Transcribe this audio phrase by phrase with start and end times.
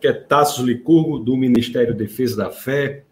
[0.00, 3.04] que é Tassos Licurgo, do Ministério da Defesa da Fé.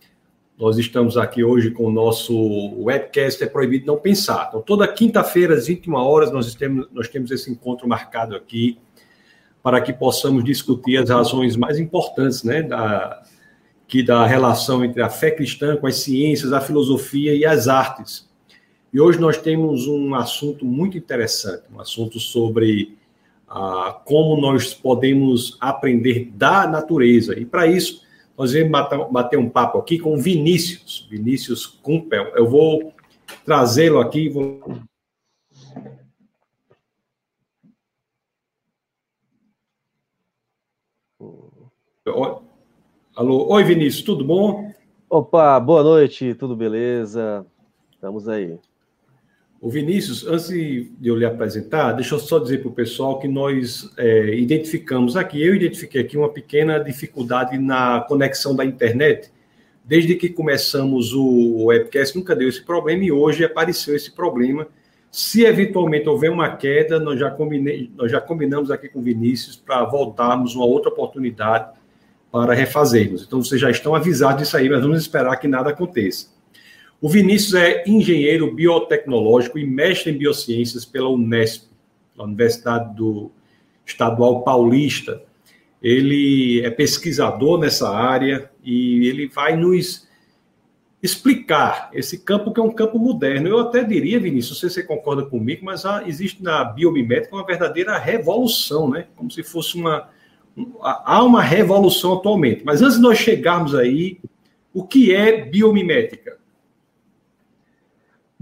[0.58, 2.34] Nós estamos aqui hoje com o nosso
[2.82, 4.46] webcast É Proibido Não Pensar.
[4.48, 8.78] Então, toda quinta-feira, às 21 horas, nós temos, nós temos esse encontro marcado aqui
[9.62, 13.22] para que possamos discutir as razões mais importantes né, da,
[13.86, 18.30] que da relação entre a fé cristã com as ciências, a filosofia e as artes.
[18.92, 22.96] E hoje nós temos um assunto muito interessante, um assunto sobre
[23.48, 27.38] ah, como nós podemos aprender da natureza.
[27.38, 28.02] E para isso,
[28.36, 32.26] nós vamos bater um papo aqui com Vinícius, Vinícius Kumpel.
[32.34, 32.92] Eu vou
[33.44, 34.28] trazê-lo aqui.
[34.28, 34.62] Vou...
[43.16, 44.70] Alô, oi Vinícius, tudo bom?
[45.08, 47.46] Opa, boa noite, tudo beleza?
[47.90, 48.58] Estamos aí.
[49.66, 53.26] O Vinícius, antes de eu lhe apresentar, deixa eu só dizer para o pessoal que
[53.26, 59.28] nós é, identificamos aqui, eu identifiquei aqui uma pequena dificuldade na conexão da internet.
[59.84, 64.68] Desde que começamos o webcast, nunca deu esse problema e hoje apareceu esse problema.
[65.10, 69.56] Se eventualmente houver uma queda, nós já, combinei, nós já combinamos aqui com o Vinícius
[69.56, 71.72] para voltarmos uma outra oportunidade
[72.30, 73.24] para refazermos.
[73.24, 76.35] Então, vocês já estão avisados disso aí, mas vamos esperar que nada aconteça.
[77.00, 81.68] O Vinícius é engenheiro biotecnológico e mestre em biociências pela Unesp,
[82.18, 83.30] a Universidade do
[83.84, 85.22] Estadual Paulista.
[85.82, 90.06] Ele é pesquisador nessa área e ele vai nos
[91.02, 93.48] explicar esse campo que é um campo moderno.
[93.48, 97.46] Eu até diria, Vinícius, não sei se você concorda comigo, mas existe na biomimética uma
[97.46, 99.06] verdadeira revolução, né?
[99.14, 100.08] Como se fosse uma
[100.80, 102.62] há uma revolução atualmente.
[102.64, 104.18] Mas antes de nós chegarmos aí,
[104.72, 106.38] o que é biomimética?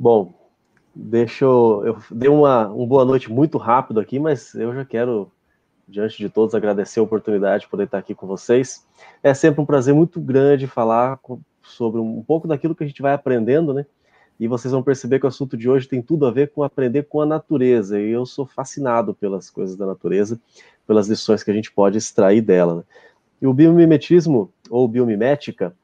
[0.04, 0.34] Bom,
[0.94, 1.82] deixa eu.
[1.82, 5.32] Eu dei uma, uma boa noite muito rápido aqui, mas eu já quero,
[5.88, 8.86] diante de todos, agradecer a oportunidade de poder estar aqui com vocês.
[9.22, 11.18] É sempre um prazer muito grande falar
[11.62, 13.86] sobre um pouco daquilo que a gente vai aprendendo, né?
[14.38, 17.04] E vocês vão perceber que o assunto de hoje tem tudo a ver com aprender
[17.04, 17.98] com a natureza.
[17.98, 20.38] E eu sou fascinado pelas coisas da natureza,
[20.86, 22.74] pelas lições que a gente pode extrair dela.
[22.74, 22.82] Né?
[23.40, 25.74] E o biomimetismo, ou biomimética,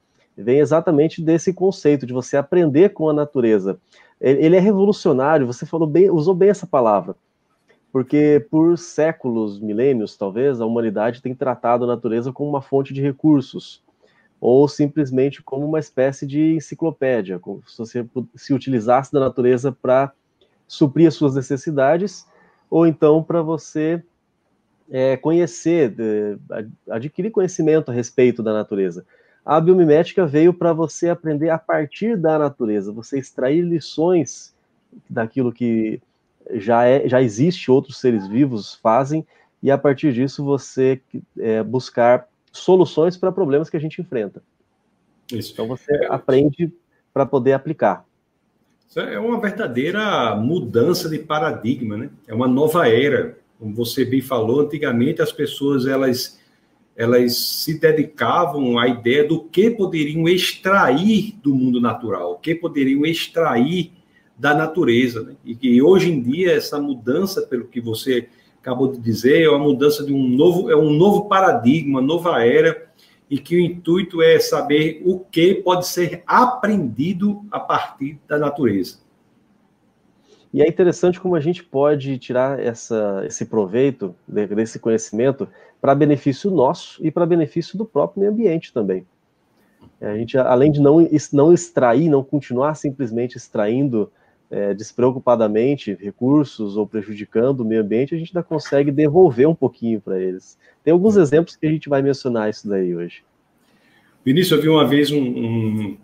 [0.43, 3.79] vem exatamente desse conceito de você aprender com a natureza.
[4.21, 7.17] Ele é revolucionário, você falou bem, usou bem essa palavra,
[7.91, 13.01] porque por séculos, milênios, talvez, a humanidade tem tratado a natureza como uma fonte de
[13.01, 13.83] recursos,
[14.41, 20.13] ou simplesmente como uma espécie de enciclopédia, como se você se utilizasse da natureza para
[20.67, 22.27] suprir as suas necessidades,
[22.71, 24.03] ou então para você
[24.91, 25.95] é, conhecer,
[26.89, 29.05] adquirir conhecimento a respeito da natureza.
[29.45, 34.55] A biomimética veio para você aprender a partir da natureza, você extrair lições
[35.09, 36.01] daquilo que
[36.55, 39.27] já, é, já existe, outros seres vivos fazem,
[39.63, 41.01] e a partir disso você
[41.39, 44.43] é, buscar soluções para problemas que a gente enfrenta.
[45.33, 45.53] Isso.
[45.53, 46.07] Então você é.
[46.13, 46.73] aprende
[47.13, 48.05] para poder aplicar.
[48.89, 52.11] Isso é uma verdadeira mudança de paradigma, né?
[52.27, 53.39] É uma nova era.
[53.59, 56.40] Como você bem falou, antigamente as pessoas elas
[57.01, 63.07] elas se dedicavam à ideia do que poderiam extrair do mundo natural, o que poderiam
[63.07, 63.91] extrair
[64.39, 65.23] da natureza.
[65.23, 65.35] Né?
[65.43, 68.29] E que hoje em dia essa mudança, pelo que você
[68.61, 72.91] acabou de dizer, é uma mudança de um novo, é um novo paradigma, nova era,
[73.31, 78.99] e que o intuito é saber o que pode ser aprendido a partir da natureza.
[80.53, 85.49] E é interessante como a gente pode tirar essa, esse proveito desse conhecimento
[85.81, 89.07] para benefício nosso e para benefício do próprio meio ambiente também.
[90.01, 94.11] É, a gente, além de não, não extrair, não continuar simplesmente extraindo
[94.51, 100.01] é, despreocupadamente recursos ou prejudicando o meio ambiente, a gente ainda consegue devolver um pouquinho
[100.01, 100.59] para eles.
[100.83, 103.23] Tem alguns exemplos que a gente vai mencionar isso daí hoje.
[104.25, 105.99] Vinícius, eu vi uma vez um, um,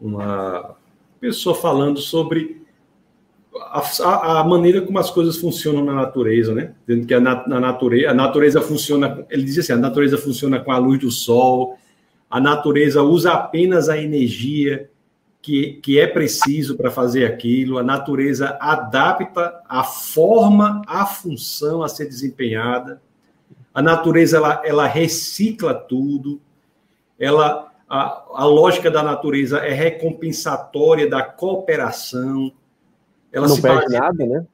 [0.00, 0.76] uma
[1.20, 2.61] pessoa falando sobre
[3.54, 6.74] a, a, maneira como as coisas funcionam na natureza, né?
[6.86, 10.72] Dizendo que a, na, natureza, a natureza funciona, ele diz assim, a natureza funciona com
[10.72, 11.76] a luz do sol,
[12.30, 14.88] a natureza usa apenas a energia
[15.42, 21.88] que, que é preciso para fazer aquilo, a natureza adapta a forma, a função a
[21.88, 23.02] ser desempenhada,
[23.74, 26.40] a natureza ela, ela recicla tudo,
[27.18, 32.50] ela a, a lógica da natureza é recompensatória da cooperação,
[33.32, 34.46] ela não perde nada, né?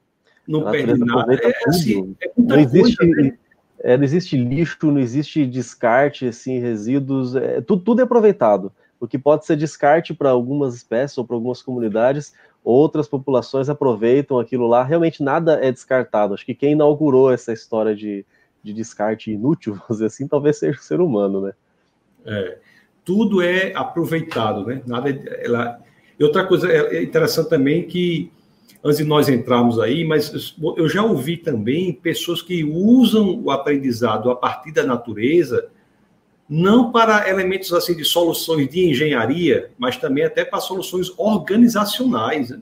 [0.47, 1.33] Não perde nada.
[1.35, 3.37] É, assim, é não existe, coisa, né?
[3.79, 8.71] é, não existe lixo, não existe descarte, assim, resíduos, é, tudo, tudo é aproveitado.
[8.99, 12.33] O que pode ser descarte para algumas espécies ou para algumas comunidades,
[12.63, 14.83] outras populações aproveitam aquilo lá.
[14.83, 16.33] Realmente nada é descartado.
[16.33, 18.25] Acho que quem inaugurou essa história de,
[18.61, 21.53] de descarte inútil, vamos dizer assim, talvez seja o ser humano, né?
[22.25, 22.57] É,
[23.05, 24.81] tudo é aproveitado, né?
[24.85, 25.79] Nada, é, ela...
[26.19, 28.29] E outra coisa é, é interessante também que
[28.83, 34.29] antes de nós entrarmos aí, mas eu já ouvi também pessoas que usam o aprendizado
[34.31, 35.69] a partir da natureza
[36.49, 42.49] não para elementos assim de soluções de engenharia, mas também até para soluções organizacionais.
[42.49, 42.59] Né?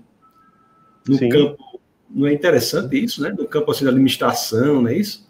[1.07, 1.29] No Sim.
[1.29, 1.79] campo,
[2.09, 3.33] não é interessante isso, né?
[3.37, 5.25] No campo assim, da administração, não é isso?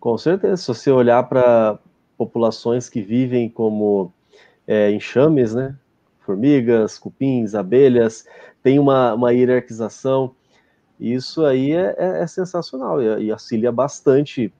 [0.00, 0.56] Com certeza.
[0.56, 1.78] Se você olhar para
[2.16, 4.12] populações que vivem como
[4.66, 5.76] é, enxames, né?
[6.20, 8.26] Formigas, cupins, abelhas,
[8.62, 10.34] tem uma, uma hierarquização.
[10.98, 14.52] Isso aí é, é, é sensacional e, e auxilia bastante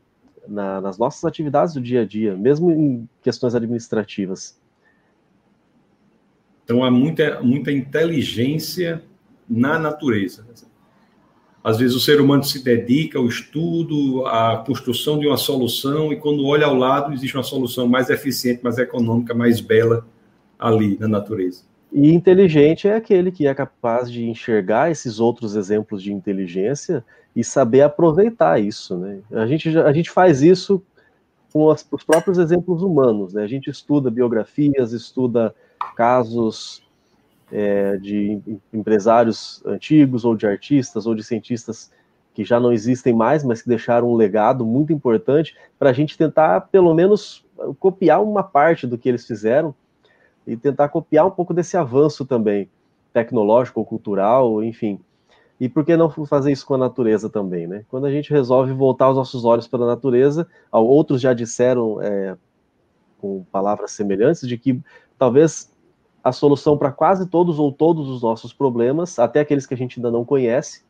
[0.47, 4.59] na, nas nossas atividades do dia a dia, mesmo em questões administrativas.
[6.65, 9.03] Então há muita, muita inteligência
[9.49, 10.47] na natureza.
[11.63, 16.17] Às vezes o ser humano se dedica ao estudo, à construção de uma solução, e
[16.17, 20.07] quando olha ao lado, existe uma solução mais eficiente, mais econômica, mais bela
[20.59, 21.68] ali na natureza.
[21.93, 27.05] E inteligente é aquele que é capaz de enxergar esses outros exemplos de inteligência
[27.35, 28.97] e saber aproveitar isso.
[28.97, 29.21] Né?
[29.33, 30.83] A, gente, a gente faz isso
[31.53, 33.33] com as, os próprios exemplos humanos.
[33.33, 33.43] Né?
[33.43, 35.55] A gente estuda biografias, estuda
[35.97, 36.83] casos
[37.51, 38.39] é, de
[38.73, 41.91] empresários antigos, ou de artistas, ou de cientistas
[42.35, 46.17] que já não existem mais, mas que deixaram um legado muito importante para a gente
[46.17, 47.45] tentar, pelo menos,
[47.81, 49.75] copiar uma parte do que eles fizeram
[50.49, 52.71] e tentar copiar um pouco desse avanço também,
[53.13, 54.99] tecnológico, cultural, enfim.
[55.61, 57.85] E por que não fazer isso com a natureza também, né?
[57.89, 62.37] Quando a gente resolve voltar os nossos olhos para a natureza, outros já disseram é,
[63.21, 64.81] com palavras semelhantes de que
[65.19, 65.71] talvez
[66.25, 69.99] a solução para quase todos ou todos os nossos problemas, até aqueles que a gente
[69.99, 70.83] ainda não conhece,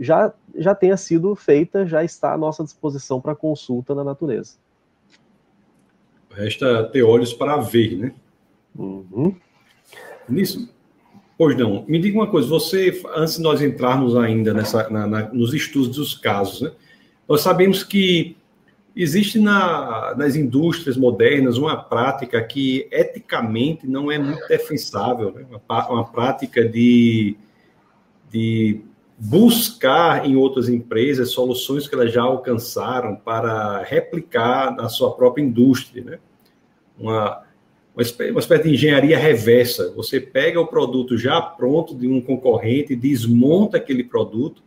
[0.00, 4.56] já, já tenha sido feita, já está à nossa disposição para consulta na natureza.
[6.30, 8.14] Resta ter olhos para ver, né?
[8.76, 9.34] Uhum.
[10.28, 10.68] Nisso,
[11.36, 11.84] pois não.
[11.86, 15.96] Me diga uma coisa, você, antes de nós entrarmos ainda nessa, na, na, nos estudos
[15.96, 16.72] dos casos, né,
[17.28, 18.36] nós sabemos que
[18.96, 25.46] existe na, nas indústrias modernas uma prática que eticamente não é muito defensável, né?
[25.48, 27.36] uma, uma prática de,
[28.28, 28.80] de
[29.18, 36.02] buscar em outras empresas soluções que elas já alcançaram para replicar na sua própria indústria,
[36.02, 36.18] né?
[36.98, 37.44] Uma,
[38.30, 39.92] uma espécie de engenharia reversa.
[39.96, 44.62] Você pega o produto já pronto de um concorrente, desmonta aquele produto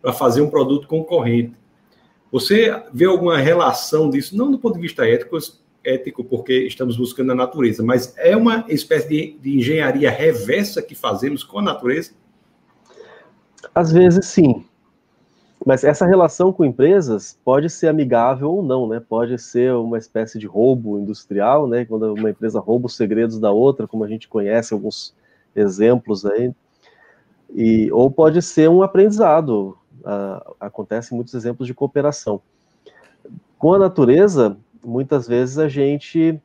[0.00, 1.52] para fazer um produto concorrente.
[2.32, 5.36] Você vê alguma relação disso, não do ponto de vista ético,
[5.84, 10.94] ético porque estamos buscando a natureza, mas é uma espécie de, de engenharia reversa que
[10.94, 12.12] fazemos com a natureza?
[13.74, 14.64] Às vezes sim.
[15.64, 18.98] Mas essa relação com empresas pode ser amigável ou não, né?
[18.98, 21.84] Pode ser uma espécie de roubo industrial, né?
[21.84, 25.14] Quando uma empresa rouba os segredos da outra, como a gente conhece alguns
[25.54, 26.52] exemplos aí.
[27.54, 29.76] E, ou pode ser um aprendizado.
[30.00, 32.40] Uh, acontecem muitos exemplos de cooperação.
[33.58, 36.40] Com a natureza, muitas vezes a gente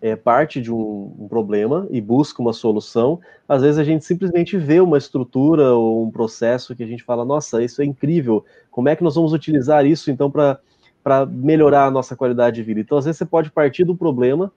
[0.00, 3.20] é, parte de um, um, problema e busca uma solução.
[3.48, 7.24] Às vezes a gente simplesmente vê uma estrutura ou um processo que a gente fala,
[7.24, 11.90] nossa, isso é incrível, como é que nós vamos utilizar isso então para melhorar a
[11.90, 12.80] nossa qualidade de vida?
[12.80, 14.52] Então, às vezes você pode partir do problema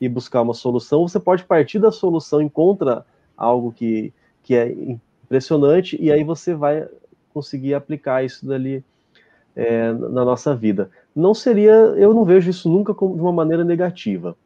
[0.00, 3.04] e buscar uma solução, você pode partir da solução, encontra
[3.36, 6.88] algo que, que é impressionante e aí você vai
[7.32, 8.82] conseguir aplicar isso dali
[9.54, 10.90] é, na nossa vida.
[11.14, 14.36] Não seria, eu não vejo isso nunca como, de uma maneira negativa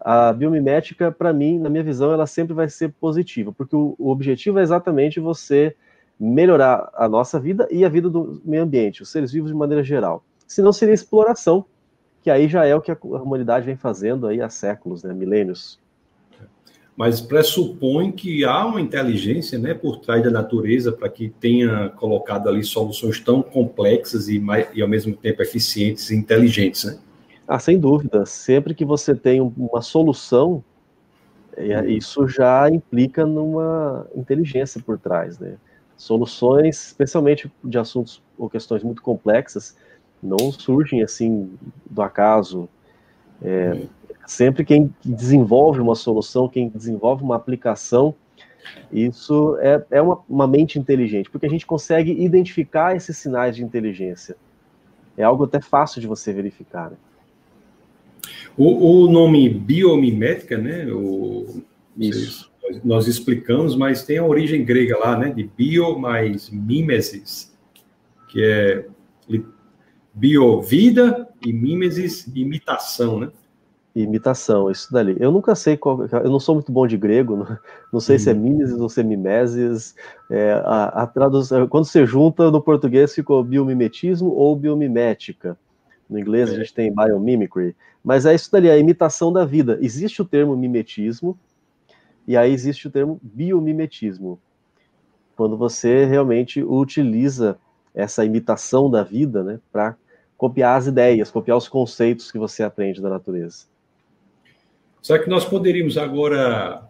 [0.00, 4.10] a biomimética, para mim, na minha visão, ela sempre vai ser positiva, porque o, o,
[4.10, 5.76] objetivo é exatamente você
[6.18, 9.82] melhorar a nossa vida e a vida do meio ambiente, os seres vivos de maneira
[9.82, 10.24] geral.
[10.46, 11.64] Senão seria exploração,
[12.22, 15.78] que aí já é o que a humanidade vem fazendo aí há séculos, né, milênios.
[16.96, 22.48] Mas pressupõe que há uma inteligência né, por trás da natureza para que tenha colocado
[22.48, 26.98] ali soluções tão complexas e, mais, e ao mesmo tempo eficientes e inteligentes, né?
[27.52, 28.24] Ah, sem dúvida.
[28.24, 30.62] Sempre que você tem uma solução,
[31.56, 31.88] é, uhum.
[31.88, 35.56] isso já implica numa inteligência por trás, né?
[35.96, 39.76] Soluções, especialmente de assuntos ou questões muito complexas,
[40.22, 41.52] não surgem assim
[41.90, 42.68] do acaso.
[43.42, 43.88] É, uhum.
[44.28, 48.14] sempre quem desenvolve uma solução, quem desenvolve uma aplicação,
[48.92, 53.64] isso é, é uma, uma mente inteligente, porque a gente consegue identificar esses sinais de
[53.64, 54.36] inteligência.
[55.16, 56.90] É algo até fácil de você verificar.
[56.90, 56.96] Né?
[58.56, 60.86] O, o nome biomimética, né?
[60.92, 61.62] O,
[61.96, 62.50] Isso.
[62.62, 65.30] Nós, nós explicamos, mas tem a origem grega lá, né?
[65.30, 67.56] De bio mais mimesis,
[68.28, 68.84] que é
[70.12, 73.30] Biovida e mimesis, imitação, né?
[73.94, 75.16] Imitação, isso dali.
[75.18, 76.04] Eu nunca sei qual.
[76.06, 77.58] Eu não sou muito bom de grego, não,
[77.92, 78.40] não sei se é uhum.
[78.40, 79.94] mimesis ou se é mimesis.
[80.30, 85.56] É, a, a tradução, quando você junta no português ficou biomimetismo ou biomimética.
[86.08, 86.54] No inglês é.
[86.54, 87.76] a gente tem biomimicry.
[88.02, 89.78] Mas é isso dali, a imitação da vida.
[89.80, 91.38] Existe o termo mimetismo,
[92.26, 94.40] e aí existe o termo biomimetismo.
[95.36, 97.58] Quando você realmente utiliza
[97.94, 99.96] essa imitação da vida né, para
[100.36, 103.66] copiar as ideias, copiar os conceitos que você aprende da natureza.
[105.02, 106.88] Será que nós poderíamos agora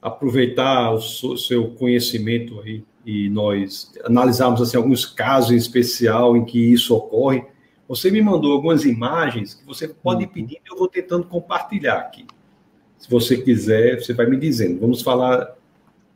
[0.00, 6.58] aproveitar o seu conhecimento aí e nós analisarmos assim, alguns casos em especial em que
[6.58, 7.44] isso ocorre?
[7.92, 10.30] Você me mandou algumas imagens que você pode uhum.
[10.30, 12.26] pedir, eu vou tentando compartilhar aqui.
[12.96, 14.80] Se você quiser, você vai me dizendo.
[14.80, 15.54] Vamos falar,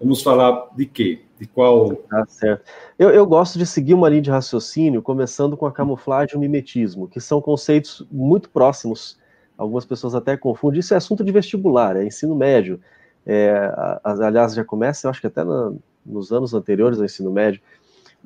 [0.00, 1.20] vamos falar de quê?
[1.38, 1.94] De qual?
[1.96, 2.64] Tá certo.
[2.98, 6.40] Eu, eu gosto de seguir uma linha de raciocínio, começando com a camuflagem e o
[6.40, 9.18] mimetismo, que são conceitos muito próximos
[9.58, 10.80] algumas pessoas até confundem.
[10.80, 12.80] Isso é assunto de vestibular, é ensino médio.
[13.26, 13.70] É,
[14.02, 15.74] aliás, já começa, eu acho que até na,
[16.06, 17.60] nos anos anteriores ao ensino médio,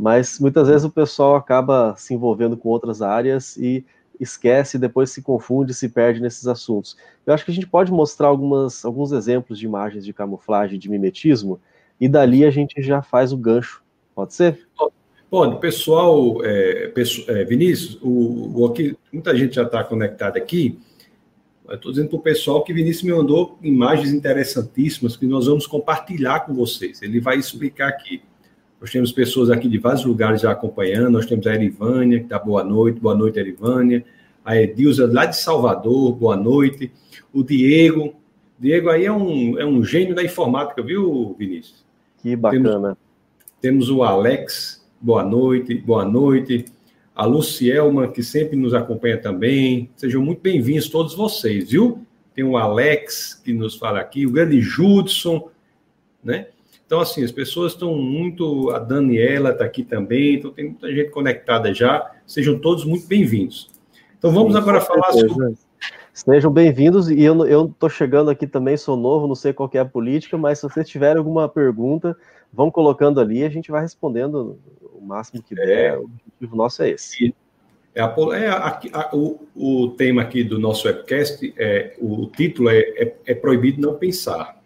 [0.00, 3.84] mas muitas vezes o pessoal acaba se envolvendo com outras áreas e
[4.18, 6.96] esquece, depois se confunde, se perde nesses assuntos.
[7.26, 10.88] Eu acho que a gente pode mostrar algumas, alguns exemplos de imagens de camuflagem, de
[10.88, 11.60] mimetismo,
[12.00, 13.82] e dali a gente já faz o gancho.
[14.14, 14.66] Pode ser?
[15.28, 15.60] Pode.
[15.60, 16.90] Pessoal, é,
[17.28, 20.80] é, Vinícius, o, o, aqui, muita gente já está conectada aqui.
[21.70, 26.40] Estou dizendo para o pessoal que Vinícius me mandou imagens interessantíssimas que nós vamos compartilhar
[26.40, 27.02] com vocês.
[27.02, 28.22] Ele vai explicar aqui.
[28.80, 31.10] Nós temos pessoas aqui de vários lugares já acompanhando.
[31.10, 32.98] Nós temos a Erivânia, que dá boa noite.
[32.98, 34.04] Boa noite, Erivânia.
[34.44, 36.90] A Edilza, lá de Salvador, boa noite.
[37.32, 38.14] O Diego.
[38.58, 41.84] Diego aí é um, é um gênio da informática, viu, Vinícius?
[42.22, 42.96] Que bacana.
[43.60, 45.74] Temos, temos o Alex, boa noite.
[45.74, 46.64] Boa noite
[47.20, 49.90] a Lucielma, que sempre nos acompanha também.
[49.94, 52.00] Sejam muito bem-vindos todos vocês, viu?
[52.34, 55.50] Tem o Alex, que nos fala aqui, o grande Judson,
[56.24, 56.46] né?
[56.90, 58.68] Então, assim, as pessoas estão muito.
[58.70, 62.10] A Daniela está aqui também, então tem muita gente conectada já.
[62.26, 63.70] Sejam todos muito bem-vindos.
[64.18, 65.54] Então, vamos Sim, agora falar sobre.
[66.12, 69.84] Sejam bem-vindos, e eu estou chegando aqui também, sou novo, não sei qual é a
[69.84, 72.16] política, mas se vocês tiverem alguma pergunta,
[72.52, 74.58] vão colocando ali, a gente vai respondendo
[74.92, 75.92] o máximo que der.
[75.92, 77.32] É, o objetivo nosso é esse.
[77.94, 82.68] É, a, é a, a, o, o tema aqui do nosso webcast, é, o título
[82.68, 84.59] é, é, é, Proibido Não Pensar.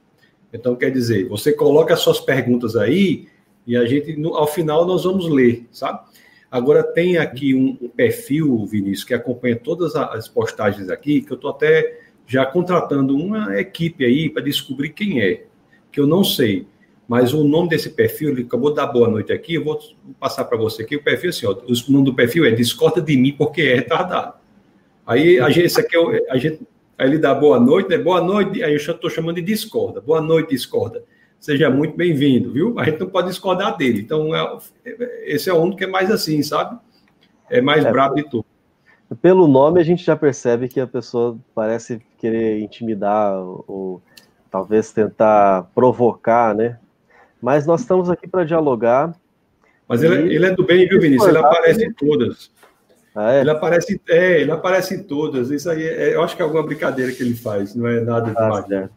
[0.55, 3.27] Então, quer dizer, você coloca as suas perguntas aí
[3.67, 6.01] e a gente, ao final, nós vamos ler, sabe?
[6.49, 11.35] Agora, tem aqui um, um perfil, Vinícius, que acompanha todas as postagens aqui, que eu
[11.35, 15.45] estou até já contratando uma equipe aí para descobrir quem é,
[15.91, 16.69] que eu não sei.
[17.09, 19.79] Mas o nome desse perfil, ele acabou de dar boa noite aqui, eu vou
[20.21, 20.95] passar para você aqui.
[20.95, 24.35] O perfil, assim, ó, o nome do perfil é Discorda de mim porque é retardado.
[25.05, 26.61] Aí a gente, esse aqui é a gente,
[26.99, 27.99] aí ele dá boa noite, né?
[27.99, 30.01] Boa noite, aí eu estou chamando de discorda.
[30.01, 31.03] Boa noite, discorda.
[31.41, 32.79] Seja muito bem-vindo, viu?
[32.79, 34.01] A gente não pode discordar dele.
[34.01, 34.59] Então, é,
[35.27, 36.79] esse é o único que é mais assim, sabe?
[37.51, 38.47] É mais é, brabo de tudo.
[39.21, 44.03] Pelo nome, a gente já percebe que a pessoa parece querer intimidar ou
[44.51, 46.79] talvez tentar provocar, né?
[47.43, 49.15] Mas nós estamos aqui para dialogar.
[49.87, 51.29] Mas ele, é, ele, é do bem, viu, Vinícius?
[51.29, 52.51] Ele aparece em todas.
[53.15, 53.41] Ah, é?
[53.41, 55.51] Ele aparece, é, ele aparece em todas.
[55.51, 58.27] Isso aí, é, eu acho que é alguma brincadeira que ele faz, não é nada
[58.27, 58.73] demais.
[58.73, 58.89] Ah,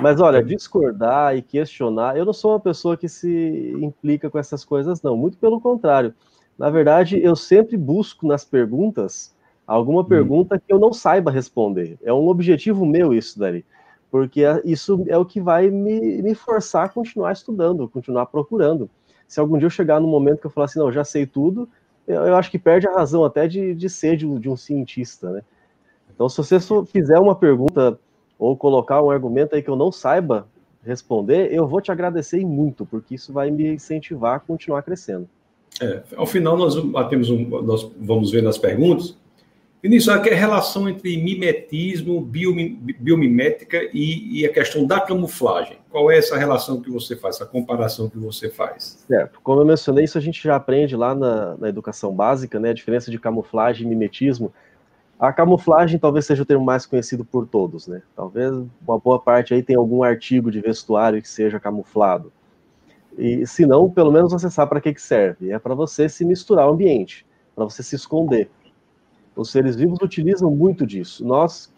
[0.00, 4.64] Mas olha, discordar e questionar, eu não sou uma pessoa que se implica com essas
[4.64, 5.16] coisas, não.
[5.16, 6.14] Muito pelo contrário.
[6.58, 9.34] Na verdade, eu sempre busco nas perguntas
[9.66, 10.04] alguma hum.
[10.04, 10.60] pergunta hum.
[10.66, 11.98] que eu não saiba responder.
[12.02, 13.64] É um objetivo meu isso, Dari
[14.10, 18.88] porque isso é o que vai me, me forçar a continuar estudando, continuar procurando.
[19.26, 21.68] Se algum dia eu chegar no momento que eu falar assim, não, já sei tudo,
[22.08, 25.42] eu, acho que perde a razão até de, de ser de, de um cientista, né?
[26.12, 27.98] Então, se você fizer uma pergunta
[28.38, 30.48] ou colocar um argumento aí que eu não saiba
[30.82, 35.28] responder, eu vou te agradecer muito, porque isso vai me incentivar a continuar crescendo.
[35.80, 39.16] É, ao final, nós, batemos um, nós vamos ver nas perguntas
[39.80, 45.78] Vinícius, a relação entre mimetismo, biomimética e, e, a questão da camuflagem.
[45.88, 49.04] Qual é essa relação que você faz, essa comparação que você faz?
[49.06, 49.40] Certo.
[49.40, 52.70] Como eu mencionei, isso a gente já aprende lá na, na educação básica, né?
[52.70, 54.52] A diferença de camuflagem e mimetismo.
[55.18, 58.02] A camuflagem talvez seja o termo mais conhecido por todos, né?
[58.16, 58.52] Talvez
[58.86, 62.32] uma boa parte aí tenha algum artigo de vestuário que seja camuflado.
[63.16, 65.50] E se não, pelo menos você sabe para que, que serve.
[65.50, 68.48] É para você se misturar ao ambiente, para você se esconder.
[69.38, 71.24] Os seres vivos utilizam muito disso.
[71.24, 71.72] Nós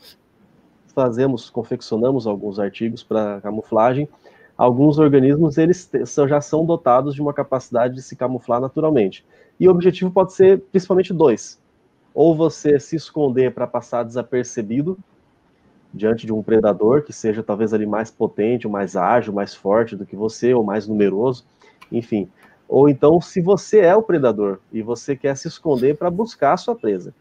[0.94, 4.08] fazemos, confeccionamos alguns artigos para camuflagem.
[4.56, 5.90] Alguns organismos eles
[6.26, 9.24] já são dotados de uma capacidade de se camuflar naturalmente.
[9.58, 11.60] E o objetivo pode ser principalmente dois.
[12.14, 14.98] ou você se esconder para passar desapercebido
[15.92, 20.06] diante de um predador que seja talvez ali mais potente, mais ágil, mais forte do
[20.06, 21.44] que você, ou mais numeroso,
[21.90, 22.28] enfim.
[22.68, 26.56] Ou então, se você é o predador e você quer se esconder para buscar a
[26.56, 27.12] sua presa.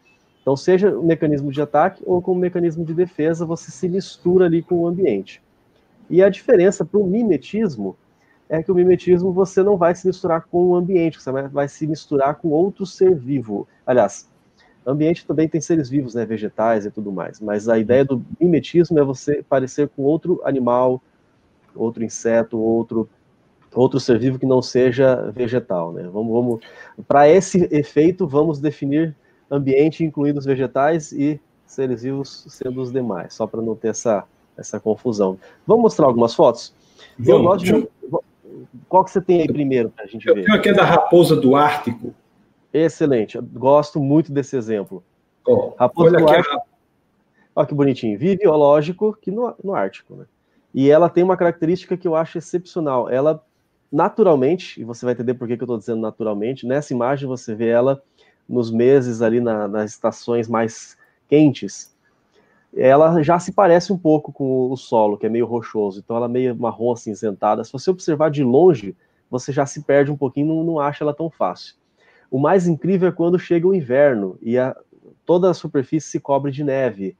[0.42, 4.62] Então, seja o mecanismo de ataque ou como mecanismo de defesa, você se mistura ali
[4.62, 5.42] com o ambiente.
[6.08, 7.96] E a diferença para o mimetismo
[8.48, 11.86] é que o mimetismo você não vai se misturar com o ambiente, você vai, se
[11.86, 13.68] misturar com outro ser vivo.
[13.86, 14.28] Aliás,
[14.84, 18.98] ambiente também tem seres vivos, né, vegetais e tudo mais, mas a ideia do mimetismo
[18.98, 21.00] é você parecer com outro animal,
[21.74, 23.08] outro inseto, outro
[23.72, 26.02] outro ser vivo que não seja vegetal, né?
[26.12, 26.60] Vamos, vamos
[27.06, 29.14] para esse efeito vamos definir
[29.50, 34.24] ambiente incluindo os vegetais e seres vivos sendo os demais, só para não ter essa
[34.56, 35.38] essa confusão.
[35.66, 36.74] Vamos mostrar algumas fotos?
[37.18, 37.88] Vamos, eu gosto de...
[38.88, 40.42] Qual que você tem aí primeiro para a gente eu ver?
[40.42, 42.14] Eu tenho aqui a da raposa do Ártico.
[42.72, 45.02] Excelente, eu gosto muito desse exemplo.
[45.46, 46.56] Oh, raposa olha do Ártico.
[46.56, 46.62] A...
[47.56, 48.18] Olha que bonitinho.
[48.18, 50.24] Vive, lógico, que no, no Ártico, né?
[50.72, 53.08] E ela tem uma característica que eu acho excepcional.
[53.08, 53.42] Ela,
[53.90, 57.54] naturalmente, e você vai entender por que, que eu estou dizendo naturalmente, nessa imagem você
[57.54, 58.00] vê ela
[58.50, 60.96] nos meses ali na, nas estações mais
[61.28, 61.94] quentes,
[62.76, 66.26] ela já se parece um pouco com o solo, que é meio rochoso, então ela
[66.26, 67.64] é meio marrom acinzentada.
[67.64, 68.96] Se você observar de longe,
[69.30, 71.76] você já se perde um pouquinho, não, não acha ela tão fácil.
[72.30, 74.76] O mais incrível é quando chega o inverno e a,
[75.24, 77.16] toda a superfície se cobre de neve.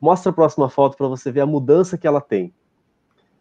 [0.00, 2.52] Mostra a próxima foto para você ver a mudança que ela tem.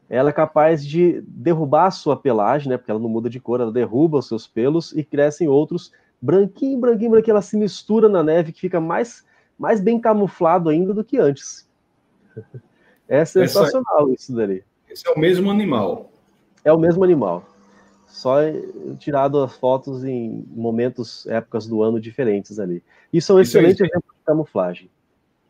[0.10, 2.78] Ela é capaz de derrubar a sua pelagem, né?
[2.78, 6.80] Porque ela não muda de cor, ela derruba os seus pelos e crescem outros branquinho,
[6.80, 7.34] branquinho, branquinho.
[7.34, 9.26] Ela se mistura na neve, que fica mais
[9.58, 11.70] mais bem camuflado ainda do que antes.
[13.08, 14.64] É sensacional Essa, isso dali.
[14.90, 16.10] Esse é o mesmo animal.
[16.64, 17.44] É o mesmo animal.
[18.08, 18.38] Só
[19.00, 22.82] tirado as fotos em momentos, épocas do ano diferentes ali.
[23.12, 24.90] Isso é um isso excelente é exemplo de camuflagem.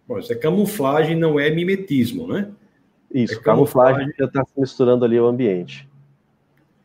[0.07, 2.49] Bom, isso é camuflagem, não é mimetismo, né?
[3.13, 5.87] Isso, é camuflagem, camuflagem já está se misturando ali o ambiente.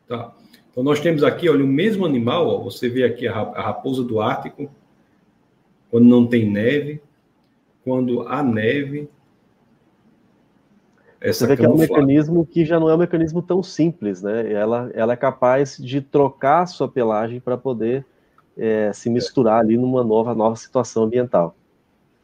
[0.07, 0.31] Tá.
[0.77, 4.21] Então nós temos aqui, olha, o mesmo animal, ó, você vê aqui a raposa do
[4.21, 4.69] Ártico,
[5.89, 7.01] quando não tem neve,
[7.83, 9.09] quando há neve.
[11.19, 14.21] Essa Você vê que é um mecanismo que já não é um mecanismo tão simples,
[14.21, 14.53] né?
[14.53, 18.05] Ela, ela é capaz de trocar a sua pelagem para poder
[18.55, 21.55] é, se misturar ali numa nova, nova situação ambiental.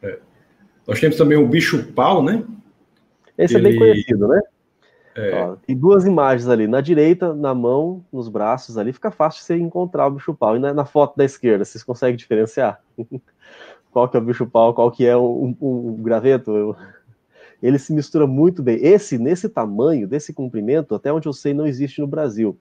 [0.00, 0.20] É.
[0.86, 2.44] Nós temos também o bicho-pau, né?
[3.36, 3.66] Esse Ele...
[3.66, 4.40] é bem conhecido, né?
[5.16, 5.34] É.
[5.42, 9.56] Ó, tem duas imagens ali, na direita, na mão, nos braços ali, fica fácil você
[9.56, 10.56] encontrar o bicho-pau.
[10.56, 12.82] E na, na, foto da esquerda, vocês conseguem diferenciar?
[13.92, 16.76] qual que é o bicho-pau, qual que é o, o, o graveto.
[17.62, 18.84] Ele se mistura muito bem.
[18.84, 22.58] Esse, nesse tamanho, desse comprimento, até onde eu sei, não existe no Brasil.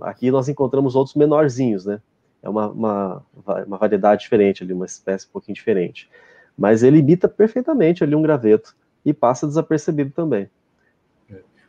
[0.00, 2.00] Aqui nós encontramos outros menorzinhos, né?
[2.40, 3.22] É uma, uma,
[3.66, 6.08] uma variedade diferente ali, uma espécie um pouquinho diferente.
[6.56, 10.48] Mas ele imita perfeitamente ali um graveto e passa desapercebido também.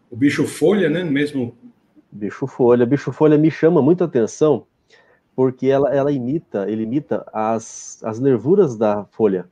[0.09, 1.03] O bicho folha, né?
[1.03, 1.55] Mesmo.
[2.11, 2.85] Bicho folha.
[2.85, 4.65] Bicho folha me chama muita atenção
[5.35, 9.47] porque ela, ela imita, ele imita as, as nervuras da folha.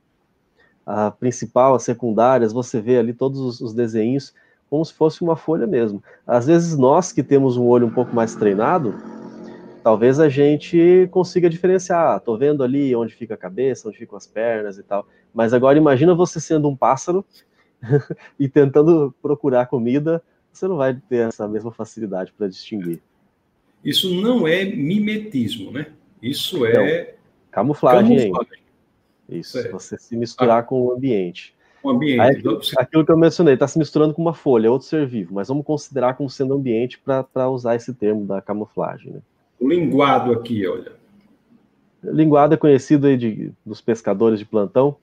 [0.84, 4.34] A principal, as secundárias, você vê ali todos os, os desenhos
[4.68, 6.02] como se fosse uma folha mesmo.
[6.26, 8.94] Às vezes nós que temos um olho um pouco mais treinado,
[9.82, 12.22] talvez a gente consiga diferenciar.
[12.22, 15.06] Ah, vendo ali onde fica a cabeça, onde ficam as pernas e tal.
[15.32, 17.24] Mas agora imagina você sendo um pássaro
[18.38, 20.22] e tentando procurar comida,
[20.58, 23.00] você não vai ter essa mesma facilidade para distinguir.
[23.84, 25.86] Isso não é mimetismo, né?
[26.20, 27.14] Isso é.
[27.50, 28.32] camuflagem.
[28.32, 28.62] camuflagem.
[29.28, 29.68] Isso, é.
[29.70, 31.54] você se misturar ah, com o ambiente.
[31.82, 32.20] O ambiente.
[32.20, 35.34] Aí, aquilo, aquilo, que eu mencionei, está se misturando com uma folha, outro ser vivo,
[35.34, 39.12] mas vamos considerar como sendo ambiente para usar esse termo da camuflagem.
[39.12, 39.20] Né?
[39.60, 40.92] O linguado aqui, olha.
[42.02, 44.96] O linguado é conhecido aí de, dos pescadores de plantão.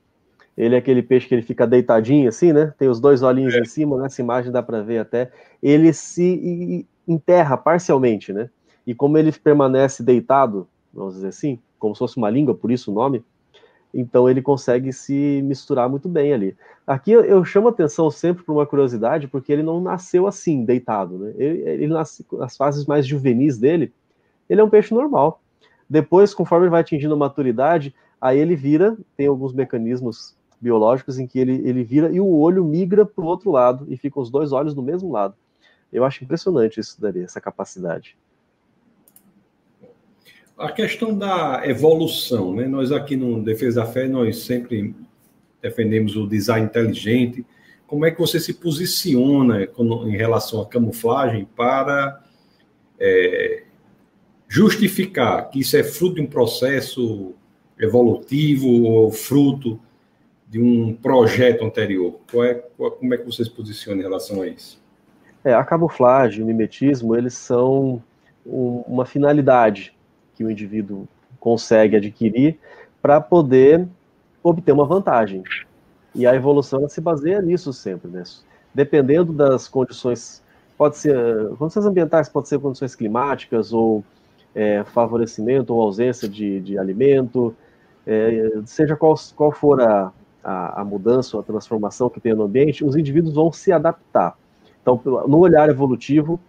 [0.58, 2.74] Ele é aquele peixe que ele fica deitadinho assim, né?
[2.78, 3.60] Tem os dois olhinhos é.
[3.60, 5.32] em cima, nessa imagem dá para ver até.
[5.62, 8.50] Ele se enterra parcialmente, né?
[8.88, 12.92] E como ele permanece deitado, vamos dizer assim, como se fosse uma língua, por isso
[12.92, 13.24] o nome,
[13.94, 16.56] então ele consegue se misturar muito bem ali.
[16.86, 21.34] Aqui eu chamo atenção sempre para uma curiosidade, porque ele não nasceu assim, deitado, né?
[21.38, 23.94] Ele, ele nasce, nas fases mais juvenis dele,
[24.50, 25.42] ele é um peixe normal.
[25.90, 31.28] Depois, conforme ele vai atingindo a maturidade, aí ele vira, tem alguns mecanismos biológicos em
[31.28, 34.30] que ele, ele vira e o olho migra para o outro lado e ficam os
[34.30, 35.36] dois olhos no mesmo lado.
[35.92, 38.18] Eu acho impressionante isso daí, essa capacidade
[40.58, 42.68] a questão da evolução, né?
[42.68, 44.96] Nós aqui no Defesa da Fé, nós sempre
[45.62, 47.46] defendemos o design inteligente.
[47.86, 52.24] Como é que você se posiciona em relação à camuflagem para
[53.00, 53.64] é,
[54.48, 57.34] justificar que isso é fruto de um processo
[57.78, 59.80] evolutivo ou fruto
[60.56, 62.18] de um projeto anterior?
[62.32, 64.82] Qual é, qual, como é que você se posiciona em relação a isso?
[65.44, 68.02] É, a camuflagem, o mimetismo, eles são
[68.46, 69.94] um, uma finalidade
[70.34, 71.10] que o indivíduo
[71.42, 72.58] consegue adquirir
[73.02, 73.86] para poder
[74.42, 75.44] obter uma vantagem.
[76.16, 78.24] E a evolução se baseia nisso sempre, né?
[78.74, 80.42] Dependendo das condições,
[80.78, 84.06] pode ser condições ambientais, pode ser condições climáticas ou
[84.56, 87.54] é, favorecimento ou ausência de, de alimento,
[88.08, 90.14] é, seja qual, qual for a,
[90.46, 94.38] a, a mudança ou a transformação que tem no ambiente, os indivíduos vão se adaptar.
[94.80, 96.40] Então, no olhar evolutivo,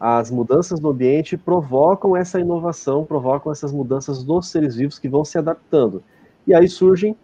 [0.00, 5.24] as mudanças no ambiente provocam essa inovação, provocam essas mudanças dos seres vivos que vão
[5.24, 6.02] se adaptando.
[6.46, 7.14] E aí surgem,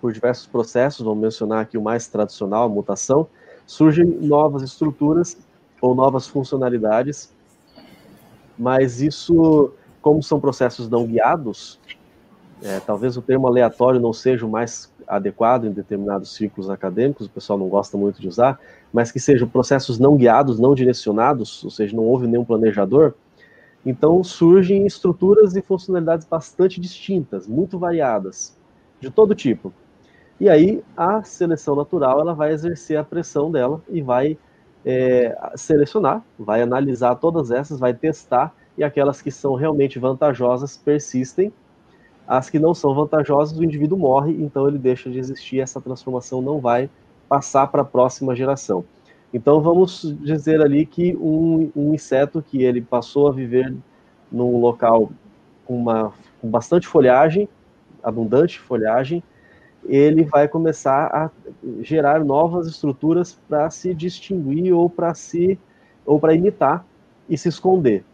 [0.00, 3.26] por diversos processos, vamos mencionar aqui o mais tradicional, a mutação,
[3.66, 5.36] surgem novas estruturas
[5.80, 7.32] ou novas funcionalidades,
[8.56, 11.80] mas isso, como são processos não guiados,
[12.62, 17.30] é, talvez o termo aleatório não seja o mais adequado em determinados círculos acadêmicos, o
[17.30, 18.58] pessoal não gosta muito de usar,
[18.92, 23.14] mas que sejam processos não guiados, não direcionados, ou seja, não houve nenhum planejador,
[23.86, 28.56] então surgem estruturas e funcionalidades bastante distintas, muito variadas,
[29.00, 29.72] de todo tipo.
[30.40, 34.36] E aí a seleção natural ela vai exercer a pressão dela e vai
[34.84, 41.52] é, selecionar, vai analisar todas essas, vai testar e aquelas que são realmente vantajosas persistem
[42.28, 46.42] as que não são vantajosas, o indivíduo morre, então ele deixa de existir, essa transformação
[46.42, 46.90] não vai
[47.26, 48.84] passar para a próxima geração.
[49.32, 53.74] Então vamos dizer ali que um, um, inseto que ele passou a viver
[54.30, 55.10] num local
[55.64, 57.48] com, uma, com bastante folhagem,
[58.02, 59.22] abundante folhagem,
[59.86, 61.30] ele vai começar a
[61.80, 65.58] gerar novas estruturas para se distinguir ou para se
[66.04, 66.84] ou para imitar
[67.28, 68.04] e se esconder.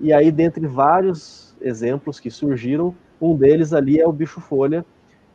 [0.00, 4.84] E aí, dentre vários exemplos que surgiram, um deles ali é o bicho-folha,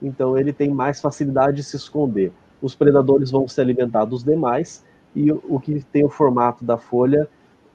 [0.02, 2.32] então ele tem mais facilidade de se esconder.
[2.62, 4.84] Os predadores vão se alimentar dos demais,
[5.15, 7.28] e o que tem o formato da folha,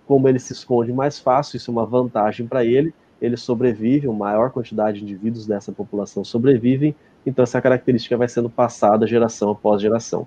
[0.07, 4.27] como ele se esconde mais fácil, isso é uma vantagem para ele, ele sobrevive, uma
[4.27, 6.95] maior quantidade de indivíduos dessa população sobrevivem,
[7.27, 10.27] então essa característica vai sendo passada geração após geração.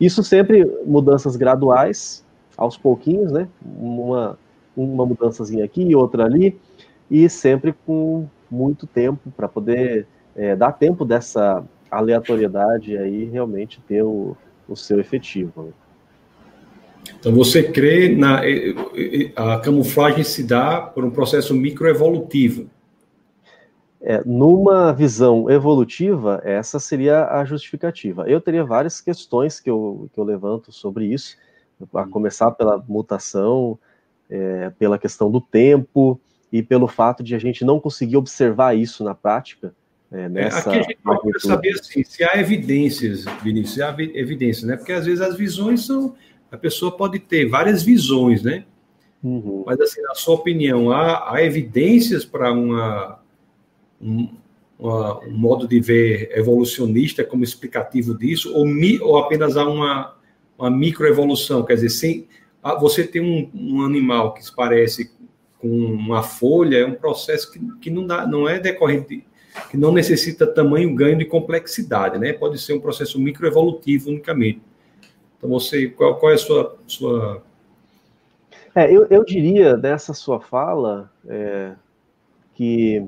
[0.00, 2.24] Isso sempre mudanças graduais,
[2.56, 3.48] aos pouquinhos, né?
[3.64, 4.38] Uma,
[4.76, 6.58] uma mudançazinha aqui, outra ali,
[7.10, 14.02] e sempre com muito tempo para poder é, dar tempo dessa aleatoriedade aí realmente ter
[14.02, 14.36] o,
[14.68, 15.64] o seu efetivo.
[15.64, 15.72] Né?
[17.18, 18.40] Então você crê na
[19.36, 22.68] a camuflagem se dá por um processo microevolutivo.
[24.06, 28.28] É, numa visão evolutiva, essa seria a justificativa.
[28.28, 31.38] Eu teria várias questões que eu, que eu levanto sobre isso,
[31.94, 33.78] a começar pela mutação,
[34.28, 36.20] é, pela questão do tempo,
[36.54, 39.74] e pelo fato de a gente não conseguir observar isso na prática.
[40.12, 43.90] É, é nessa Aqui a gente pode saber assim, se há evidências, Vinícius, se há
[43.98, 44.76] evidências, né?
[44.76, 46.14] Porque às vezes as visões são.
[46.52, 48.64] A pessoa pode ter várias visões, né?
[49.20, 49.64] Uhum.
[49.66, 53.18] Mas, assim, na sua opinião, há, há evidências para uma,
[54.00, 54.28] um,
[54.78, 60.14] uma, um modo de ver evolucionista como explicativo disso, ou, mi, ou apenas há uma,
[60.56, 61.64] uma microevolução?
[61.64, 62.28] Quer dizer, sem,
[62.78, 65.10] você tem um, um animal que se parece
[65.64, 69.26] com uma folha é um processo que, que não, dá, não é decorrente,
[69.70, 72.34] que não necessita tamanho ganho de complexidade, né?
[72.34, 74.60] Pode ser um processo microevolutivo unicamente.
[75.38, 76.76] Então, você, qual, qual é a sua.
[76.86, 77.42] sua...
[78.74, 81.72] É, eu, eu diria dessa sua fala é,
[82.52, 83.02] que,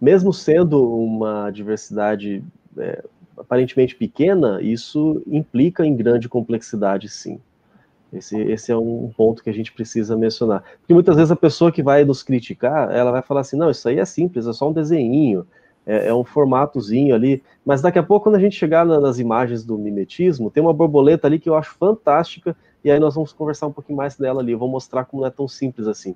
[0.00, 2.42] mesmo sendo uma diversidade
[2.76, 3.04] é,
[3.36, 7.40] aparentemente pequena, isso implica em grande complexidade, sim.
[8.12, 10.64] Esse, esse é um ponto que a gente precisa mencionar.
[10.80, 13.88] Porque muitas vezes a pessoa que vai nos criticar, ela vai falar assim, não, isso
[13.88, 15.46] aí é simples, é só um desenho,
[15.86, 17.42] é, é um formatozinho ali.
[17.64, 20.72] Mas daqui a pouco, quando a gente chegar na, nas imagens do mimetismo, tem uma
[20.72, 24.40] borboleta ali que eu acho fantástica, e aí nós vamos conversar um pouquinho mais dela
[24.40, 24.52] ali.
[24.52, 26.14] Eu vou mostrar como não é tão simples assim.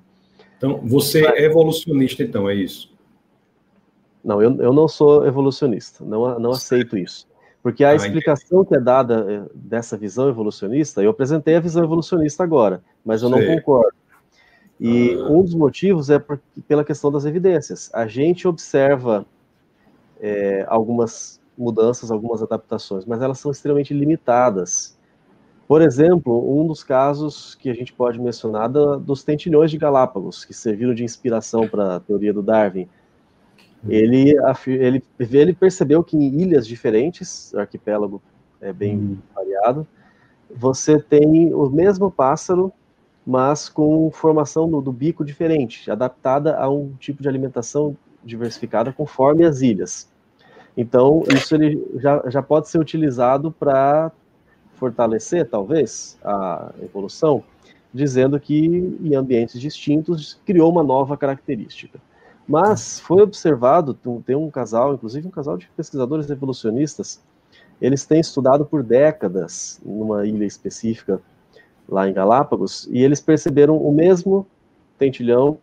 [0.57, 2.91] Então, você é evolucionista, então, é isso?
[4.23, 7.27] Não, eu, eu não sou evolucionista, não, não aceito isso.
[7.63, 8.67] Porque a ah, explicação entendi.
[8.67, 13.29] que é dada eh, dessa visão evolucionista, eu apresentei a visão evolucionista agora, mas eu
[13.29, 13.95] não concordo.
[14.77, 15.31] E ah.
[15.31, 17.89] um dos motivos é por, pela questão das evidências.
[17.93, 19.25] A gente observa
[20.19, 24.97] é, algumas mudanças, algumas adaptações, mas elas são extremamente limitadas.
[25.65, 30.43] Por exemplo, um dos casos que a gente pode mencionar da, dos tentilhões de Galápagos,
[30.43, 32.89] que serviram de inspiração para a teoria do Darwin,
[33.87, 34.35] ele,
[34.67, 38.21] ele, ele percebeu que em ilhas diferentes, o arquipélago
[38.61, 39.17] é bem hum.
[39.35, 39.87] variado,
[40.55, 42.71] você tem o mesmo pássaro,
[43.25, 49.45] mas com formação do, do, bico diferente, adaptada a um tipo de alimentação diversificada conforme
[49.45, 50.09] as ilhas.
[50.75, 54.11] Então, isso ele já, já pode ser utilizado para
[54.75, 57.43] fortalecer, talvez, a evolução,
[57.93, 61.99] dizendo que em ambientes distintos criou uma nova característica.
[62.47, 63.93] Mas foi observado,
[64.25, 67.21] tem um casal, inclusive um casal de pesquisadores evolucionistas,
[67.81, 71.21] eles têm estudado por décadas numa ilha específica
[71.87, 74.47] lá em Galápagos, e eles perceberam o mesmo
[74.97, 75.57] tentilhão.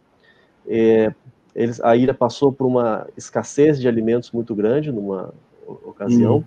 [0.67, 1.15] É,
[1.55, 5.33] eles, a ilha passou por uma escassez de alimentos muito grande numa
[5.67, 6.45] ocasião, uhum.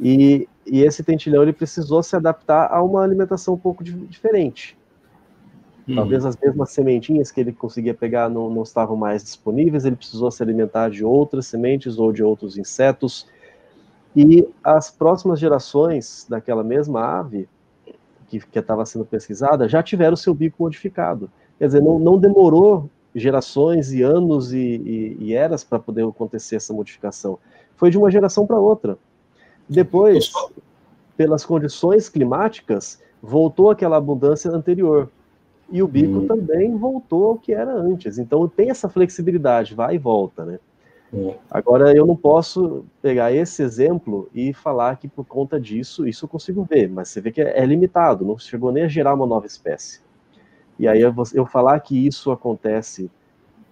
[0.00, 4.77] e, e, esse tentilhão ele precisou se adaptar a uma alimentação um pouco diferente.
[5.94, 10.30] Talvez as mesmas sementinhas que ele conseguia pegar não, não estavam mais disponíveis, ele precisou
[10.30, 13.26] se alimentar de outras sementes ou de outros insetos.
[14.14, 17.48] E as próximas gerações daquela mesma ave
[18.26, 21.30] que estava sendo pesquisada já tiveram seu bico modificado.
[21.58, 26.56] Quer dizer, não, não demorou gerações e anos e, e, e eras para poder acontecer
[26.56, 27.38] essa modificação.
[27.76, 28.98] Foi de uma geração para outra.
[29.68, 30.30] Depois,
[31.16, 35.10] pelas condições climáticas, voltou aquela abundância anterior.
[35.70, 36.26] E o bico hum.
[36.26, 38.18] também voltou ao que era antes.
[38.18, 40.58] Então tem essa flexibilidade, vai e volta, né?
[41.50, 46.28] Agora, eu não posso pegar esse exemplo e falar que por conta disso, isso eu
[46.28, 49.46] consigo ver, mas você vê que é, limitado, não chegou nem a gerar uma nova
[49.46, 50.00] espécie.
[50.78, 53.10] E aí eu, eu falar que isso acontece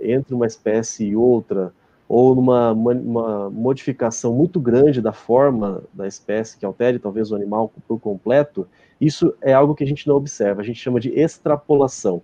[0.01, 1.73] entre uma espécie e outra,
[2.09, 7.73] ou numa uma modificação muito grande da forma da espécie que altere talvez o animal
[7.87, 8.67] por completo,
[9.01, 12.23] isso é algo que a gente não observa, a gente chama de extrapolação.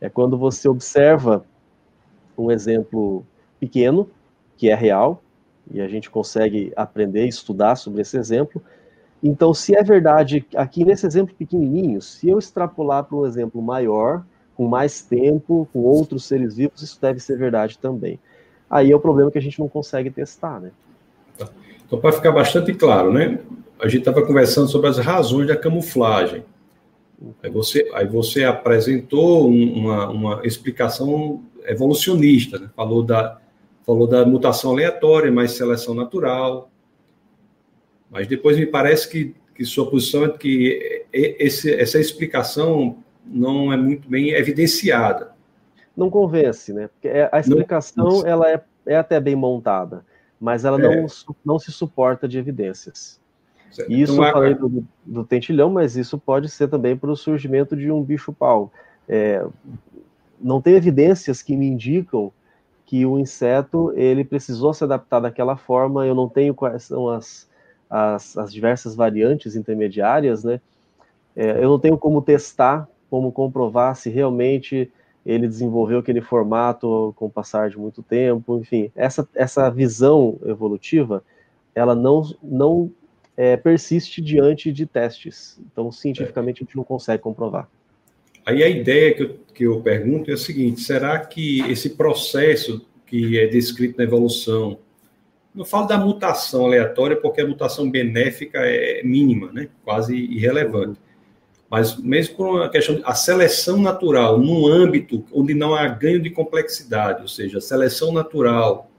[0.00, 1.44] É quando você observa
[2.36, 3.24] um exemplo
[3.58, 4.08] pequeno,
[4.56, 5.22] que é real,
[5.70, 8.62] e a gente consegue aprender e estudar sobre esse exemplo.
[9.22, 14.24] Então, se é verdade, aqui nesse exemplo pequenininho, se eu extrapolar para um exemplo maior,
[14.56, 18.18] com mais tempo, com outros seres vivos, isso deve ser verdade também.
[18.70, 20.70] Aí é o problema que a gente não consegue testar, né?
[21.36, 21.48] Tá.
[21.86, 23.38] Então, para ficar bastante claro, né?
[23.80, 26.44] A gente estava conversando sobre as razões da camuflagem.
[27.42, 32.70] Aí você, aí você apresentou uma, uma explicação evolucionista, né?
[32.76, 33.38] falou da,
[33.84, 36.70] falou da mutação aleatória, mais seleção natural.
[38.10, 43.76] Mas depois me parece que, que sua posição é que esse, essa explicação não é
[43.76, 45.32] muito bem evidenciada.
[45.98, 46.86] Não convence, né?
[46.86, 50.04] Porque é, a explicação não, ela é, é até bem montada,
[50.40, 51.02] mas ela é.
[51.02, 51.06] não,
[51.44, 53.20] não se suporta de evidências.
[53.72, 53.90] Certo.
[53.90, 57.76] Isso então, eu falei do, do, tentilhão, mas isso pode ser também para o surgimento
[57.76, 58.72] de um bicho-pau.
[59.08, 59.44] É,
[60.40, 62.32] não tem evidências que me indicam
[62.86, 66.06] que o inseto ele precisou se adaptar daquela forma.
[66.06, 67.50] Eu não tenho quais são as,
[67.90, 70.60] as, as diversas variantes intermediárias, né?
[71.34, 74.92] É, eu não tenho como testar, como comprovar se realmente
[75.24, 81.22] ele desenvolveu aquele formato com o passar de muito tempo, enfim, essa, essa visão evolutiva,
[81.74, 82.90] ela não, não
[83.36, 85.60] é, persiste diante de testes.
[85.70, 87.68] Então, cientificamente, a gente não consegue comprovar.
[88.44, 92.86] Aí a ideia que eu, que eu pergunto é a seguinte: será que esse processo
[93.08, 94.78] que é descrito na evolução,
[95.54, 99.68] não falo da mutação aleatória, porque a mutação benéfica é mínima, né?
[99.82, 101.00] quase irrelevante.
[101.70, 106.30] Mas mesmo por uma questão, a seleção natural, num âmbito onde não há ganho de
[106.30, 108.90] complexidade, ou seja, a seleção natural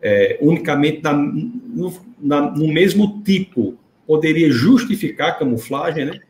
[0.00, 6.20] é, unicamente na, no, na, no mesmo tipo, poderia justificar a camuflagem, né?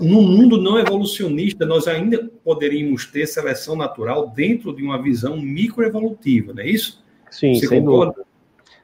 [0.00, 6.54] No mundo não evolucionista, nós ainda poderíamos ter seleção natural dentro de uma visão microevolutiva,
[6.54, 7.04] não é isso?
[7.30, 8.12] Sim, Você sem concorda?
[8.12, 8.28] dúvida.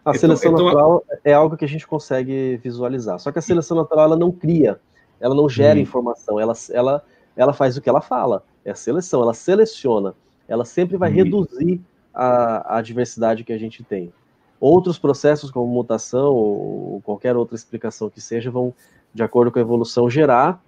[0.04, 3.18] A então, seleção então, natural é algo que a gente consegue visualizar.
[3.18, 4.78] Só que a seleção natural ela não cria,
[5.24, 5.82] ela não gera hum.
[5.82, 7.02] informação, ela, ela,
[7.34, 8.44] ela faz o que ela fala.
[8.62, 10.14] É a seleção, ela seleciona.
[10.46, 11.14] Ela sempre vai hum.
[11.14, 11.80] reduzir
[12.12, 14.12] a, a diversidade que a gente tem.
[14.60, 18.74] Outros processos, como mutação ou qualquer outra explicação que seja, vão,
[19.14, 20.62] de acordo com a evolução, gerar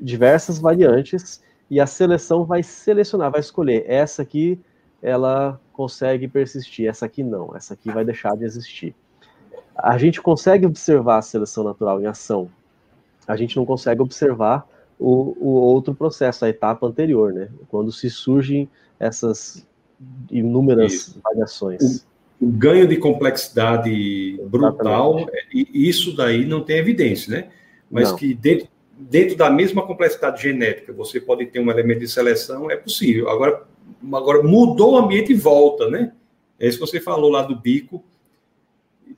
[0.00, 4.60] diversas variantes e a seleção vai selecionar, vai escolher essa aqui
[5.02, 8.94] ela consegue persistir, essa aqui não, essa aqui vai deixar de existir.
[9.76, 12.48] A gente consegue observar a seleção natural em ação,
[13.26, 17.48] a gente não consegue observar o, o outro processo, a etapa anterior, né?
[17.68, 19.66] Quando se surgem essas
[20.30, 21.20] inúmeras isso.
[21.22, 22.06] variações.
[22.40, 25.48] O, o, ganho de complexidade brutal, Exatamente.
[25.52, 27.48] e isso daí não tem evidência, né?
[27.90, 28.16] Mas não.
[28.16, 32.76] que dentro, dentro da mesma complexidade genética, você pode ter um elemento de seleção, é
[32.76, 33.28] possível.
[33.28, 33.64] Agora,
[34.12, 36.12] agora mudou o ambiente e volta, né?
[36.58, 38.02] É isso que você falou lá do bico.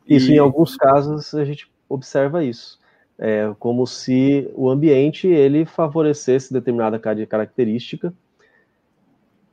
[0.07, 0.35] Isso, e...
[0.35, 2.79] em alguns casos, a gente observa isso.
[3.19, 8.15] É como se o ambiente ele favorecesse determinada característica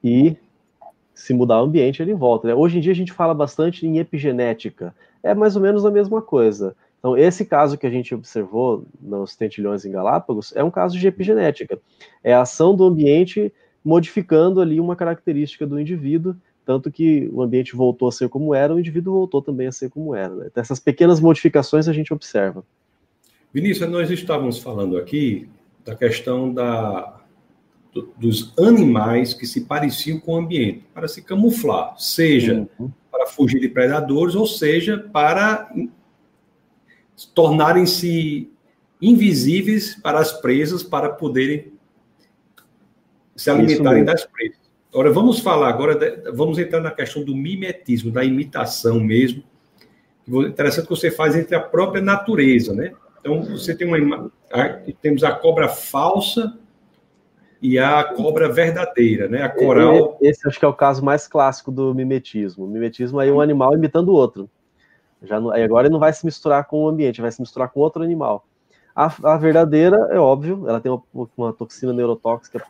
[0.04, 0.38] e
[1.16, 2.48] Se mudar o ambiente, ele volta.
[2.48, 2.54] Né?
[2.54, 4.94] Hoje em dia a gente fala bastante em epigenética.
[5.24, 6.76] É mais ou menos a mesma coisa.
[7.00, 11.08] Então, esse caso que a gente observou nos tentilhões em Galápagos é um caso de
[11.08, 11.80] epigenética.
[12.22, 13.52] É a ação do ambiente
[13.84, 18.74] modificando ali uma característica do indivíduo, tanto que o ambiente voltou a ser como era,
[18.74, 20.36] o indivíduo voltou também a ser como era.
[20.36, 20.48] Né?
[20.48, 22.66] Então, essas pequenas modificações a gente observa.
[23.56, 25.48] Vinícius, nós estávamos falando aqui
[25.86, 27.22] da questão da,
[27.94, 32.92] do, dos animais que se pareciam com o ambiente, para se camuflar, seja uhum.
[33.10, 35.74] para fugir de predadores, ou seja, para
[37.34, 38.52] tornarem-se
[39.02, 41.72] invisíveis para as presas, para poderem
[43.38, 44.60] se alimentarem das presas.
[44.92, 49.42] Agora, vamos falar agora, de, vamos entrar na questão do mimetismo, da imitação mesmo.
[50.28, 52.92] Interessante que você faz entre a própria natureza, né?
[53.26, 54.32] Então, você tem uma.
[55.02, 56.56] Temos a cobra falsa
[57.60, 59.42] e a cobra verdadeira, né?
[59.42, 60.16] A coral.
[60.22, 62.66] Esse acho que é o caso mais clássico do mimetismo.
[62.66, 64.48] O mimetismo é um animal imitando o outro.
[65.24, 67.80] Já não, agora ele não vai se misturar com o ambiente, vai se misturar com
[67.80, 68.46] outro animal.
[68.96, 72.64] A, a verdadeira, é óbvio, ela tem uma, uma, toxina neurotóxica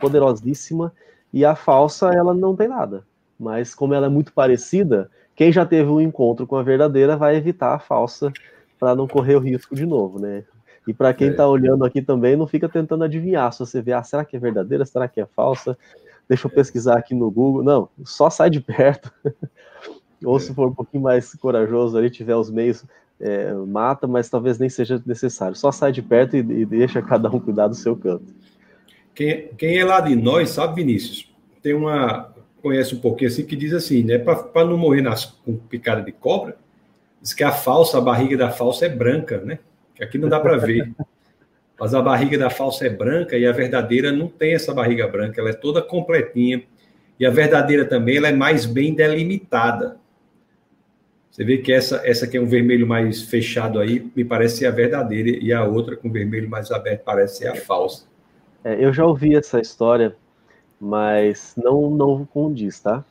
[0.00, 0.92] poderosíssima,
[1.32, 3.04] e a falsa, ela não tem nada.
[3.38, 7.36] Mas como ela é muito parecida, quem já teve um encontro com a verdadeira vai
[7.36, 8.32] evitar a falsa
[8.80, 10.42] para não correr o risco de novo, né?
[10.88, 11.46] E para quem está é.
[11.46, 13.52] olhando aqui também, não fica tentando adivinhar.
[13.52, 14.86] Se você vê, ah, será que é verdadeira?
[14.86, 15.76] Será que é falsa?
[16.26, 17.62] Deixa eu pesquisar aqui no Google.
[17.62, 19.12] Não, só sai de perto.
[20.24, 22.84] Ou se for um pouquinho mais corajoso ali, tiver os meios,
[23.20, 25.54] é, mata, mas talvez nem seja necessário.
[25.54, 28.32] Só sai de perto e, e deixa cada um cuidar do seu canto.
[29.14, 31.30] Quem, quem é lá de nós sabe, Vinícius,
[31.62, 32.34] tem uma.
[32.62, 34.18] Conhece um pouquinho assim que diz assim, né?
[34.18, 36.58] Para não morrer nas, com picada de cobra,
[37.20, 39.58] diz que a falsa, a barriga da falsa é branca, né?
[39.94, 40.92] Que aqui não dá para ver.
[41.78, 45.40] Mas a barriga da falsa é branca e a verdadeira não tem essa barriga branca,
[45.40, 46.62] ela é toda completinha.
[47.18, 49.98] E a verdadeira também ela é mais bem delimitada.
[51.30, 54.66] Você vê que essa, essa aqui é um vermelho mais fechado aí, me parece ser
[54.66, 58.04] a verdadeira, e a outra com vermelho mais aberto parece ser a falsa.
[58.64, 60.14] É, eu já ouvi essa história,
[60.78, 63.04] mas não, não condiz, tá?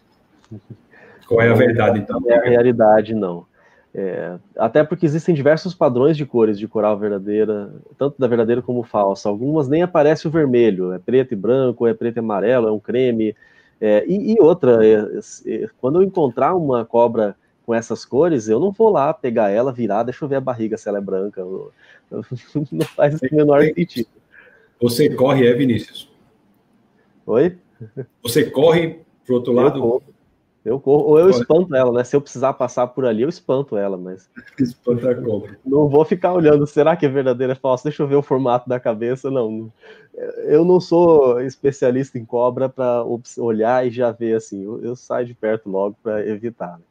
[1.28, 2.20] Qual é a verdade, então?
[2.20, 3.46] Não é a realidade, não.
[3.94, 8.84] É, até porque existem diversos padrões de cores de coral verdadeira, tanto da verdadeira como
[8.84, 9.30] falsa.
[9.30, 12.80] Algumas nem aparece o vermelho, é preto e branco, é preto e amarelo, é um
[12.80, 13.36] creme.
[13.82, 18.60] É, e, e, outra, é, é, quando eu encontrar uma cobra com essas cores, eu
[18.60, 21.44] não vou lá pegar ela, virar, deixa eu ver a barriga se ela é branca.
[22.72, 24.10] Não faz o menor sentido.
[24.82, 26.10] Você corre, é, Vinícius?
[27.28, 27.56] Oi?
[28.24, 30.02] Você corre pro outro lado?
[30.70, 31.06] Eu corro.
[31.06, 32.04] Ou eu espanto ela, né?
[32.04, 34.30] Se eu precisar passar por ali, eu espanto ela, mas.
[34.60, 35.58] Espanta a cobra.
[35.66, 37.86] Não vou ficar olhando, será que é verdadeira ou falsa?
[37.86, 39.32] Deixa eu ver o formato da cabeça.
[39.32, 39.72] Não.
[40.46, 43.04] Eu não sou especialista em cobra para
[43.38, 44.64] olhar e já ver assim.
[44.64, 46.78] Eu, eu saio de perto logo para evitar.
[46.78, 46.84] Né?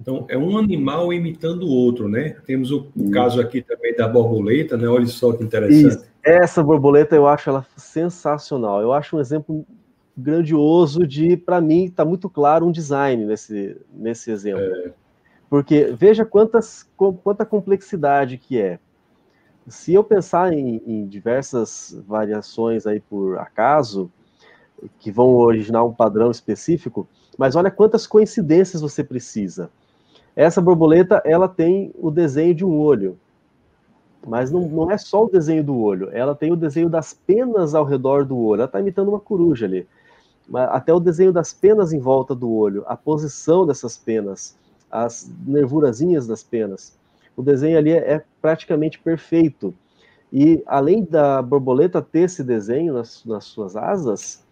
[0.00, 2.36] Então, é um animal imitando o outro, né?
[2.46, 4.88] Temos o, o caso aqui também da borboleta, né?
[4.88, 5.96] Olha só que interessante.
[5.96, 6.10] Isso.
[6.22, 8.80] Essa borboleta eu acho ela sensacional.
[8.80, 9.66] Eu acho um exemplo
[10.20, 14.62] grandioso de, para mim, está muito claro um design nesse, nesse exemplo.
[14.62, 14.92] É.
[15.48, 18.78] Porque veja quantas, quanta complexidade que é.
[19.66, 24.10] Se eu pensar em, em diversas variações aí por acaso,
[24.98, 27.06] que vão originar um padrão específico,
[27.36, 29.70] mas olha quantas coincidências você precisa.
[30.34, 33.18] Essa borboleta, ela tem o desenho de um olho,
[34.26, 37.74] mas não, não é só o desenho do olho, ela tem o desenho das penas
[37.74, 39.86] ao redor do olho, ela está imitando uma coruja ali.
[40.54, 44.56] Até o desenho das penas em volta do olho, a posição dessas penas,
[44.90, 46.98] as nervurazinhas das penas.
[47.36, 49.72] O desenho ali é, praticamente perfeito.
[50.32, 54.44] E além da borboleta ter esse desenho nas, nas suas asas,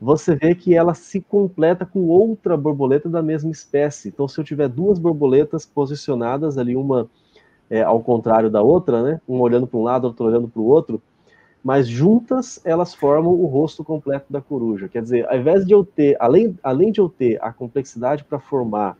[0.00, 4.08] você vê que ela se completa com outra borboleta da mesma espécie.
[4.08, 7.08] Então, se eu tiver duas borboletas posicionadas ali, uma
[7.68, 9.20] é, ao contrário da outra, né?
[9.28, 11.00] Uma olhando para um lado, outra olhando para o outro,
[11.62, 14.88] mas juntas elas formam o rosto completo da coruja.
[14.88, 18.38] Quer dizer, ao invés de eu ter, além, além de eu ter a complexidade para
[18.38, 18.96] formar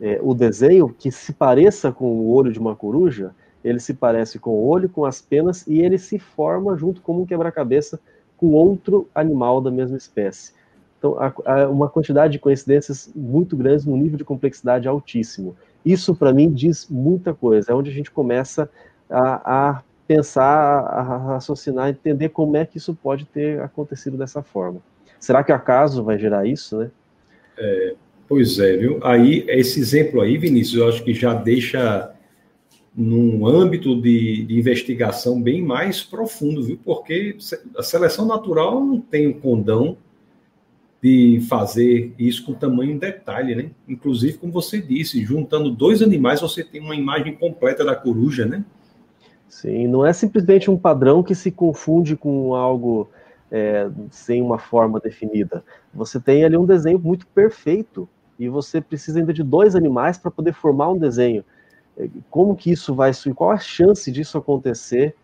[0.00, 3.34] é, o desenho que se pareça com o olho de uma coruja,
[3.64, 7.22] ele se parece com o olho, com as penas, e ele se forma junto como
[7.22, 8.00] um quebra-cabeça
[8.36, 10.52] com outro animal da mesma espécie.
[10.98, 15.56] Então, há, há uma quantidade de coincidências muito grandes, num nível de complexidade altíssimo.
[15.84, 17.72] Isso, para mim, diz muita coisa.
[17.72, 18.68] É onde a gente começa
[19.08, 19.82] a, a
[20.12, 24.80] pensar, a raciocinar, entender como é que isso pode ter acontecido dessa forma.
[25.18, 26.90] Será que acaso vai gerar isso, né?
[27.56, 27.94] É,
[28.28, 29.00] pois é, viu?
[29.02, 32.12] Aí, esse exemplo aí, Vinícius, eu acho que já deixa
[32.94, 36.78] num âmbito de, de, investigação bem mais profundo, viu?
[36.84, 37.36] Porque
[37.76, 39.96] a seleção natural não tem o condão
[41.02, 43.70] de fazer isso com tamanho detalhe, né?
[43.88, 48.62] Inclusive, como você disse, juntando dois animais, você tem uma imagem completa da coruja, né?
[49.52, 53.10] Sim, não é simplesmente um padrão que se confunde com algo
[53.50, 55.62] é, sem uma forma definida.
[55.92, 60.30] Você tem ali um desenho muito perfeito e você precisa ainda de dois animais para
[60.30, 61.44] poder formar um desenho.
[61.98, 65.14] É, como que isso vai, qual a chance disso acontecer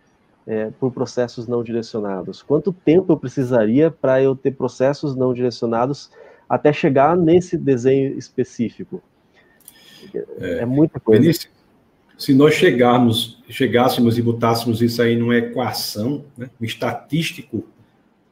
[0.46, 2.42] é, por processos não direcionados?
[2.42, 6.10] Quanto tempo eu precisaria para eu ter processos não direcionados
[6.46, 9.02] até chegar nesse desenho específico?
[10.38, 11.22] É, é muita coisa.
[11.22, 11.50] Benício,
[12.18, 17.64] se nós chegarmos, chegássemos e botássemos isso aí numa equação, né, um estatístico,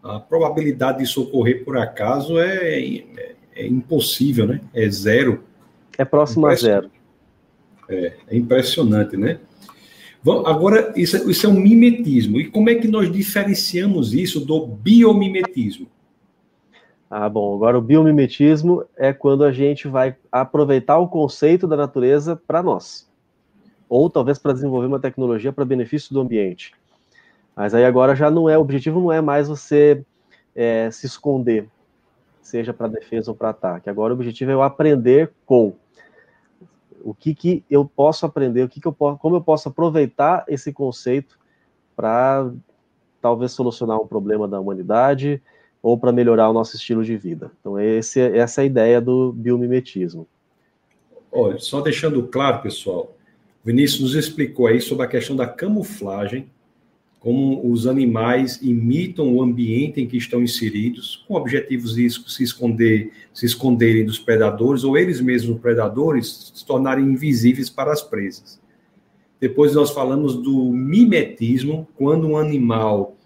[0.02, 4.60] a probabilidade disso ocorrer por acaso é, é, é impossível, né?
[4.74, 5.44] É zero.
[5.96, 6.90] É próximo a zero.
[7.88, 9.38] É, é impressionante, né?
[10.44, 12.40] Agora, isso, isso é um mimetismo.
[12.40, 15.86] E como é que nós diferenciamos isso do biomimetismo?
[17.08, 17.54] Ah, bom.
[17.54, 23.05] Agora, o biomimetismo é quando a gente vai aproveitar o conceito da natureza para nós.
[23.88, 26.74] Ou talvez para desenvolver uma tecnologia para benefício do ambiente.
[27.54, 30.04] Mas aí agora já não é, o objetivo não é mais você
[30.54, 31.68] é, se esconder,
[32.42, 33.88] seja para defesa ou para ataque.
[33.88, 35.74] Agora o objetivo é eu aprender com
[37.02, 40.44] o que, que eu posso aprender, o que, que eu posso, como eu posso aproveitar
[40.48, 41.38] esse conceito
[41.94, 42.50] para
[43.22, 45.40] talvez solucionar um problema da humanidade
[45.82, 47.50] ou para melhorar o nosso estilo de vida.
[47.60, 50.26] Então, esse, essa é a ideia do biomimetismo.
[51.30, 53.15] Olha, só deixando claro, pessoal,
[53.66, 56.46] Vinícius nos explicou aí sobre a questão da camuflagem
[57.18, 63.10] como os animais imitam o ambiente em que estão inseridos, com objetivos de se esconder,
[63.34, 68.60] se esconderem dos predadores, ou eles mesmos, predadores, se tornarem invisíveis para as presas.
[69.40, 73.16] Depois nós falamos do mimetismo, quando um animal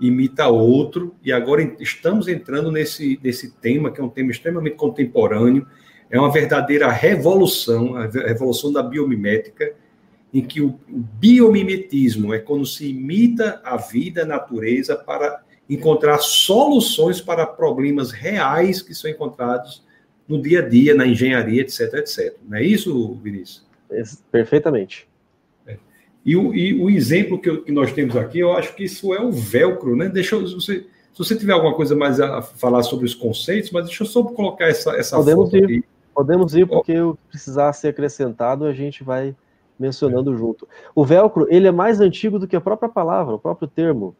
[0.00, 5.66] imita outro, e agora estamos entrando nesse, nesse tema, que é um tema extremamente contemporâneo,
[6.12, 9.72] é uma verdadeira revolução, a revolução da biomimética,
[10.32, 17.18] em que o, biomimetismo é quando se imita a vida, a natureza, para encontrar soluções
[17.22, 19.82] para problemas reais que são encontrados
[20.28, 22.36] no dia a dia, na engenharia, etc, etc.
[22.46, 23.66] Não é isso, Vinícius?
[24.30, 25.08] Perfeitamente.
[25.66, 25.78] É.
[26.26, 29.14] E, o, e o exemplo que, eu, que, nós temos aqui, eu acho que isso
[29.14, 30.10] é o velcro, né?
[30.10, 33.70] Deixa eu, se você, se você tiver alguma coisa mais a falar sobre os conceitos,
[33.70, 35.64] mas deixa eu só colocar essa, essa Podemos foto ir.
[35.64, 35.91] aqui.
[36.14, 39.34] Podemos ir, porque o que precisar ser acrescentado, a gente vai
[39.78, 40.68] mencionando junto.
[40.94, 44.14] O velcro, ele é mais antigo do que a própria palavra, o próprio termo.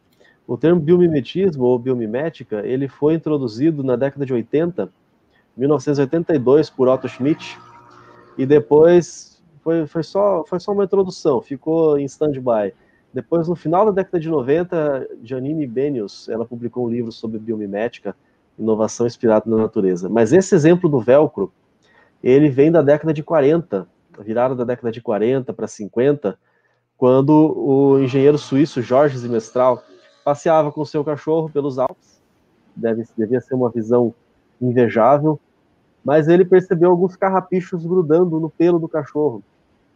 [0.45, 4.91] O termo biomimetismo ou biomimética, ele foi introduzido na década de 80,
[5.55, 7.57] 1982, por Otto Schmidt,
[8.37, 12.73] e depois foi, foi, só, foi só uma introdução, ficou em stand-by.
[13.13, 18.15] Depois, no final da década de 90, Janine Benius, ela publicou um livro sobre biomimética,
[18.57, 20.09] inovação inspirada na natureza.
[20.09, 21.51] Mas esse exemplo do velcro,
[22.23, 23.85] ele vem da década de 40,
[24.19, 26.39] virada da década de 40 para 50,
[26.97, 29.83] quando o engenheiro suíço Jorge Zimestral
[30.23, 32.21] passeava com seu cachorro pelos Alpes.
[32.73, 34.15] Deve, devia ser uma visão
[34.61, 35.37] invejável,
[36.03, 39.43] mas ele percebeu alguns carrapichos grudando no pelo do cachorro.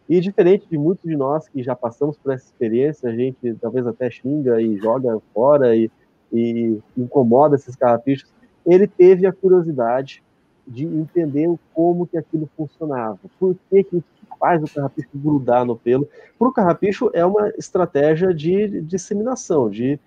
[0.06, 3.86] E diferente de muitos de nós que já passamos por essa experiência, a gente talvez
[3.86, 5.90] até xinga e joga fora e,
[6.32, 8.30] e incomoda esses carrapichos,
[8.66, 10.22] ele teve a curiosidade
[10.68, 13.18] de entender como que aquilo funcionava.
[13.38, 14.04] Por que, que
[14.38, 16.08] faz o carrapicho grudar no pelo?
[16.38, 19.98] Para o carrapicho é uma estratégia de disseminação, de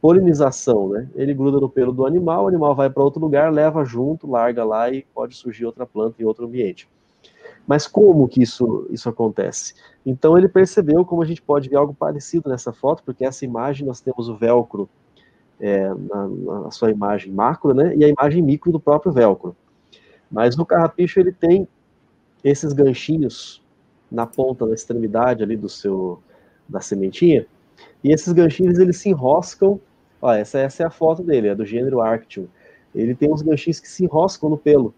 [0.00, 1.08] polinização, né?
[1.14, 4.62] Ele gruda no pelo do animal, o animal vai para outro lugar, leva junto, larga
[4.62, 6.86] lá e pode surgir outra planta em outro ambiente.
[7.66, 9.74] Mas como que isso, isso acontece?
[10.04, 13.86] Então ele percebeu como a gente pode ver algo parecido nessa foto, porque essa imagem
[13.86, 14.88] nós temos o velcro
[15.58, 16.28] é, na,
[16.64, 17.96] na, sua imagem macro, né?
[17.96, 19.56] E a imagem micro do próprio velcro.
[20.34, 21.68] Mas no carrapicho ele tem
[22.42, 23.62] esses ganchinhos
[24.10, 26.20] na ponta, na extremidade ali do seu
[26.68, 27.46] da sementinha,
[28.02, 29.78] e esses ganchinhos eles se enroscam.
[30.20, 32.48] Ó, essa, essa é a foto dele, é do gênero Arctium.
[32.92, 34.92] Ele tem uns ganchinhos que se enroscam no pelo.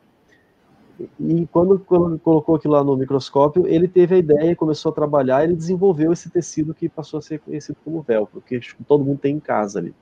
[1.21, 5.45] E quando, quando colocou aquilo lá no microscópio, ele teve a ideia começou a trabalhar.
[5.45, 8.59] Ele desenvolveu esse tecido que passou a ser conhecido como velcro, que
[8.89, 9.95] todo mundo tem em casa ali.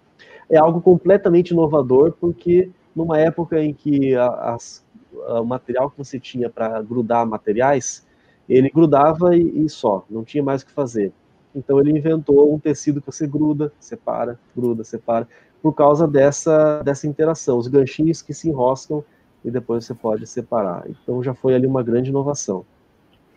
[0.48, 4.83] É algo completamente inovador, porque numa época em que as
[5.16, 8.06] o material que você tinha para grudar materiais,
[8.48, 11.12] ele grudava e, e, só, não tinha mais o que fazer.
[11.54, 15.28] Então ele inventou um tecido que você gruda, separa, gruda, separa,
[15.62, 19.02] por causa dessa, dessa interação, os ganchinhos que se enroscam
[19.44, 20.84] e depois você pode separar.
[20.88, 22.64] Então já foi ali uma grande inovação.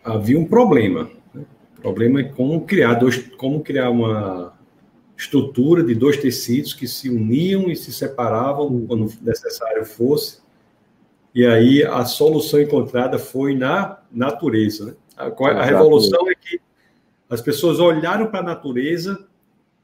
[0.02, 1.10] Havia um problema.
[1.32, 1.44] Né?
[1.78, 4.52] O problema é como criar dois, como criar uma
[5.16, 10.40] estrutura de dois tecidos que se uniam e se separavam quando necessário fosse.
[11.34, 14.86] E aí a solução encontrada foi na natureza.
[14.86, 14.94] Né?
[15.16, 16.60] A, a revolução é que
[17.28, 19.26] as pessoas olharam para a natureza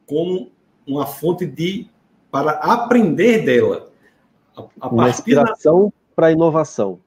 [0.06, 0.50] como
[0.86, 1.88] uma fonte de
[2.30, 3.90] para aprender dela.
[4.56, 6.98] A, a uma inspiração para a inovação.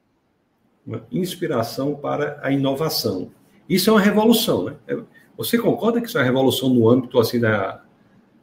[0.86, 3.32] Uma inspiração para a inovação.
[3.68, 4.76] Isso é uma revolução, né?
[4.88, 4.98] É,
[5.38, 7.84] você concorda que isso é uma revolução no âmbito assim da,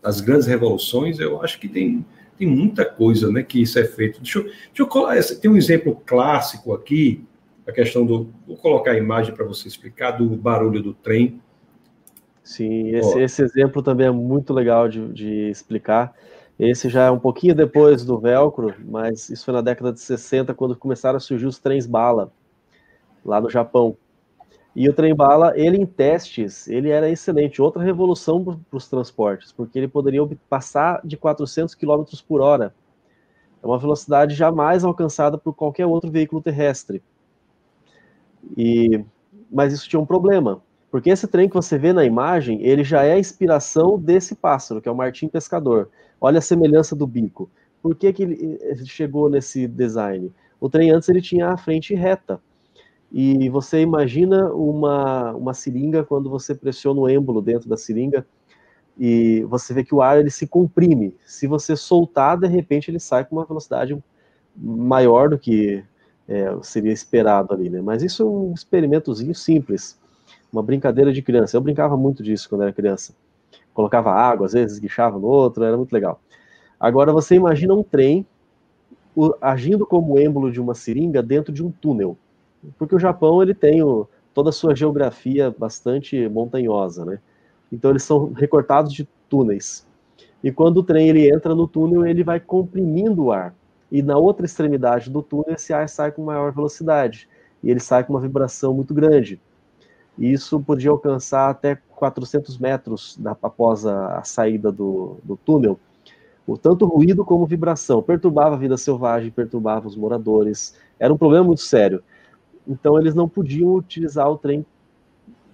[0.02, 1.18] das grandes revoluções?
[1.18, 2.04] Eu acho que tem,
[2.36, 4.20] tem muita coisa, né, que isso é feito.
[4.20, 7.24] Deixa eu, deixa eu tem um exemplo clássico aqui,
[7.66, 11.40] a questão do vou colocar a imagem para você explicar do barulho do trem.
[12.42, 16.14] Sim, esse, esse exemplo também é muito legal de, de explicar.
[16.58, 20.54] Esse já é um pouquinho depois do velcro, mas isso foi na década de 60,
[20.54, 22.30] quando começaram a surgir os trens bala,
[23.24, 23.96] lá no Japão.
[24.74, 27.62] E o trem-bala, ele em testes, ele era excelente.
[27.62, 32.74] Outra revolução para os transportes, porque ele poderia passar de 400 km por hora.
[33.62, 37.02] É uma velocidade jamais alcançada por qualquer outro veículo terrestre.
[38.56, 39.04] E,
[39.50, 40.60] mas isso tinha um problema,
[40.90, 44.82] porque esse trem que você vê na imagem, ele já é a inspiração desse pássaro,
[44.82, 45.88] que é o martim pescador.
[46.20, 47.48] Olha a semelhança do bico.
[47.80, 50.32] Por que, que ele chegou nesse design?
[50.60, 52.40] O trem antes ele tinha a frente reta.
[53.16, 58.26] E você imagina uma, uma seringa quando você pressiona o êmbolo dentro da seringa
[58.98, 61.16] e você vê que o ar ele se comprime.
[61.24, 63.96] Se você soltar, de repente ele sai com uma velocidade
[64.56, 65.84] maior do que
[66.26, 67.80] é, seria esperado ali, né?
[67.80, 69.96] Mas isso é um experimentozinho simples,
[70.52, 71.56] uma brincadeira de criança.
[71.56, 73.14] Eu brincava muito disso quando era criança.
[73.72, 76.20] Colocava água, às vezes guichava no outro, era muito legal.
[76.80, 78.26] Agora você imagina um trem
[79.40, 82.18] agindo como êmbolo de uma seringa dentro de um túnel
[82.78, 87.18] porque o Japão ele tem o, toda a sua geografia bastante montanhosa, né?
[87.72, 89.86] Então eles são recortados de túneis.
[90.42, 93.54] E quando o trem ele entra no túnel, ele vai comprimindo o ar.
[93.90, 97.28] E na outra extremidade do túnel, esse ar sai com maior velocidade.
[97.62, 99.40] E ele sai com uma vibração muito grande.
[100.18, 105.78] E isso podia alcançar até 400 metros da, após a, a saída do, do túnel.
[106.46, 110.76] O tanto ruído como vibração perturbava a vida selvagem, perturbava os moradores.
[110.98, 112.02] Era um problema muito sério.
[112.66, 114.64] Então eles não podiam utilizar o trem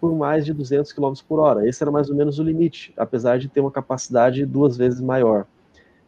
[0.01, 1.69] por mais de 200 km por hora.
[1.69, 5.47] Esse era mais ou menos o limite, apesar de ter uma capacidade duas vezes maior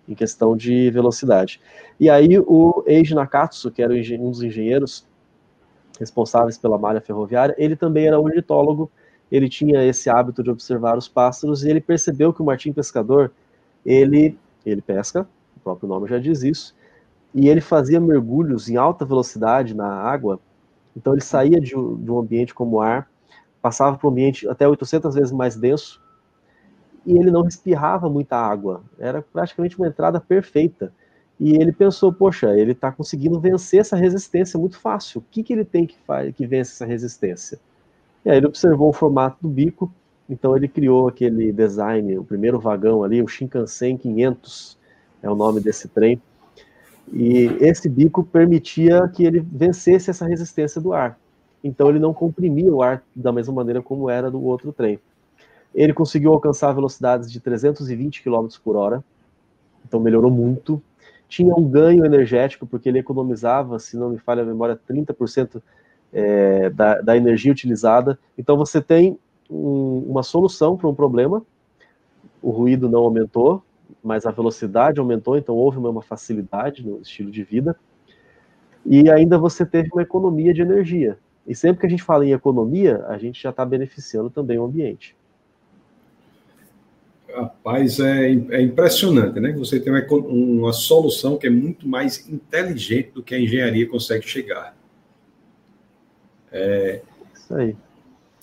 [0.08, 1.60] em questão de velocidade.
[2.00, 5.06] E aí o Eiji Nakatsu, que era um dos engenheiros
[6.00, 8.90] responsáveis pela malha ferroviária, ele também era ornitólogo,
[9.30, 13.30] ele tinha esse hábito de observar os pássaros e ele percebeu que o martim pescador,
[13.84, 15.26] ele, ele pesca,
[15.56, 16.74] o próprio nome já diz isso,
[17.34, 20.40] e ele fazia mergulhos em alta velocidade na água
[20.96, 23.10] então ele saía de, de um ambiente como o ar,
[23.60, 26.00] passava para um ambiente até 800 vezes mais denso,
[27.06, 28.82] e ele não respirava muita água.
[28.98, 30.92] Era praticamente uma entrada perfeita.
[31.38, 35.20] E ele pensou, poxa, ele está conseguindo vencer essa resistência muito fácil.
[35.20, 35.96] O que, que ele tem que,
[36.36, 37.58] que vence essa resistência?
[38.24, 39.92] E aí ele observou o formato do bico,
[40.28, 44.78] então ele criou aquele design, o primeiro vagão ali, o Shinkansen 500,
[45.22, 46.22] é o nome desse trem,
[47.12, 51.18] e esse bico permitia que ele vencesse essa resistência do ar.
[51.62, 54.98] Então ele não comprimia o ar da mesma maneira como era do outro trem.
[55.74, 59.04] Ele conseguiu alcançar velocidades de 320 km por hora,
[59.86, 60.82] então melhorou muito.
[61.28, 65.62] Tinha um ganho energético, porque ele economizava, se não me falha a memória, 30%
[66.12, 68.18] é, da, da energia utilizada.
[68.36, 69.18] Então você tem
[69.50, 71.42] um, uma solução para um problema,
[72.42, 73.62] o ruído não aumentou,
[74.02, 77.76] mas a velocidade aumentou, então houve uma facilidade no estilo de vida.
[78.84, 81.16] E ainda você teve uma economia de energia.
[81.46, 84.64] E sempre que a gente fala em economia, a gente já está beneficiando também o
[84.64, 85.16] ambiente.
[87.34, 89.52] Rapaz, é, é impressionante, né?
[89.52, 94.26] Você tem uma, uma solução que é muito mais inteligente do que a engenharia consegue
[94.28, 94.76] chegar.
[96.50, 97.00] É,
[97.34, 97.74] Isso aí.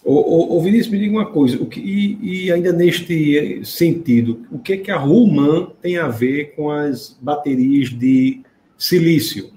[0.04, 4.58] Ô, ô, Vinícius, me diga uma coisa, o que, e, e, ainda neste sentido, o
[4.58, 8.42] que, é que a Ruman tem a ver com as baterias de
[8.78, 9.52] silício?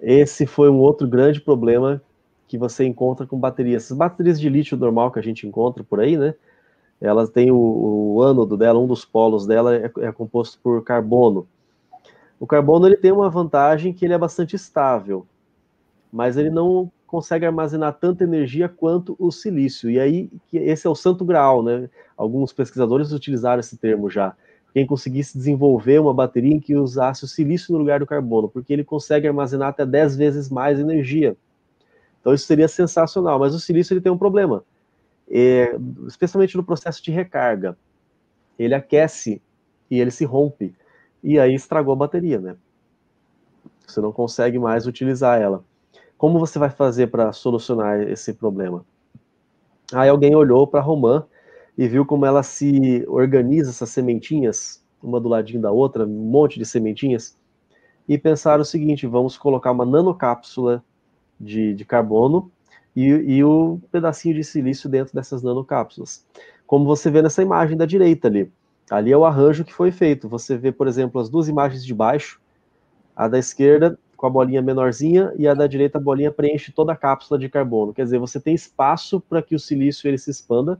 [0.00, 2.00] Esse foi um outro grande problema
[2.46, 3.90] que você encontra com baterias.
[3.90, 6.34] As baterias de lítio normal que a gente encontra por aí, né?
[7.00, 11.48] Elas têm o, o ânodo dela, um dos polos dela é, é composto por carbono.
[12.38, 15.26] O carbono ele tem uma vantagem que ele é bastante estável,
[16.12, 19.90] mas ele não consegue armazenar tanta energia quanto o silício.
[19.90, 21.90] E aí, esse é o santo graal, né?
[22.16, 24.34] Alguns pesquisadores utilizaram esse termo já.
[24.72, 28.72] Quem conseguisse desenvolver uma bateria em que usasse o silício no lugar do carbono, porque
[28.72, 31.36] ele consegue armazenar até 10 vezes mais energia.
[32.18, 33.38] Então, isso seria sensacional.
[33.38, 34.64] Mas o silício ele tem um problema,
[35.30, 35.76] é,
[36.08, 37.76] especialmente no processo de recarga.
[38.58, 39.42] ele aquece
[39.90, 40.74] e ele se rompe.
[41.22, 42.56] E aí estragou a bateria, né?
[43.86, 45.62] Você não consegue mais utilizar ela.
[46.22, 48.86] Como você vai fazer para solucionar esse problema?
[49.92, 51.26] Aí alguém olhou para a Romã
[51.76, 56.60] e viu como ela se organiza essas sementinhas, uma do ladinho da outra, um monte
[56.60, 57.36] de sementinhas,
[58.08, 60.84] e pensaram o seguinte: vamos colocar uma nanocápsula
[61.40, 62.52] de, de carbono
[62.94, 66.24] e, e o pedacinho de silício dentro dessas nanocápsulas.
[66.68, 68.48] Como você vê nessa imagem da direita ali.
[68.88, 70.28] Ali é o arranjo que foi feito.
[70.28, 72.40] Você vê, por exemplo, as duas imagens de baixo,
[73.16, 76.92] a da esquerda com a bolinha menorzinha e a da direita a bolinha preenche toda
[76.92, 77.92] a cápsula de carbono.
[77.92, 80.78] Quer dizer, você tem espaço para que o silício ele se expanda,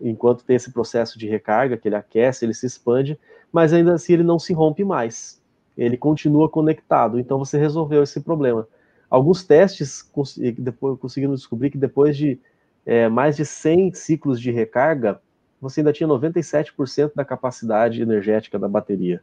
[0.00, 3.20] enquanto tem esse processo de recarga, que ele aquece, ele se expande,
[3.52, 5.42] mas ainda assim ele não se rompe mais.
[5.76, 7.20] Ele continua conectado.
[7.20, 8.66] Então você resolveu esse problema.
[9.10, 12.40] Alguns testes conseguiram descobrir que depois de
[12.86, 15.20] é, mais de 100 ciclos de recarga,
[15.60, 19.20] você ainda tinha 97% da capacidade energética da bateria.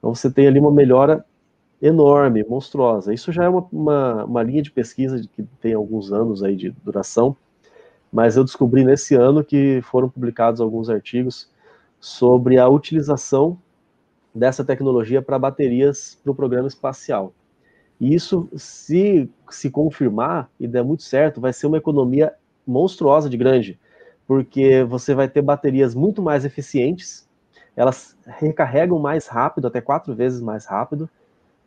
[0.00, 1.24] Então você tem ali uma melhora
[1.86, 3.12] enorme, monstruosa.
[3.12, 6.70] Isso já é uma, uma, uma linha de pesquisa que tem alguns anos aí de
[6.70, 7.36] duração,
[8.10, 11.50] mas eu descobri nesse ano que foram publicados alguns artigos
[12.00, 13.58] sobre a utilização
[14.34, 17.34] dessa tecnologia para baterias para o programa espacial.
[18.00, 22.32] E isso, se se confirmar e der muito certo, vai ser uma economia
[22.66, 23.78] monstruosa de grande,
[24.26, 27.28] porque você vai ter baterias muito mais eficientes,
[27.76, 31.08] elas recarregam mais rápido, até quatro vezes mais rápido,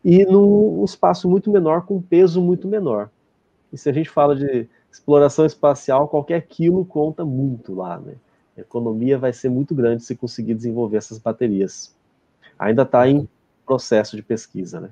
[0.08, 3.10] e num espaço muito menor, com peso muito menor.
[3.74, 8.14] E se a gente fala de exploração espacial, qualquer quilo conta muito lá, né?
[8.58, 11.94] A economia vai ser muito grande se conseguir desenvolver essas baterias.
[12.58, 13.28] Ainda está em
[13.66, 14.92] processo de pesquisa, né?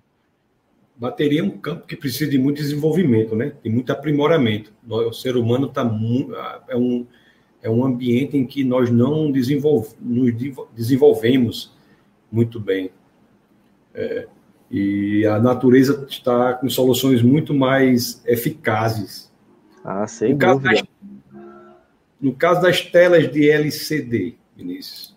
[0.98, 3.54] bateria é um campo que precisa de muito desenvolvimento, né?
[3.64, 4.74] De muito aprimoramento.
[4.86, 5.82] O ser humano está
[6.68, 7.08] é um
[7.62, 10.34] é um ambiente em que nós não desenvolve, nos
[10.76, 11.74] desenvolvemos
[12.32, 12.92] muito bem.
[13.94, 14.28] É,
[14.78, 19.32] e a natureza está com soluções muito mais eficazes.
[19.82, 20.84] Ah, sem no caso, das,
[22.20, 25.16] no caso das telas de LCD, Vinícius,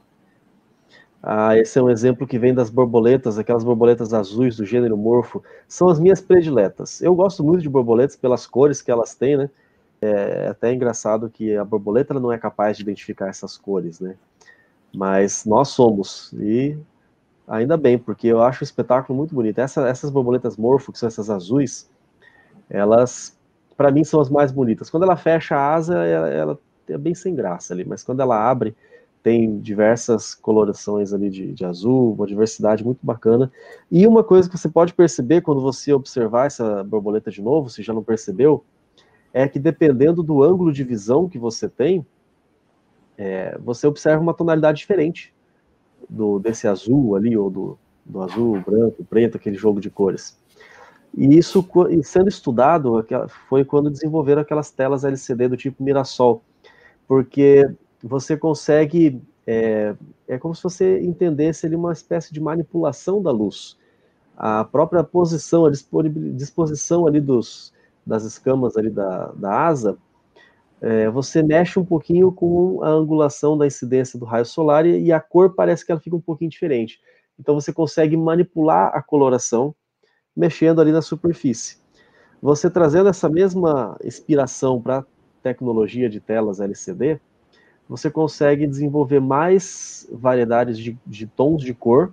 [1.21, 5.43] ah, esse é um exemplo que vem das borboletas, aquelas borboletas azuis do gênero morfo,
[5.67, 7.03] são as minhas prediletas.
[7.03, 9.51] Eu gosto muito de borboletas pelas cores que elas têm, né?
[10.01, 14.15] É até engraçado que a borboleta não é capaz de identificar essas cores, né?
[14.95, 16.79] Mas nós somos, e
[17.49, 19.59] ainda bem, porque eu acho o espetáculo muito bonito.
[19.59, 21.91] Essa, essas borboletas morfo, que são essas azuis,
[22.69, 23.37] elas,
[23.77, 24.91] para mim, são as mais bonitas.
[24.91, 28.49] Quando ela fecha a asa, ela, ela é bem sem graça ali, mas quando ela
[28.49, 28.77] abre,
[29.23, 33.51] tem diversas colorações ali de, de, azul, uma diversidade muito bacana.
[33.91, 37.83] E uma coisa que você pode perceber quando você observar essa borboleta de novo, se
[37.83, 38.65] já não percebeu,
[39.33, 42.07] é que dependendo do ângulo de visão que você tem,
[43.17, 45.35] é, você observa uma tonalidade diferente
[46.09, 50.39] do desse azul ali, ou do, do azul, branco, preto, aquele jogo de cores.
[51.17, 51.67] E isso,
[52.03, 53.05] sendo estudado,
[53.49, 56.43] foi quando desenvolveram aquelas telas LCD do tipo Mirassol,
[57.07, 57.69] porque
[58.03, 59.21] você consegue.
[59.47, 59.95] É,
[60.27, 63.79] é como se você entendesse ali uma espécie de manipulação da luz.
[64.37, 67.73] A própria posição, a disposição ali dos,
[68.07, 69.97] das escamas ali da, da asa,
[70.81, 75.13] é, você mexe um pouquinho com a angulação da incidência do raio solar e, e,
[75.13, 77.01] a cor parece que ela fica um pouquinho diferente.
[77.39, 79.75] Então você consegue manipular a coloração
[80.37, 81.79] mexendo ali na superfície.
[82.41, 85.05] Você trazendo essa mesma inspiração para
[85.43, 87.21] tecnologia de telas LCD,
[87.89, 92.13] você consegue desenvolver mais variedades de, de tons de cor,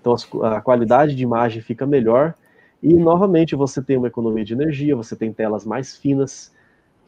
[0.00, 2.34] então a qualidade de imagem fica melhor,
[2.82, 6.52] e novamente você tem uma economia de energia, você tem telas mais finas,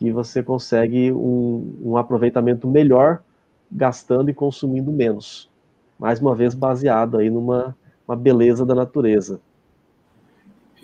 [0.01, 3.22] e você consegue um, um aproveitamento melhor,
[3.70, 5.51] gastando e consumindo menos.
[5.99, 7.76] Mais uma vez baseado aí numa
[8.09, 9.38] uma beleza da natureza.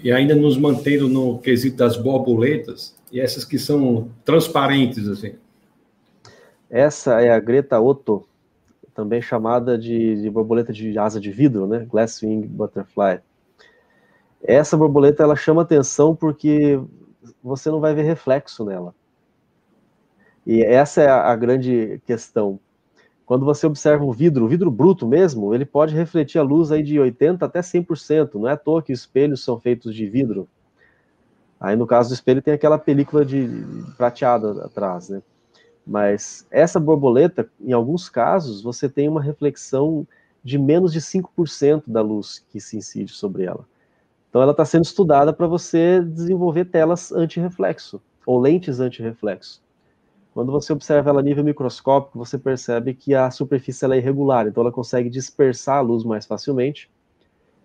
[0.03, 5.35] E ainda nos mantendo no quesito das borboletas, e essas que são transparentes, assim.
[6.69, 8.27] Essa é a Greta Otto,
[8.95, 11.87] também chamada de, de borboleta de asa de vidro, né?
[11.89, 13.21] Glasswing Butterfly.
[14.43, 16.79] Essa borboleta ela chama atenção porque
[17.43, 18.95] você não vai ver reflexo nela.
[20.47, 22.61] E essa é a, grande questão.
[23.25, 26.83] Quando você observa o vidro, o vidro bruto mesmo, ele pode refletir a luz aí
[26.83, 28.35] de 80 até 100%.
[28.35, 30.47] Não é à toa que os espelhos são feitos de vidro.
[31.59, 33.49] Aí no caso do espelho tem aquela película de
[33.97, 35.23] prateada atrás, né?
[35.87, 40.07] Mas essa borboleta, em alguns casos, você tem uma reflexão
[40.43, 43.67] de menos de 5% da luz que se incide sobre ela.
[44.29, 49.64] Então ela está sendo estudada para você desenvolver telas anti-reflexo, ou lentes anti-reflexo.
[50.35, 54.62] Quando você observa ela a nível microscópico, você percebe que a superfície é irregular, então
[54.62, 56.91] ela consegue dispersar a luz mais facilmente.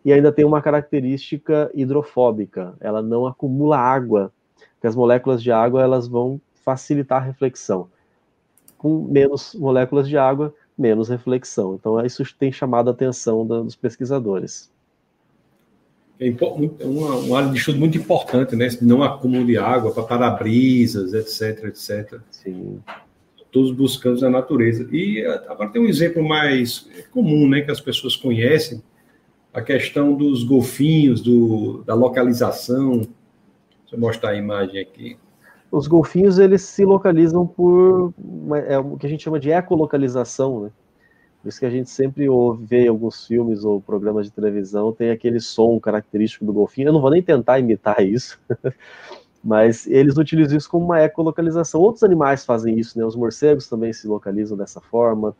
[0.05, 4.31] E ainda tem uma característica hidrofóbica, ela não acumula água,
[4.75, 7.89] porque as moléculas de água elas vão facilitar a reflexão.
[8.77, 11.73] Com menos moléculas de água, menos reflexão.
[11.73, 14.71] Então isso tem chamado a atenção dos pesquisadores.
[16.19, 18.67] É uma, uma área de estudo muito importante, né?
[18.81, 22.19] Não acúmulo de água para para-brisas, etc, etc.
[22.29, 22.81] Sim.
[23.49, 24.87] Todos buscando a natureza.
[24.91, 27.61] E agora tem um exemplo mais comum, né?
[27.61, 28.83] Que as pessoas conhecem,
[29.53, 32.97] a questão dos golfinhos, do, da localização.
[32.97, 35.17] Deixa eu mostrar a imagem aqui.
[35.71, 38.13] Os golfinhos, eles se localizam por
[38.67, 40.71] é, o que a gente chama de ecolocalização, né?
[41.41, 45.09] Por isso que a gente sempre ouve, vê alguns filmes ou programas de televisão, tem
[45.09, 46.89] aquele som característico do golfinho.
[46.89, 48.39] Eu não vou nem tentar imitar isso,
[49.41, 51.79] mas eles utilizam isso como uma ecolocalização.
[51.79, 53.05] Outros animais fazem isso, né?
[53.05, 55.33] Os morcegos também se localizam dessa forma.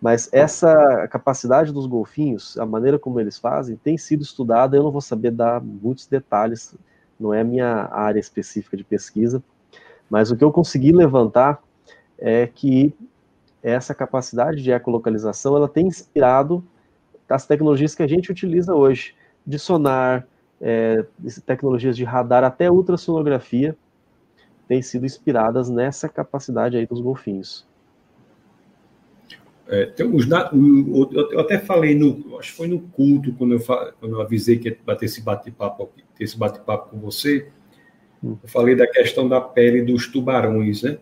[0.00, 4.76] Mas essa capacidade dos golfinhos, a maneira como eles fazem, tem sido estudada.
[4.76, 6.74] Eu não vou saber dar muitos detalhes,
[7.18, 9.42] não é a minha área específica de pesquisa,
[10.08, 11.60] mas o que eu consegui levantar
[12.16, 12.94] é que
[13.62, 16.64] essa capacidade de ecolocalização ela tem inspirado
[17.28, 19.14] as tecnologias que a gente utiliza hoje,
[19.46, 20.26] de sonar,
[20.60, 21.04] é,
[21.44, 23.76] tecnologias de radar, até ultrassonografia,
[24.66, 27.66] têm sido inspiradas nessa capacidade aí dos golfinhos.
[29.66, 34.14] É, tem os, eu até falei no, acho que foi no culto quando eu, quando
[34.14, 37.48] eu avisei que ia ter esse bate-papo, ter esse bate-papo com você.
[38.24, 38.36] Hum.
[38.42, 40.98] Eu falei da questão da pele dos tubarões, né?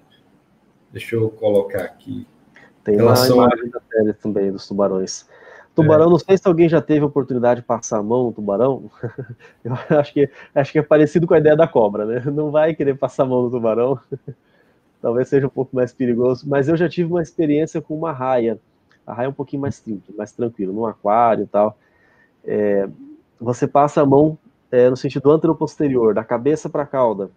[0.93, 2.27] Deixa eu colocar aqui.
[2.87, 3.71] Tem relação uma imagem a...
[3.71, 5.27] da pele também dos tubarões.
[5.75, 6.11] Tubarão, é.
[6.11, 8.89] não sei se alguém já teve a oportunidade de passar a mão no tubarão.
[9.65, 12.23] Eu acho que, acho que é parecido com a ideia da cobra, né?
[12.33, 13.99] Não vai querer passar a mão no tubarão.
[15.03, 16.49] Talvez seja um pouco mais perigoso.
[16.49, 18.59] Mas eu já tive uma experiência com uma raia.
[19.05, 19.83] A raia é um pouquinho mais
[20.17, 21.77] mais tranquilo, num aquário e tal.
[22.45, 22.89] É,
[23.41, 24.39] você passa a mão
[24.71, 27.31] é, no sentido anteroposterior, da cabeça para a cauda.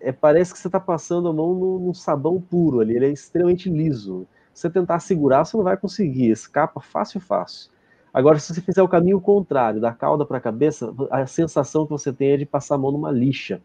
[0.00, 3.70] É, parece que você está passando a mão num sabão puro ali, ele é extremamente
[3.70, 4.26] liso
[4.56, 7.70] você tentar segurar, você não vai conseguir, escapa fácil, fácil.
[8.12, 11.90] Agora, se você fizer o caminho contrário, da cauda para a cabeça, a sensação que
[11.90, 13.60] você tem é de passar a mão numa lixa.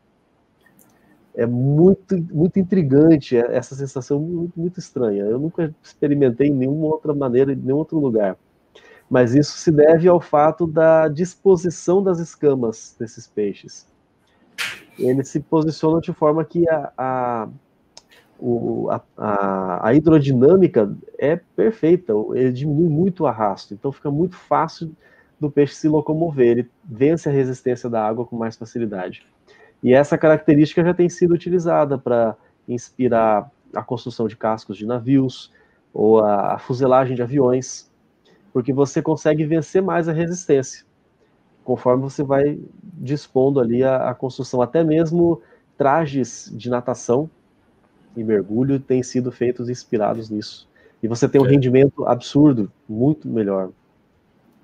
[1.33, 5.23] É muito, muito intrigante é, essa sensação, muito, muito estranha.
[5.23, 8.35] Eu nunca experimentei em nenhuma outra maneira, em nenhum outro lugar.
[9.09, 13.87] Mas isso se deve ao fato da disposição das escamas desses peixes.
[14.99, 17.49] Eles se posicionam de forma que a, a
[18.41, 24.91] o, a, a, hidrodinâmica é perfeita, ele diminui muito o arrasto, então fica muito fácil
[25.39, 29.25] do peixe se locomover, ele vence a resistência da água com mais facilidade.
[29.83, 32.35] E essa característica já tem sido utilizada para
[32.67, 35.51] inspirar a construção de cascos de navios
[35.93, 37.89] ou a, a fuselagem de aviões,
[38.51, 40.85] porque você consegue vencer mais a resistência
[41.63, 45.41] conforme você vai dispondo ali a, a construção, até mesmo
[45.77, 47.29] trajes de natação
[48.15, 50.67] e mergulho têm sido feitos inspirados nisso.
[51.01, 51.49] E você tem um é.
[51.49, 53.69] rendimento absurdo, muito melhor.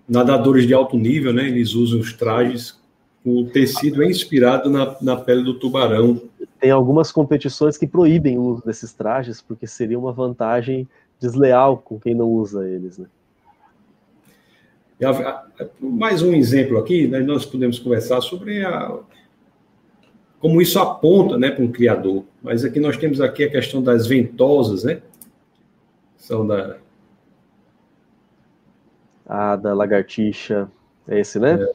[0.07, 1.47] Nadadores de alto nível, né?
[1.47, 2.79] Eles usam os trajes,
[3.25, 6.21] o tecido é inspirado na, na pele do tubarão.
[6.59, 10.87] Tem algumas competições que proíbem o uso desses trajes, porque seria uma vantagem
[11.19, 13.07] desleal com quem não usa eles, né?
[15.79, 18.97] Mais um exemplo aqui, né, nós podemos conversar sobre a,
[20.47, 22.23] como isso aponta né, para um criador.
[22.41, 25.01] Mas aqui nós temos aqui a questão das ventosas, né?
[26.15, 26.77] São da.
[29.25, 30.71] Ah, da lagartixa.
[31.05, 31.67] É esse, né?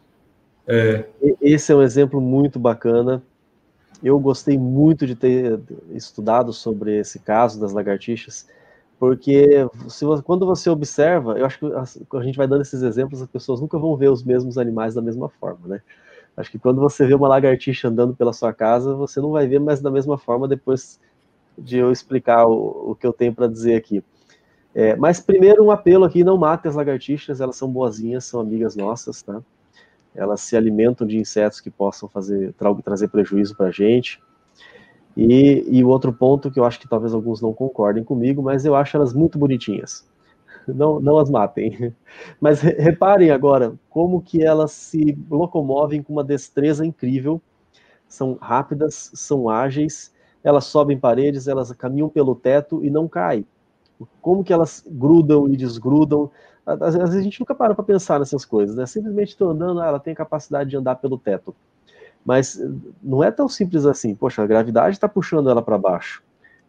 [0.66, 1.04] É.
[1.22, 1.34] é.
[1.42, 3.22] Esse é um exemplo muito bacana.
[4.02, 5.60] Eu gostei muito de ter
[5.90, 8.48] estudado sobre esse caso das lagartixas,
[8.98, 13.20] porque se quando você observa, eu acho que a, a gente vai dando esses exemplos,
[13.20, 15.82] as pessoas nunca vão ver os mesmos animais da mesma forma, né?
[16.36, 19.60] Acho que quando você vê uma lagartixa andando pela sua casa, você não vai ver
[19.60, 20.98] mais da mesma forma depois
[21.56, 24.02] de eu explicar o, o que eu tenho para dizer aqui.
[24.74, 28.74] É, mas primeiro um apelo aqui, não mate as lagartixas, elas são boazinhas, são amigas
[28.74, 29.42] nossas, tá?
[30.14, 34.18] Elas se alimentam de insetos que possam fazer tra trazer prejuízo para a gente.
[35.14, 38.74] E o outro ponto que eu acho que talvez alguns não concordem comigo, mas eu
[38.74, 40.10] acho elas muito bonitinhas
[40.66, 41.94] não, não as matem.
[42.40, 47.40] Mas reparem agora como que elas se locomovem com uma destreza incrível.
[48.06, 50.12] São rápidas, são ágeis,
[50.44, 53.46] elas sobem paredes, elas caminham pelo teto e não caem.
[54.20, 56.30] Como que elas grudam e desgrudam?
[56.66, 58.86] Às vezes a gente nunca para para pensar nessas coisas, né?
[58.86, 61.54] Simplesmente estou andando, ah, ela tem a capacidade de andar pelo teto.
[62.24, 62.60] Mas
[63.02, 64.14] não é tão simples assim.
[64.14, 66.22] Poxa, a gravidade está puxando ela para baixo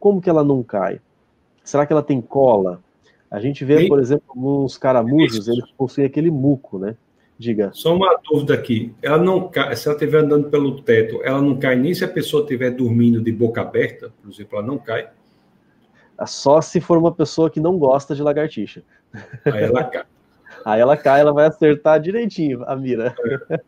[0.04, 1.00] como que ela não cai?
[1.64, 2.82] Será que ela tem cola?
[3.34, 6.96] A gente vê, por exemplo, alguns caramujos, eles possuem aquele muco, né?
[7.36, 7.72] Diga.
[7.74, 8.94] Só uma dúvida aqui.
[9.02, 12.08] Ela não cai, se ela estiver andando pelo teto, ela não cai nem se a
[12.08, 15.10] pessoa estiver dormindo de boca aberta, por exemplo, ela não cai.
[16.28, 18.84] Só se for uma pessoa que não gosta de lagartixa.
[19.46, 20.04] Aí ela cai.
[20.64, 23.16] Aí ela cai, ela vai acertar direitinho a mira.
[23.50, 23.60] É.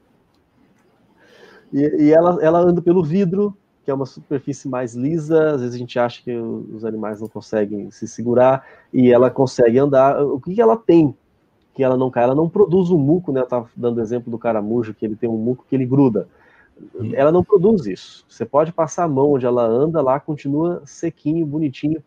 [1.74, 5.76] e, e ela, ela anda pelo vidro, que é uma superfície mais lisa, às vezes
[5.76, 10.22] a gente acha que os animais não conseguem se segurar, e ela consegue andar.
[10.26, 11.16] O que ela tem
[11.76, 12.24] que ela não cai?
[12.24, 13.42] Ela não produz um muco, né?
[13.42, 16.28] Eu estava dando exemplo do caramujo, que ele tem um muco que ele gruda.
[17.14, 18.26] Ela não produz isso.
[18.30, 22.02] Você pode passar a mão onde ela anda, lá continua sequinho, bonitinho.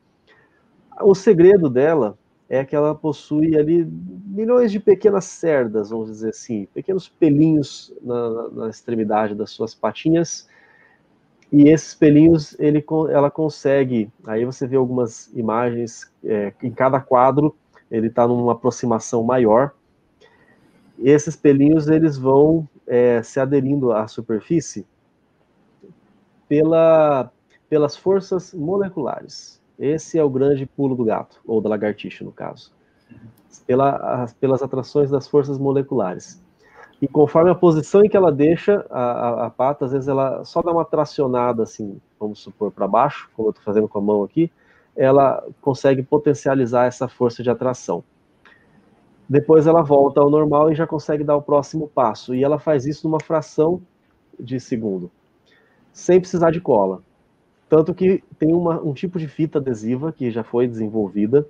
[1.03, 2.18] O segredo dela
[2.49, 8.49] é que ela possui ali milhões de pequenas cerdas, vamos dizer assim, pequenos pelinhos na,
[8.49, 10.48] na extremidade das suas patinhas,
[11.51, 14.11] e esses pelinhos ele, ela consegue.
[14.27, 17.57] Aí você vê algumas imagens é, em cada quadro
[17.91, 19.73] ele está numa aproximação maior.
[20.99, 24.87] Esses pelinhos eles vão é, se aderindo à superfície
[26.49, 27.31] pela,
[27.69, 29.61] pelas forças moleculares.
[29.79, 32.73] Esse é o grande pulo do gato, ou da lagartixa, no caso.
[33.67, 36.43] Pela, as, pelas atrações das forças moleculares.
[37.01, 40.45] E conforme a posição em que ela deixa a, a, a pata, às vezes ela
[40.45, 44.03] só dá uma tracionada, assim, vamos supor, para baixo, como eu estou fazendo com a
[44.03, 44.51] mão aqui,
[44.97, 48.03] ela consegue potencializar essa força de atração.
[49.29, 52.35] Depois ela volta ao normal e já consegue dar o próximo passo.
[52.35, 53.81] E ela faz isso numa fração
[54.41, 55.11] de segundo,
[55.93, 57.01] sem precisar de cola.
[57.69, 61.47] Tanto que tem uma, um tipo de fita adesiva que já foi desenvolvida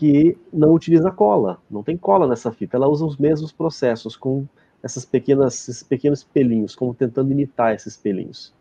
[0.00, 2.74] que não utiliza cola, não tem cola nessa fita.
[2.74, 4.46] Ela usa os mesmos processos com
[4.82, 8.54] essas pequenas, esses pequenos pelinhos, como tentando imitar esses pelinhos.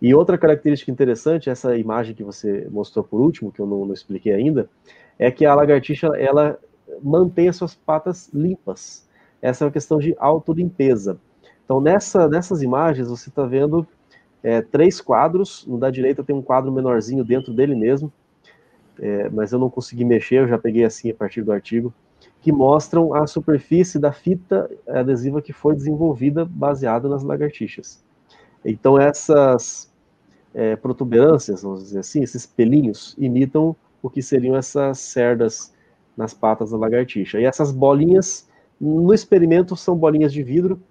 [0.00, 3.92] E outra característica interessante, essa imagem que você mostrou por último, que eu não, não
[3.92, 4.70] expliquei ainda,
[5.18, 6.56] é que a lagartixa ela
[7.02, 9.04] mantém as suas patas limpas.
[9.40, 11.18] Essa é uma questão de autolimpeza.
[11.64, 13.84] Então, nessa, nessas imagens, você está vendo
[14.44, 15.66] é, três quadros.
[15.66, 18.12] No da direita tem um quadro menorzinho dentro dele mesmo,
[19.00, 21.92] é, mas eu não consegui mexer, eu já peguei assim a partir do artigo,
[22.40, 28.02] que mostram a superfície da fita adesiva que foi desenvolvida baseada nas lagartixas.
[28.64, 29.92] Então essas
[30.54, 35.72] é, protuberâncias, vamos dizer assim, esses pelinhos, imitam o que seriam essas cerdas
[36.16, 37.40] nas patas da lagartixa.
[37.40, 38.48] E essas bolinhas,
[38.80, 40.82] no experimento, são bolinhas de vidro,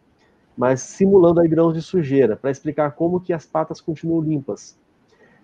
[0.57, 4.77] mas simulando aí grãos de sujeira, para explicar como que as patas continuam limpas.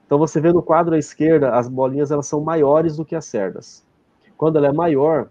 [0.07, 3.25] Então você vê no quadro à esquerda, as bolinhas elas são maiores do que as
[3.25, 3.85] cerdas.
[4.37, 5.27] Quando ela é maior,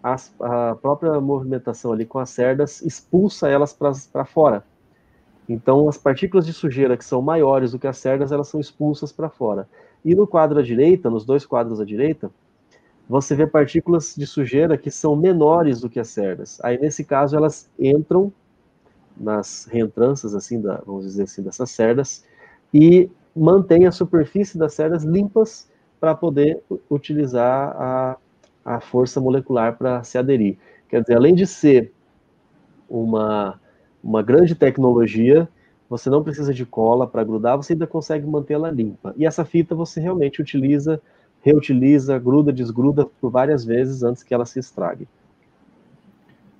[0.00, 4.64] as, a própria movimentação ali com as cerdas expulsa elas para fora.
[5.48, 9.10] Então as partículas de sujeira que são maiores do que as cerdas, elas são expulsas
[9.10, 9.68] para fora.
[10.04, 12.30] E no quadro à direita, nos dois quadros à direita,
[13.08, 16.60] você vê partículas de sujeira que são menores do que as cerdas.
[16.62, 18.32] Aí nesse caso elas entram
[19.16, 22.24] nas reentranças assim, da, vamos dizer assim, dessas cerdas
[22.72, 25.68] e mantém a superfície das cerdas limpas
[25.98, 28.16] para poder utilizar a,
[28.64, 30.58] a força molecular para se aderir.
[30.88, 31.92] Quer dizer, além de ser
[32.88, 33.60] uma,
[34.02, 35.48] uma grande tecnologia,
[35.88, 39.14] você não precisa de cola para grudar, você ainda consegue mantê-la limpa.
[39.16, 41.00] E essa fita você realmente utiliza,
[41.40, 45.08] reutiliza, gruda, desgruda por várias vezes antes que ela se estrague.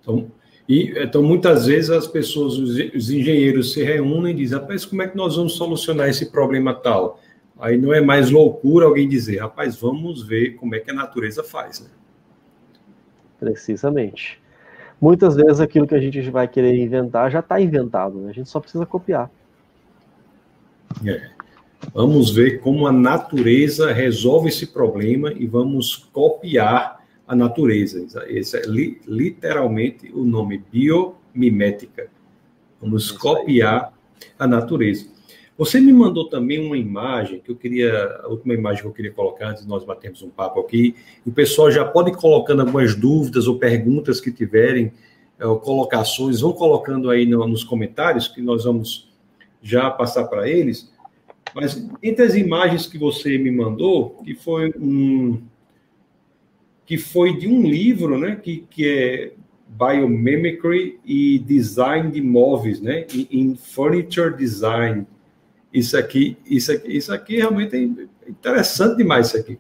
[0.01, 0.27] Então,
[0.69, 5.03] e, então, muitas vezes as pessoas, os, os engenheiros se reúnem e dizem, rapaz, como
[5.03, 7.21] é que nós vamos solucionar esse problema tal?
[7.59, 11.45] Aí não é mais loucura alguém dizer, rapaz, vamos ver como é que a natureza
[11.45, 11.89] faz, né?
[13.39, 14.41] Precisamente.
[15.01, 18.31] Muitas vezes aquilo que a gente vai querer inventar já está inventado, né?
[18.31, 19.31] a gente só precisa copiar.
[21.07, 21.31] É.
[21.93, 28.07] Vamos ver como a natureza resolve esse problema e vamos copiar a natureza.
[28.29, 32.09] Esse é li, literalmente o nome biomimética.
[32.81, 33.93] Vamos copiar
[34.39, 35.07] a natureza.
[35.57, 39.13] Você me mandou também uma imagem que eu queria, a última imagem que eu queria
[39.13, 40.97] colocar antes de nós batermos um papo aqui.
[41.25, 44.93] O pessoal já pode ir colocando algumas dúvidas ou perguntas que tiverem,
[45.39, 49.09] é, ou colocações, vão colocando aí no, nos comentários que nós vamos
[49.63, 50.93] já passar para eles.
[51.55, 55.41] Mas entre as imagens que você me mandou, que foi um,
[56.87, 59.33] que foi de um livro, né, que, que é
[59.67, 65.07] Biomimicry e Design de Móveis, né, em Furniture Design.
[65.73, 69.59] Isso aqui, isso aqui, isso aqui realmente é interessante demais isso aqui.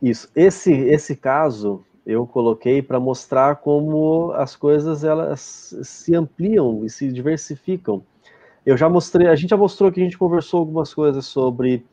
[0.00, 6.88] Isso, esse esse caso eu coloquei para mostrar como as coisas elas se ampliam e
[6.88, 8.02] se diversificam.
[8.64, 11.84] Eu já mostrei, a gente já mostrou que a gente conversou algumas coisas sobre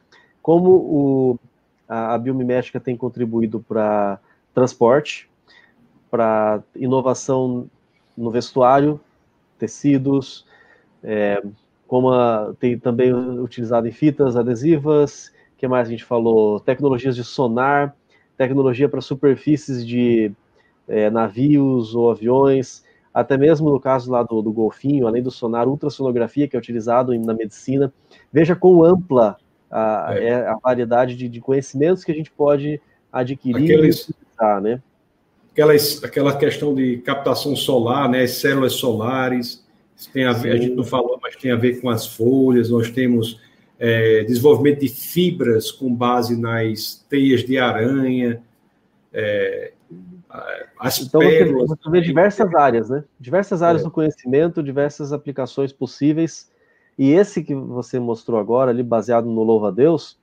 [0.41, 1.39] como o,
[1.87, 4.19] a, biomimética tem contribuído para
[4.53, 5.29] transporte,
[6.09, 7.69] para inovação
[8.17, 8.99] no vestuário,
[9.57, 10.45] tecidos,
[11.03, 11.43] é,
[11.87, 16.59] como a, tem também utilizado em fitas adesivas, que mais a gente falou?
[16.59, 17.95] Tecnologias de sonar,
[18.37, 20.31] tecnologia para superfícies de
[20.87, 22.83] é, navios ou aviões,
[23.13, 27.17] até mesmo no caso lá do, do golfinho, além do sonar, ultrassonografia, que é utilizado
[27.17, 27.93] na medicina.
[28.31, 29.37] Veja quão ampla
[29.69, 30.27] a, é.
[30.27, 34.81] é a variedade de, de, conhecimentos que a gente pode adquirir Aqueles, e utilizar, né?
[35.51, 39.65] Aquelas, aquela questão de captação solar, né, as células solares,
[40.11, 42.89] tem a, ver, a gente não falou, mas tem a ver com as folhas, nós
[42.91, 43.39] temos
[43.79, 48.41] é, desenvolvimento de fibras com base nas teias de aranha,
[49.13, 49.71] é,
[50.77, 53.03] as então pérolas, você, você vê diversas áreas, né?
[53.19, 53.85] Diversas áreas é.
[53.85, 56.51] do conhecimento, diversas aplicações possíveis.
[56.97, 60.17] E esse que você mostrou agora, ali baseado no Louva a Deus,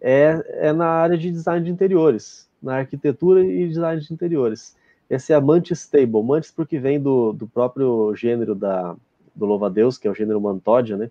[0.00, 4.76] é, é na área de design de interiores, na arquitetura e design de interiores.
[5.08, 6.22] Esse é a Mantis Table.
[6.22, 8.96] Mantis porque vem do, do próprio gênero da,
[9.34, 11.10] do Louva a Deus, que é o gênero Mantódia, né?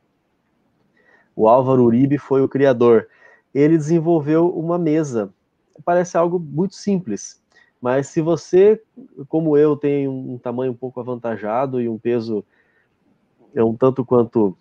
[1.36, 3.08] O Álvaro Uribe foi o criador.
[3.54, 5.34] Ele desenvolveu uma mesa.
[5.84, 7.42] Parece algo muito simples,
[7.82, 8.82] mas se você,
[9.28, 12.46] como eu, tem um tamanho um pouco avantajado e um peso
[13.56, 14.56] é um tanto quanto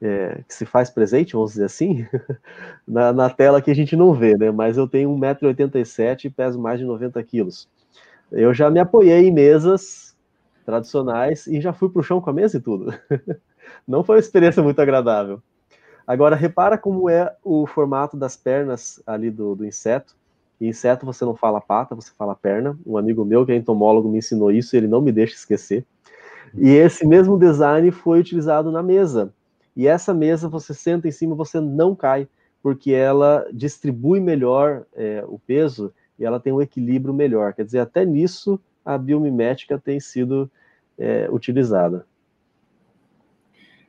[0.00, 2.06] é, que se faz presente, vamos dizer assim,
[2.86, 4.50] na, na, tela que a gente não vê, né?
[4.50, 7.68] Mas eu tenho 1,87m e peso mais de 90 quilos.
[8.30, 10.16] Eu já me apoiei em mesas
[10.64, 12.92] tradicionais e já fui para o chão com a mesa e tudo.
[13.86, 15.40] não foi uma experiência muito agradável.
[16.06, 20.14] Agora, repara como é o formato das pernas ali do, do inseto.
[20.60, 22.78] Inseto você não fala pata, você fala perna.
[22.86, 25.84] Um amigo meu que é entomólogo me ensinou isso e ele não me deixa esquecer.
[26.54, 29.32] E esse mesmo design foi utilizado na mesa.
[29.76, 32.26] E essa mesa você senta em cima, você não cai,
[32.62, 37.52] porque ela distribui melhor é, o peso e ela tem um equilíbrio melhor.
[37.52, 40.50] Quer dizer, até nisso a biomimética tem sido
[40.98, 42.06] é, utilizada.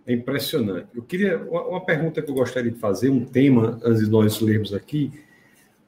[0.06, 0.88] É impressionante.
[0.94, 4.74] Eu queria uma pergunta que eu gostaria de fazer, um tema antes de nós lermos
[4.74, 5.12] aqui.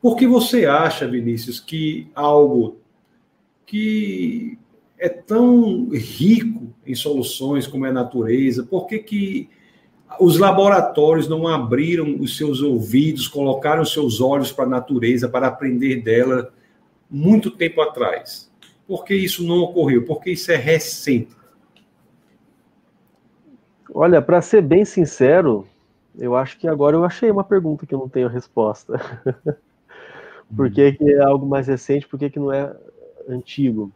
[0.02, 2.78] Por que você acha, Vinícius, que algo
[3.66, 4.58] que
[4.97, 9.50] é tão rico em soluções como é a natureza, por que, que
[10.20, 15.47] os laboratórios não abriram os seus ouvidos, colocaram os seus olhos para a natureza, para
[15.47, 16.51] aprender dela
[17.10, 18.49] muito tempo atrás?
[18.88, 20.05] Por que isso não ocorreu?
[20.05, 21.38] Porque isso é recente.
[23.93, 25.68] Olha, para ser bem sincero,
[26.18, 28.99] eu acho que agora eu achei uma pergunta que eu não tenho resposta.
[30.55, 32.76] por que, que, é algo mais recente, por que, que não é
[33.28, 33.91] antigo?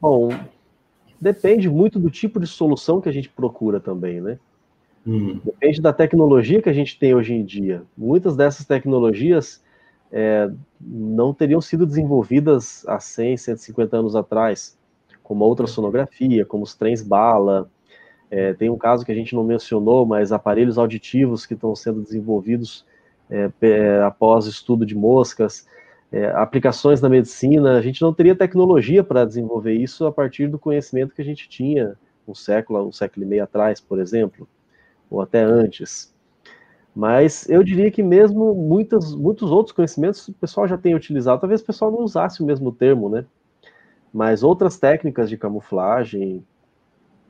[0.00, 0.30] Bom,
[1.22, 4.40] depende muito do tipo de solução que a gente procura também, né?
[5.06, 5.40] Hum.
[5.44, 7.84] Depende da tecnologia que a gente tem hoje em dia.
[7.96, 9.62] Muitas dessas tecnologias
[10.10, 10.50] é,
[10.80, 14.76] não teriam sido desenvolvidas há 100, 150 anos atrás
[15.22, 17.70] como a ultrassonografia, como os trens bala.
[18.28, 22.02] É, tem um caso que a gente não mencionou, mas aparelhos auditivos que estão sendo
[22.02, 22.84] desenvolvidos
[23.30, 25.68] é, é, após estudo de moscas,
[26.12, 27.78] é, aplicações na medicina.
[27.78, 31.48] A gente não teria tecnologia para desenvolver isso a partir do conhecimento que a gente
[31.48, 31.96] tinha
[32.28, 34.46] um século, um século e meio atrás, por exemplo,
[35.10, 36.14] ou até antes.
[36.94, 41.40] Mas eu diria que mesmo muitos, muitos outros conhecimentos o pessoal já tem utilizado.
[41.40, 43.24] Talvez o pessoal não usasse o mesmo termo, né?
[44.12, 46.44] mas outras técnicas de camuflagem,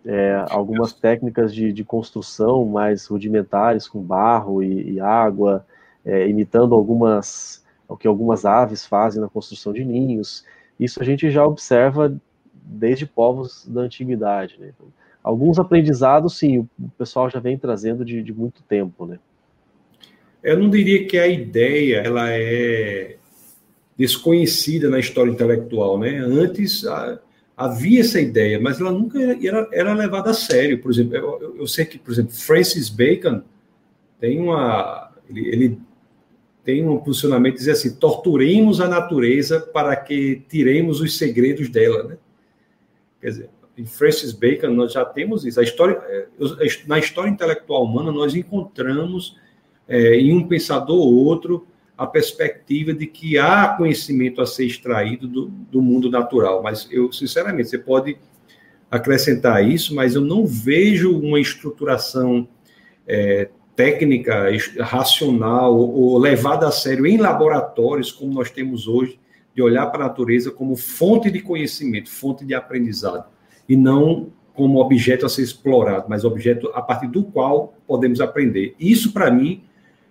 [0.05, 5.65] é, algumas técnicas de, de, construção mais rudimentares com barro e, e água,
[6.05, 7.62] é, imitando algumas
[7.93, 10.45] o que algumas aves fazem na construção de ninhos.
[10.79, 12.15] Isso a gente já observa
[12.53, 14.57] desde povos da antiguidade.
[14.59, 14.73] Né?
[15.23, 16.69] Alguns aprendizados, sim, o
[16.99, 19.19] pessoal já vem trazendo de, de muito tempo, né?
[20.43, 23.17] Eu não diria que a ideia ela é
[23.97, 26.19] desconhecida na história intelectual, né?
[26.19, 27.21] Antes a,
[27.57, 30.81] havia essa ideia, mas ela nunca era, era levada a sério.
[30.81, 33.43] Por exemplo, eu, eu, sei que, por exemplo, Francis Bacon
[34.19, 35.79] tem uma ele, ele
[36.65, 42.17] tem um posicionamento dizer assim: torturemos a natureza para que tiremos os segredos dela, né?
[43.21, 45.61] Quer dizer, em Francis Bacon nós já temos isso.
[45.61, 46.27] História, é,
[46.87, 49.37] na história intelectual humana nós encontramos
[49.89, 55.29] é, em um pensador ou outro a perspectiva de que há conhecimento a ser extraído
[55.29, 56.63] do, do mundo natural.
[56.63, 58.17] Mas eu, sinceramente, você pode
[58.91, 62.49] acrescentar isso, mas eu não vejo uma estruturação
[63.07, 64.47] é, técnica,
[64.81, 69.19] racional ou levada a sério em laboratórios como nós temos hoje,
[69.55, 73.27] de olhar para a natureza como fonte de conhecimento, fonte de aprendizado,
[73.69, 78.75] e não como objeto a ser explorado, mas objeto a partir do qual podemos aprender.
[78.79, 79.63] Isso, para mim,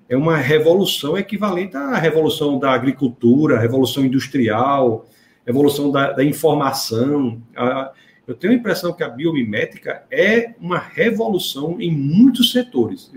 [0.09, 5.05] é uma revolução equivalente à revolução da agricultura, revolução industrial,
[5.45, 7.41] revolução da, da informação.
[7.55, 7.91] A,
[8.28, 13.12] eu tenho a impressão que a biomimética é uma revolução em muitos setores.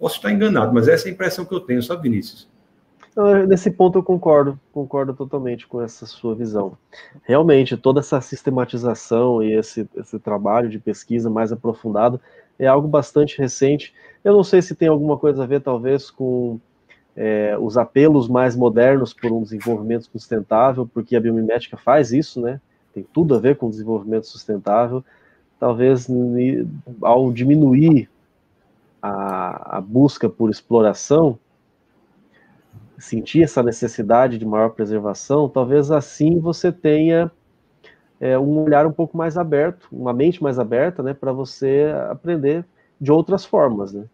[0.00, 2.48] Posso estar enganado, mas essa é a impressão que eu tenho, sabe, Vinícius?
[3.46, 6.78] Nesse ponto eu concordo, concordo totalmente com essa sua visão.
[7.24, 12.18] Realmente, toda essa sistematização e esse, esse trabalho de pesquisa mais aprofundado
[12.58, 13.92] é algo bastante recente.
[14.24, 16.58] Eu não sei se tem alguma coisa a ver, talvez, com
[17.14, 22.58] é, os apelos mais modernos por um desenvolvimento sustentável, porque a biomimética faz isso, né?
[22.94, 25.04] Tem tudo a ver com desenvolvimento sustentável.
[25.58, 26.08] Talvez
[27.02, 28.08] ao diminuir
[29.02, 31.38] a, a busca por exploração,
[32.98, 37.30] sentir essa necessidade de maior preservação, talvez assim você tenha
[38.20, 42.64] é, um olhar um pouco mais aberto, uma mente mais aberta, né, para você aprender
[43.00, 44.04] de outras formas, né?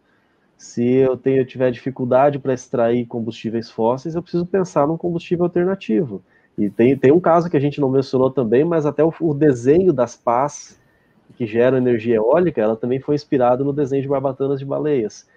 [0.57, 5.45] Se eu tenho, eu tiver dificuldade para extrair combustíveis fósseis, eu preciso pensar num combustível
[5.45, 6.23] alternativo.
[6.57, 9.33] E tem, tem um caso que a gente não mencionou também, mas até o, o
[9.35, 10.79] desenho das pás
[11.35, 15.27] que geram energia eólica, ela também foi inspirada no desenho de barbatanas de baleias.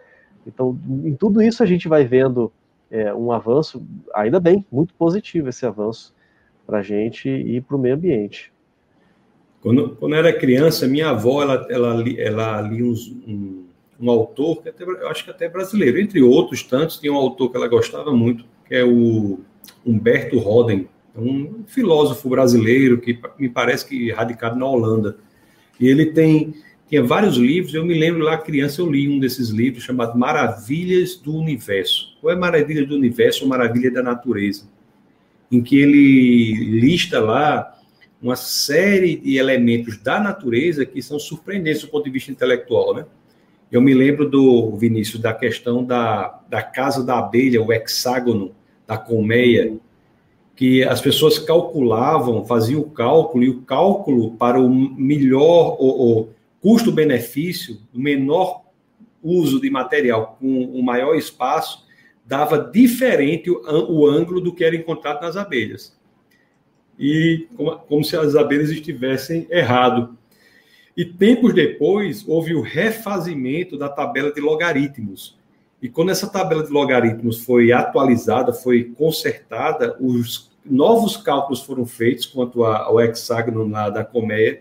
[0.47, 2.53] Então, em tudo isso a gente vai vendo
[2.91, 3.83] é, um avanço,
[4.15, 6.15] ainda bem, muito positivo esse avanço
[6.67, 8.53] para a gente e para o meio ambiente.
[9.61, 13.65] Quando, quando eu era criança, minha avó, ela, ela, ela lia uns, um,
[14.01, 17.51] um autor, que até, eu acho que até brasileiro, entre outros tantos, tinha um autor
[17.51, 19.41] que ela gostava muito, que é o
[19.85, 25.19] Humberto Roden, um filósofo brasileiro que me parece que radicado na Holanda.
[25.81, 26.55] E ele tem
[26.91, 31.15] tinha vários livros, eu me lembro lá, criança, eu li um desses livros chamado Maravilhas
[31.15, 32.19] do Universo.
[32.21, 34.69] Ou é Maravilhas do Universo ou Maravilha da Natureza,
[35.53, 37.79] em que ele lista lá
[38.21, 43.07] uma série de elementos da natureza que são surpreendentes do ponto de vista intelectual, né?
[43.71, 48.53] Eu me lembro do Vinícius da questão da, da casa da abelha, o hexágono
[48.85, 49.79] da colmeia,
[50.61, 57.79] que as pessoas calculavam, faziam o cálculo, e o cálculo para o melhor, ou, custo-benefício,
[57.95, 58.65] o menor
[59.23, 61.87] uso de material com o maior espaço,
[62.27, 65.99] dava diferente o, o, ângulo do que era encontrado nas abelhas.
[66.99, 70.15] E como, como se as abelhas estivessem errado.
[70.95, 75.39] E tempos depois, houve o refazimento da tabela de logaritmos.
[75.81, 82.27] E quando essa tabela de logaritmos foi atualizada, foi consertada, os novos cálculos foram feitos
[82.27, 84.61] quanto ao hexágono lá da colmeia,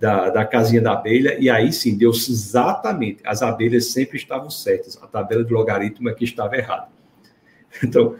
[0.00, 4.98] da, da casinha da abelha, e aí sim deu-se exatamente, as abelhas sempre estavam certas,
[5.02, 6.88] a tabela de logaritmo é que estava errada.
[7.84, 8.16] Então,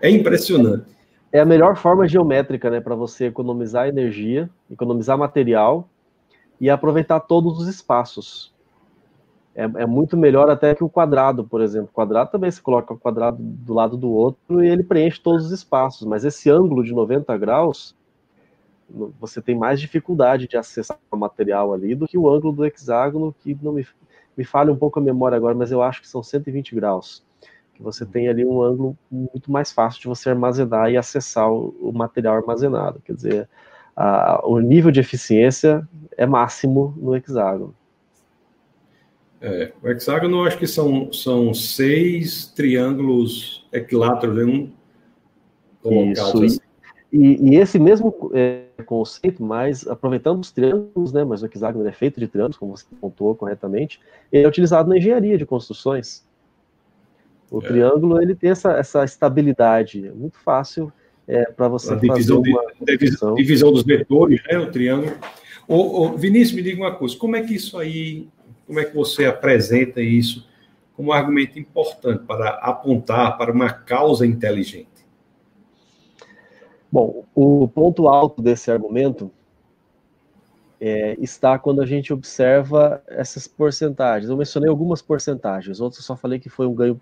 [0.00, 0.86] é impressionante.
[1.30, 5.86] É a melhor forma geométrica, né, para você economizar energia, economizar material
[6.58, 8.53] e aproveitar todos os espaços.
[9.54, 11.88] É, é, muito melhor até que o quadrado, por exemplo.
[11.90, 15.46] O quadrado também se coloca o quadrado do lado do outro e ele preenche todos
[15.46, 17.94] os espaços, mas esse ângulo de 90 graus
[19.18, 23.34] você tem mais dificuldade de acessar o material ali do que o ângulo do hexágono,
[23.40, 23.86] que não me,
[24.36, 27.24] me falha um pouco a memória agora, mas eu acho que são 120 graus.
[27.74, 31.74] Que você tem ali um ângulo muito mais fácil de você armazenar e acessar o,
[31.80, 33.00] o material armazenado.
[33.04, 33.48] Quer dizer,
[33.96, 35.86] a, o nível de eficiência
[36.16, 37.74] é máximo no hexágono.
[39.46, 44.72] É, o hexágono, eu acho que são, são seis triângulos equiláteros em um
[45.82, 46.42] colocado.
[46.42, 46.58] Isso, assim.
[47.12, 51.92] e, e, esse mesmo é, conceito, mas aproveitando os triângulos, né, mas o hexágono é
[51.92, 54.00] feito de triângulos, como você pontuou corretamente,
[54.32, 56.24] ele é utilizado na engenharia de construções.
[57.50, 57.66] O é.
[57.68, 60.90] triângulo ele tem essa, essa estabilidade, é muito fácil
[61.28, 63.34] é, para você a divisão fazer uma de, divisão.
[63.34, 65.14] divisão dos vetores, né, o triângulo.
[65.68, 68.26] Ô, ô, Vinícius, me diga uma coisa, como é que isso aí,
[68.66, 70.46] como é que você apresenta isso
[70.96, 74.88] como um argumento importante para apontar para uma causa inteligente?
[76.90, 79.30] Bom, o ponto alto desse argumento
[80.80, 84.30] é, está quando a gente observa essas porcentagens.
[84.30, 87.00] Eu mencionei algumas porcentagens, outras só falei que foi um ganho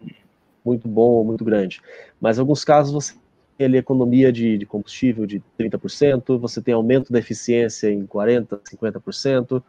[0.64, 1.80] muito bom muito grande.
[2.20, 3.14] Mas em alguns casos você
[3.58, 8.60] tem ali economia de, de combustível de 30%, você tem aumento da eficiência em 40%,
[8.64, 9.62] 50%,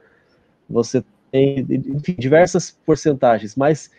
[0.69, 1.03] você
[1.33, 3.89] tem, enfim, diversas porcentagens, mas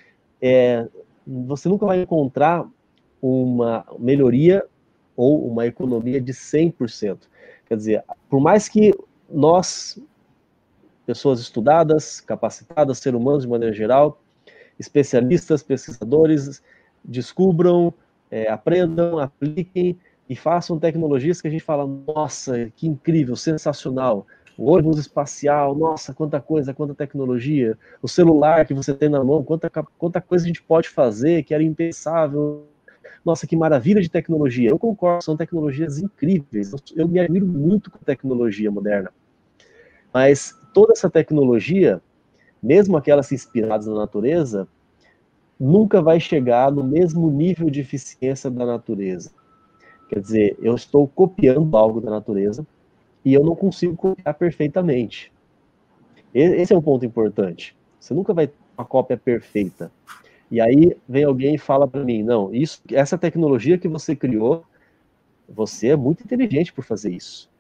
[0.41, 0.87] é,
[1.27, 2.65] você nunca vai encontrar
[3.21, 4.65] uma melhoria
[5.17, 7.19] ou uma economia de 100%.
[7.67, 8.95] Quer dizer, por mais que
[9.29, 9.99] nós,
[11.05, 14.23] pessoas estudadas, capacitadas, seres humanos de maneira geral,
[14.79, 16.63] especialistas, pesquisadores,
[17.05, 17.93] descubram,
[18.31, 19.99] é, aprendam, apliquem
[20.29, 24.25] e façam tecnologias que a gente fala, nossa, que incrível, sensacional.
[24.57, 27.77] O ônibus espacial, nossa, quanta coisa, quanta tecnologia.
[28.01, 29.69] O celular que você tem na mão, quanta,
[29.99, 32.67] quanta coisa a gente pode fazer que era impensável.
[33.25, 34.71] Nossa, que maravilha de tecnologia.
[34.71, 36.73] Eu concordo, são tecnologias incríveis.
[36.95, 39.11] Eu me admiro muito com tecnologia moderna.
[40.13, 42.01] Mas toda essa tecnologia,
[42.63, 44.69] mesmo aquelas inspiradas na natureza,
[45.59, 49.33] nunca vai chegar no mesmo nível de eficiência da natureza.
[50.09, 52.65] Quer dizer, eu estou copiando algo da natureza
[53.25, 55.33] e eu não consigo copiar perfeitamente.
[56.35, 57.77] Esse é um ponto importante.
[57.99, 59.91] Você nunca vai ter uma cópia perfeita.
[60.51, 64.65] E aí vem alguém e fala para mim, não, isso, essa tecnologia que você criou,
[65.49, 67.51] você é muito inteligente por fazer isso.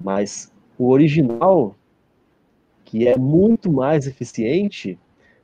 [0.00, 1.74] Mas o original,
[2.84, 4.98] que é muito mais eficiente,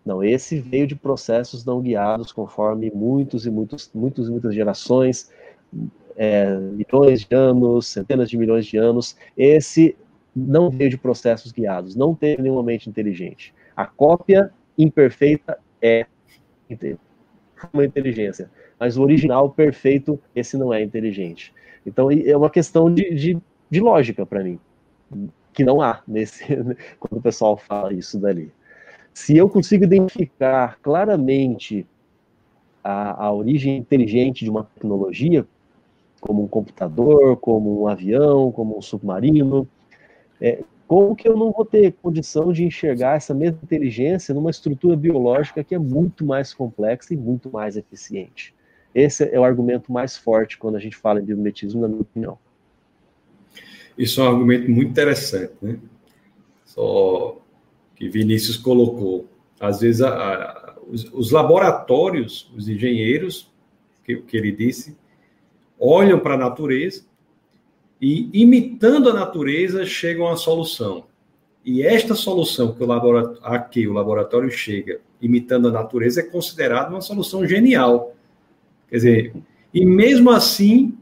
[0.05, 5.31] não, esse veio de processos não guiados conforme muitos e muitos, muitos e muitas gerações,
[6.19, 9.17] é, milhões de anos, centenas de milhões de anos.
[9.37, 9.97] Esse
[10.35, 13.55] não veio de processos guiados, não teve nenhuma mente inteligente.
[13.77, 16.07] A cópia imperfeita é
[17.73, 21.55] uma inteligência, mas o original perfeito, esse não é inteligente.
[21.87, 23.39] Então é uma questão de, de,
[23.71, 24.59] de lógica para mim,
[25.53, 26.45] que não há nesse
[26.99, 28.53] quando o pessoal fala isso dali.
[29.15, 31.87] Se eu consigo identificar claramente
[32.83, 35.47] a, a origem inteligente de uma tecnologia,
[36.21, 39.69] como um computador, como um avião, como um submarino,
[40.41, 44.97] é, como que eu não vou ter condição de enxergar essa mesma inteligência numa estrutura
[44.97, 48.55] biológica que é muito mais complexa e muito mais eficiente?
[48.95, 52.39] Esse é o argumento mais forte quando a gente fala em biomimetismo, na minha opinião.
[53.99, 55.79] Isso é um argumento muito interessante, né?
[56.65, 57.39] Só
[57.95, 59.27] que Vinícius colocou.
[59.61, 63.53] Às vezes, a, a, os, os, laboratórios, os engenheiros,
[64.05, 64.97] que, que ele disse,
[65.79, 67.03] olham para a natureza
[68.01, 71.05] e, imitando a natureza, chegam à solução.
[71.65, 76.25] E esta solução que o laboratório, a que o laboratório chega, imitando a natureza, é
[76.25, 78.15] considerada uma solução genial.
[78.89, 79.35] Quer dizer,
[79.75, 80.97] e mesmo assim,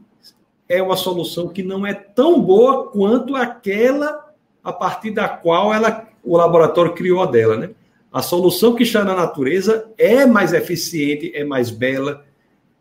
[0.67, 4.33] é uma solução que não é tão boa quanto aquela
[4.63, 7.69] a partir da qual ela o laboratório criou a dela, né?
[8.11, 12.25] A solução que está na natureza é mais eficiente, é mais bela,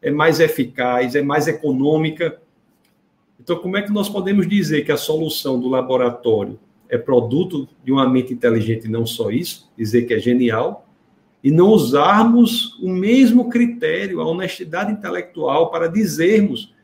[0.02, 2.40] é mais eficaz, é mais econômica.
[3.40, 6.58] Então, como é que nós podemos dizer que a solução do laboratório
[6.88, 10.86] é produto de uma mente inteligente, não só isso, dizer que é genial,
[11.42, 16.74] e não usarmos o mesmo critério, a honestidade intelectual, para dizermos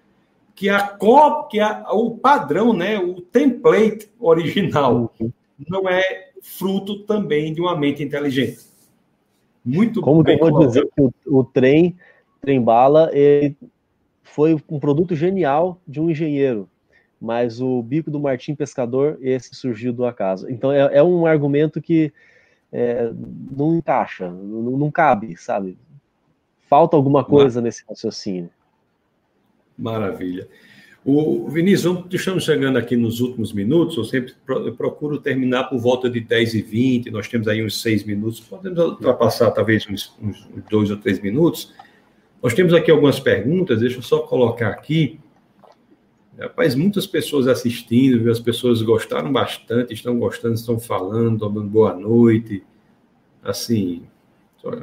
[0.54, 5.12] que a cópia, que a, o padrão, né, o template original,
[5.68, 8.58] não é fruto também de uma mente inteligente.
[9.64, 11.96] Muito Como que eu vou dizer que o, o trem,
[12.42, 13.08] trem bala,
[14.20, 16.68] foi um produto genial de um engenheiro,
[17.20, 20.50] mas o bico do Martim Pescador, esse surgiu do acaso.
[20.50, 22.12] Então é, é um argumento que
[22.72, 23.12] é,
[23.56, 25.78] não encaixa, não, não, cabe, sabe?
[26.68, 28.50] Falta alguma coisa nesse raciocínio.
[29.78, 30.48] Maravilha.
[31.04, 34.34] O Vinícius, estamos chegando aqui nos últimos minutos, eu sempre
[34.76, 38.78] procuro terminar por volta de 10 e 20, nós temos aí uns 6 minutos, podemos
[38.80, 41.72] ultrapassar talvez uns, uns dois ou três minutos.
[42.42, 45.20] Nós temos aqui algumas perguntas, deixa eu só colocar aqui.
[46.38, 52.64] Rapaz, muitas pessoas assistindo, as pessoas gostaram bastante, estão gostando, estão falando, dando boa noite.
[53.42, 54.02] Assim,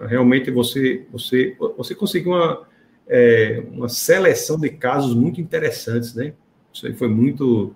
[0.07, 2.68] realmente você, você, você conseguiu uma
[3.10, 6.34] é, uma seleção de casos muito interessantes, né?
[6.72, 7.73] Isso aí foi muito,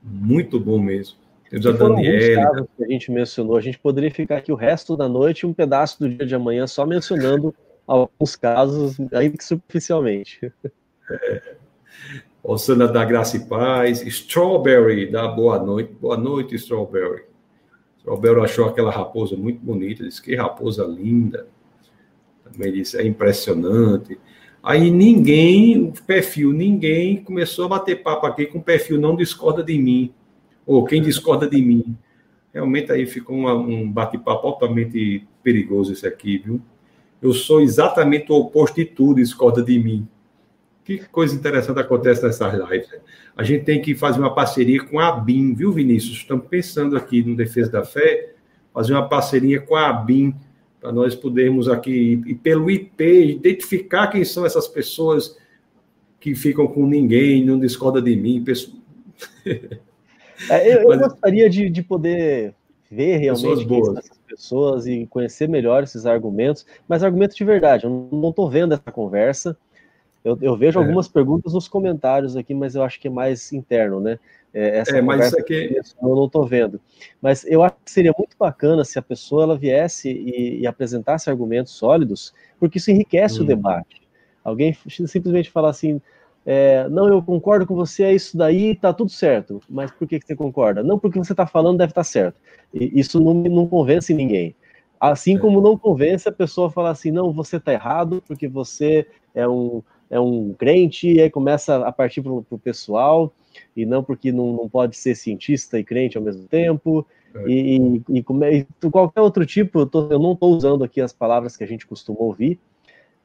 [0.00, 1.16] muito bom mesmo.
[1.50, 2.66] Temos a Daniela.
[2.76, 5.52] que a gente mencionou, a gente poderia ficar aqui o resto da noite e um
[5.52, 7.52] pedaço do dia de amanhã só mencionando
[7.92, 10.52] alguns casos, ainda que superficialmente.
[11.10, 11.56] É.
[12.42, 17.24] Osana da Graça e Paz, Strawberry da Boa Noite, Boa Noite, Strawberry.
[17.98, 21.46] Strawberry achou aquela raposa muito bonita, disse que raposa linda
[22.52, 24.18] também disse, é impressionante.
[24.62, 29.62] Aí ninguém, o perfil, ninguém começou a bater papo aqui com o perfil não discorda
[29.62, 30.12] de mim,
[30.64, 31.96] ou quem discorda de mim.
[32.52, 36.60] Realmente aí ficou uma, um bate-papo altamente perigoso esse aqui, viu?
[37.22, 40.08] Eu sou exatamente o oposto de tudo, discorda de mim.
[40.84, 42.88] Que coisa interessante acontece nessas lives.
[43.36, 46.16] A gente tem que fazer uma parceria com a ABIN, viu, Vinícius?
[46.16, 48.34] Estamos pensando aqui no Defesa da Fé,
[48.74, 50.34] fazer uma parceria com a ABIN
[50.80, 55.38] para nós podermos aqui, e pelo IP, identificar quem são essas pessoas
[56.18, 58.42] que ficam com ninguém, não discorda de mim.
[58.42, 58.76] Pessoa...
[60.50, 62.52] É, eu, eu Mas, gostaria de, de poder
[62.90, 67.84] ver realmente essas pessoas e conhecer melhor esses argumentos, mas argumentos de verdade.
[67.84, 69.56] Eu não estou vendo essa conversa.
[70.24, 70.82] Eu, eu vejo é.
[70.82, 74.18] algumas perguntas nos comentários aqui, mas eu acho que é mais interno, né?
[74.54, 75.74] É, essa é, mas aqui...
[75.74, 76.80] eu não estou vendo.
[77.20, 81.28] Mas eu acho que seria muito bacana se a pessoa ela viesse e, e apresentasse
[81.28, 83.44] argumentos sólidos, porque isso enriquece hum.
[83.44, 84.02] o debate.
[84.44, 86.00] Alguém simplesmente falar assim,
[86.44, 89.60] é, não, eu concordo com você, é isso daí, tá tudo certo.
[89.68, 90.82] Mas por que, que você concorda?
[90.82, 92.40] Não, porque você está falando deve estar tá certo.
[92.74, 94.54] E isso não, não convence ninguém.
[95.00, 95.38] Assim é.
[95.38, 99.46] como não convence a pessoa a falar assim, não, você está errado, porque você é
[99.48, 103.32] um, é um crente, e aí começa a partir para o pessoal,
[103.76, 107.48] e não porque não, não pode ser cientista e crente ao mesmo tempo, é.
[107.48, 111.56] e, e, e, qualquer outro tipo, eu, tô, eu não estou usando aqui as palavras
[111.56, 112.60] que a gente costuma ouvir,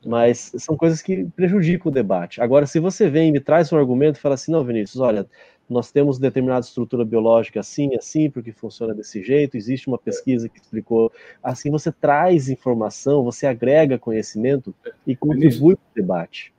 [0.06, 2.41] mas são coisas que prejudicam o debate.
[2.41, 5.28] Agora, se você vem e me traz um argumento e fala assim, não, Vinícius, olha,
[5.69, 10.60] nós temos determinada estrutura biológica assim, assim, porque funciona desse jeito, existe uma pesquisa que
[10.60, 11.11] explicou,
[11.44, 14.74] assim você traz informação, você agrega conhecimento
[15.06, 16.53] e contribui para o debate.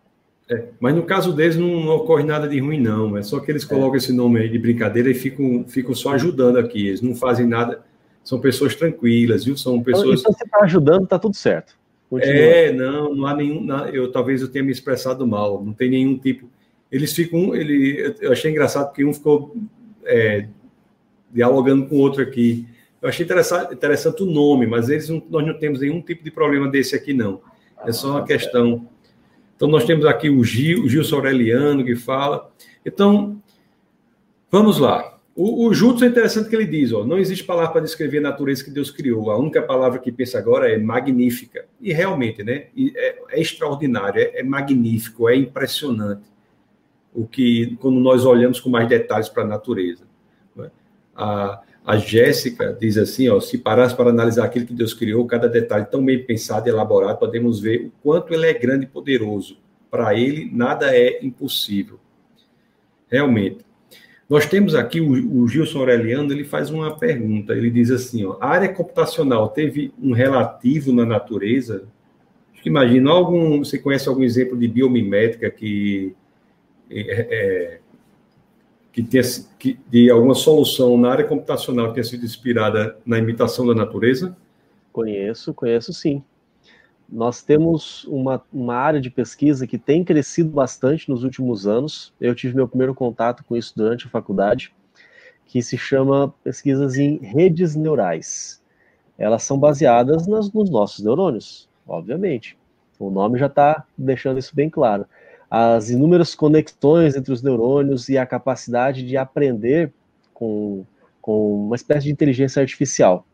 [0.50, 3.16] É, mas no caso deles não, não, ocorre nada de ruim, não.
[3.18, 3.96] É só que eles colocam é.
[3.98, 6.88] esse nome aí de brincadeira e ficam, ficam só ajudando aqui.
[6.88, 7.82] Eles não fazem nada.
[8.24, 9.58] São pessoas tranquilas, viu?
[9.58, 10.20] São então, pessoas.
[10.20, 11.77] Então, você está ajudando, está tudo certo.
[12.08, 12.34] Continua.
[12.34, 13.62] É, não, não há nenhum.
[13.62, 15.62] Não, eu talvez eu tenha me expressado mal.
[15.64, 16.48] Não tem nenhum tipo.
[16.90, 17.54] Eles ficam.
[17.54, 19.54] Ele, eu achei engraçado porque um ficou
[20.04, 20.48] é,
[21.30, 22.66] dialogando com o outro aqui.
[23.00, 26.30] Eu achei interessante, interessante o nome, mas eles não, nós não temos nenhum tipo de
[26.30, 27.40] problema desse aqui, não.
[27.84, 28.88] É só uma questão
[29.58, 32.48] então, nós temos aqui o Gil, o Gilson Aureliano, que fala.
[32.86, 33.42] Então,
[34.52, 35.17] vamos lá.
[35.40, 38.64] O, o é interessante que ele diz: ó, não existe palavra para descrever a natureza
[38.64, 39.30] que Deus criou.
[39.30, 41.64] A única palavra que pensa agora é magnífica.
[41.80, 42.66] E realmente, né?
[42.96, 46.24] É, é extraordinário, é, é, magnífico, é impressionante
[47.14, 50.02] o que quando nós olhamos com mais detalhes para a natureza.
[50.56, 50.72] Né?
[51.14, 55.48] A, a Jéssica diz assim, ó, se parasse para analisar aquilo que Deus criou, cada
[55.48, 59.56] detalhe tão bem pensado e elaborado, podemos ver o quanto ele é grande e poderoso.
[59.88, 62.00] Para ele, nada é impossível.
[63.08, 63.67] Realmente.
[64.28, 68.36] Nós temos aqui o, o Gilson Aureliano, ele faz uma pergunta, ele diz assim, ó,
[68.40, 71.84] a área computacional teve um relativo na natureza?
[72.64, 76.14] Imagina, algum, você conhece algum exemplo de biomimética que
[76.90, 77.00] é,
[77.30, 77.80] é,
[78.92, 79.22] que tenha
[79.58, 84.36] que, de alguma solução na área computacional que tenha sido inspirada na imitação da natureza?
[84.92, 86.22] Conheço, conheço sim.
[87.08, 92.12] Nós temos uma, uma área de pesquisa que tem crescido bastante nos últimos anos.
[92.20, 94.74] Eu tive meu primeiro contato com isso durante a faculdade,
[95.46, 98.62] que se chama pesquisas em redes neurais.
[99.16, 102.58] Elas são baseadas nas, nos nossos neurônios, obviamente.
[102.98, 105.06] O nome já está deixando isso bem claro
[105.50, 109.92] as inúmeras conexões entre os neurônios e a capacidade de aprender
[110.34, 110.84] com,
[111.22, 113.24] com uma espécie de inteligência artificial.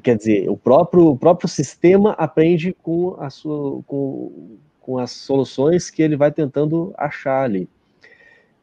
[0.00, 5.90] Quer dizer, o próprio, o próprio sistema aprende com, a sua, com, com as soluções
[5.90, 7.68] que ele vai tentando achar ali.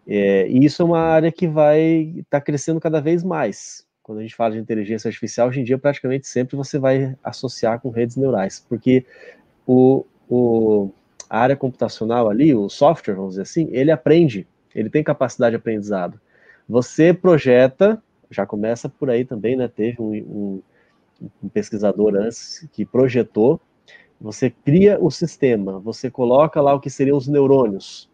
[0.08, 3.86] É, e isso é uma área que vai estar tá crescendo cada vez mais.
[4.02, 7.80] Quando a gente fala de inteligência artificial, hoje em dia praticamente sempre você vai associar
[7.80, 9.06] com redes neurais, porque
[9.68, 10.90] o, o,
[11.30, 15.58] a área computacional ali, o software, vamos dizer assim, ele aprende, ele tem capacidade de
[15.58, 16.20] aprendizado.
[16.68, 18.02] Você projeta,
[18.32, 19.68] já começa por aí também, né?
[19.68, 20.62] Teve um, um,
[21.44, 23.60] um pesquisador antes que projetou,
[24.20, 28.10] você cria o sistema, você coloca lá o que seriam os neurônios,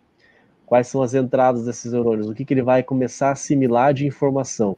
[0.66, 4.06] quais são as entradas desses neurônios, o que, que ele vai começar a assimilar de
[4.06, 4.78] informação.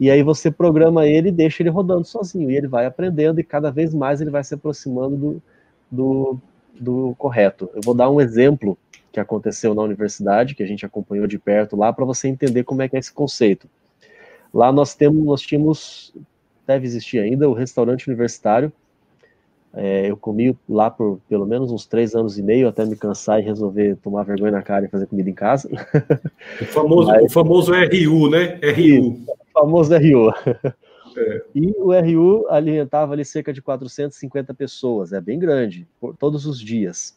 [0.00, 3.44] E aí você programa ele e deixa ele rodando sozinho, e ele vai aprendendo, e
[3.44, 5.42] cada vez mais ele vai se aproximando do,
[5.90, 6.40] do,
[6.78, 7.68] do correto.
[7.74, 8.78] Eu vou dar um exemplo
[9.12, 12.82] que aconteceu na universidade, que a gente acompanhou de perto lá, para você entender como
[12.82, 13.68] é que é esse conceito.
[14.52, 16.14] Lá nós temos, nós tínhamos,
[16.68, 18.70] deve existir ainda, o restaurante universitário.
[19.72, 23.40] É, eu comi lá por pelo menos uns três anos e meio, até me cansar
[23.40, 25.68] e resolver tomar vergonha na cara e fazer comida em casa.
[26.60, 28.58] O famoso, Mas, o famoso RU, né?
[28.62, 29.08] RU.
[29.10, 30.30] O famoso RU.
[31.16, 31.42] É.
[31.54, 36.60] E o RU alimentava ali cerca de 450 pessoas, é bem grande, por, todos os
[36.60, 37.16] dias.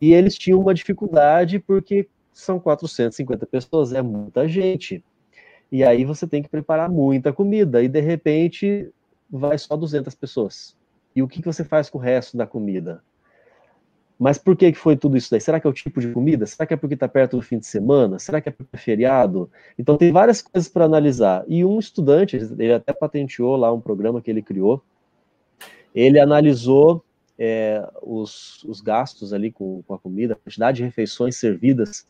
[0.00, 5.02] E eles tinham uma dificuldade porque são 450 pessoas, é muita gente.
[5.70, 8.90] E aí você tem que preparar muita comida e de repente
[9.30, 10.76] vai só 200 pessoas.
[11.14, 13.02] E o que, que você faz com o resto da comida?
[14.18, 15.40] Mas por que, que foi tudo isso daí?
[15.40, 16.44] Será que é o tipo de comida?
[16.44, 18.18] Será que é porque está perto do fim de semana?
[18.18, 19.48] Será que é porque é feriado?
[19.78, 21.44] Então tem várias coisas para analisar.
[21.46, 24.82] E um estudante, ele até patenteou lá um programa que ele criou,
[25.94, 27.04] ele analisou
[27.38, 32.04] é, os, os, gastos ali com, com, a comida, a quantidade de refeições servidas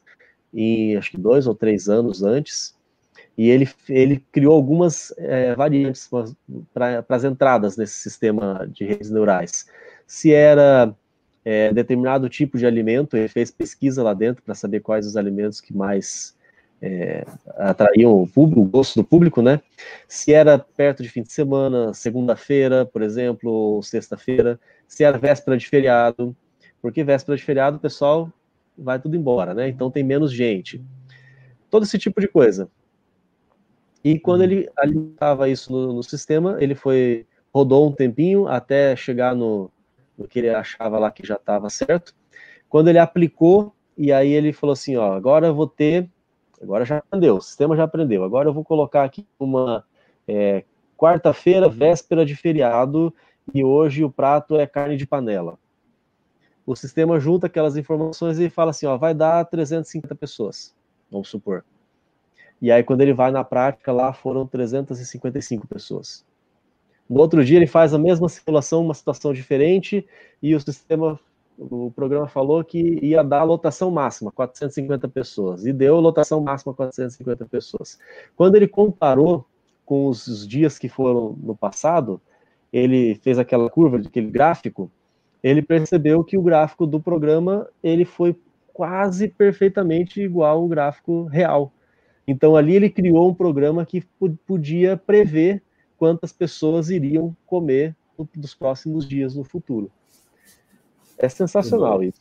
[0.52, 2.74] em acho que dois ou três anos antes,
[3.38, 6.10] e ele, ele criou algumas é, variantes
[6.74, 9.68] para as entradas nesse sistema de redes neurais.
[10.04, 10.92] Se era
[11.44, 15.60] é, determinado tipo de alimento, ele fez pesquisa lá dentro para saber quais os alimentos
[15.60, 16.36] que mais
[16.82, 17.24] é,
[17.56, 19.60] atraíam o, público, o gosto do público, né?
[20.08, 24.58] Se era perto de fim de semana, segunda-feira, por exemplo, ou sexta-feira,
[24.88, 26.36] se era véspera de feriado,
[26.82, 28.32] porque véspera de feriado o pessoal
[28.76, 29.68] vai tudo embora, né?
[29.68, 30.82] Então tem menos gente.
[31.70, 32.68] Todo esse tipo de coisa.
[34.04, 39.34] E quando ele alimentava isso no, no sistema, ele foi rodou um tempinho até chegar
[39.34, 39.70] no,
[40.16, 42.14] no que ele achava lá que já estava certo.
[42.68, 46.08] Quando ele aplicou, e aí ele falou assim: ó, agora eu vou ter
[46.62, 48.24] Agora já aprendeu, o sistema já aprendeu.
[48.24, 49.84] Agora eu vou colocar aqui uma
[50.26, 50.64] é,
[50.96, 53.14] quarta-feira, véspera de feriado,
[53.54, 55.58] e hoje o prato é carne de panela.
[56.66, 60.74] O sistema junta aquelas informações e fala assim: ó, vai dar 350 pessoas,
[61.10, 61.64] vamos supor.
[62.60, 66.24] E aí, quando ele vai na prática, lá foram 355 pessoas.
[67.08, 70.06] No outro dia, ele faz a mesma simulação, uma situação diferente,
[70.42, 71.18] e o sistema
[71.58, 77.44] o programa falou que ia dar lotação máxima, 450 pessoas, e deu lotação máxima 450
[77.46, 77.98] pessoas.
[78.36, 79.44] Quando ele comparou
[79.84, 82.20] com os dias que foram no passado,
[82.72, 84.90] ele fez aquela curva, aquele gráfico,
[85.42, 88.38] ele percebeu que o gráfico do programa ele foi
[88.72, 91.72] quase perfeitamente igual ao gráfico real.
[92.28, 94.04] Então ali ele criou um programa que
[94.46, 95.62] podia prever
[95.96, 97.96] quantas pessoas iriam comer
[98.36, 99.90] nos próximos dias no futuro.
[101.16, 102.20] É sensacional isso.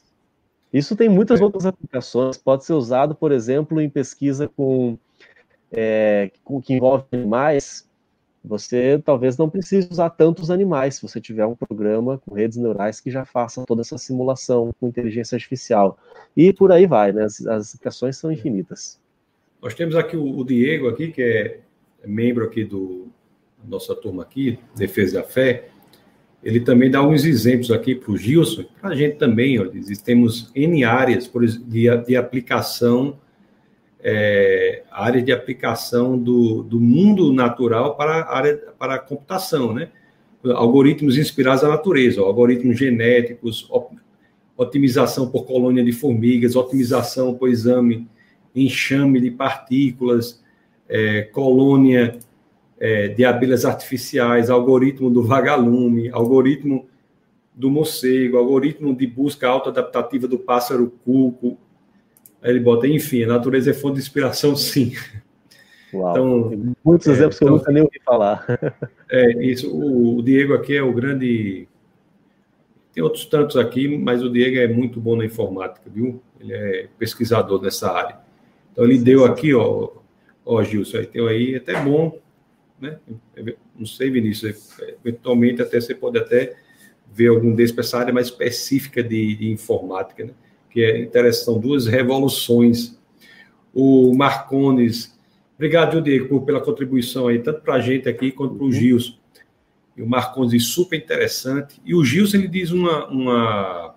[0.72, 1.44] Isso tem muitas é.
[1.44, 2.38] outras aplicações.
[2.38, 4.98] Pode ser usado, por exemplo, em pesquisa com,
[5.72, 7.86] é, com que envolve animais.
[8.46, 13.02] Você talvez não precise usar tantos animais se você tiver um programa com redes neurais
[13.02, 15.98] que já faça toda essa simulação com inteligência artificial.
[16.36, 17.26] E por aí vai, né?
[17.26, 18.98] As, as aplicações são infinitas.
[19.68, 21.60] Nós temos aqui o, o Diego aqui, que é
[22.06, 23.10] membro aqui do
[23.68, 25.66] nossa turma aqui, Defesa da Fé
[26.42, 29.66] ele também dá uns exemplos aqui para o Gilson, para a gente também, ó,
[30.06, 33.20] temos N áreas por, de, de aplicação,
[34.02, 34.84] é,
[35.26, 39.90] de aplicação do, do mundo natural para a área para a computação, né?
[40.46, 43.70] Algoritmos inspirados na natureza, ó, algoritmos genéticos,
[44.56, 48.08] otimização por colônia de formigas, otimização por exame,
[48.56, 50.44] enxame de partículas,
[50.88, 52.18] é, colônia
[52.80, 56.88] é, de abelhas artificiais, algoritmo do vagalume, algoritmo
[57.54, 61.58] do morcego, algoritmo de busca autoadaptativa do pássaro cuco.
[62.42, 64.94] Aí ele bota, enfim, a natureza é fonte de inspiração, sim.
[65.94, 68.46] Uau, então, muitos é, exemplos que eu então, nunca nem ouvi falar.
[69.10, 69.74] É, isso.
[69.74, 71.66] O, o, Diego aqui é o grande.
[72.92, 76.22] Tem outros tantos aqui, mas o Diego é muito bom na informática, viu?
[76.38, 78.18] Ele é pesquisador nessa área.
[78.78, 79.90] Então ele deu aqui, ó,
[80.46, 82.20] ó, Gilson, aí tem aí, é até bom
[82.80, 83.00] né?
[83.76, 86.56] Não sei, Vinícius, eventualmente até você pode até
[87.12, 90.34] ver algum desses para essa área mais específica de, de informática, né?
[90.70, 92.98] que é interessante, são duas revoluções.
[93.74, 95.18] O Marcones,
[95.56, 98.72] obrigado, Diego, pela contribuição aí, tanto para a gente aqui quanto para o uhum.
[98.72, 99.18] Gilson.
[99.96, 101.82] E o Marcones, super interessante.
[101.84, 103.96] E o Gilson, ele diz uma, uma,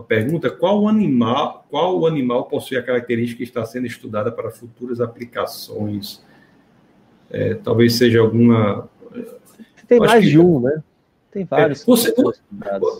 [0.00, 5.00] uma pergunta, qual animal, qual animal possui a característica que está sendo estudada para futuras
[5.00, 6.22] aplicações
[7.30, 8.88] é, talvez seja alguma.
[9.86, 10.30] Tem mais que...
[10.30, 10.82] de um, né?
[11.30, 11.82] Tem vários.
[11.82, 12.12] É, você,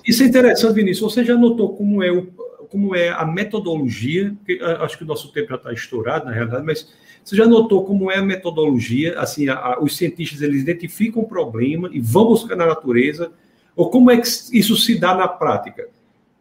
[0.06, 1.12] isso é interessante, Vinícius.
[1.12, 2.27] Você já notou como é, o,
[2.68, 4.35] como é a metodologia?
[4.78, 6.93] acho que o nosso tempo já está estourado, na realidade, mas
[7.24, 9.18] você já notou como é a metodologia?
[9.18, 13.32] Assim, a, a, os cientistas eles identificam o problema e vão buscar na natureza,
[13.74, 15.89] ou como é que isso se dá na prática?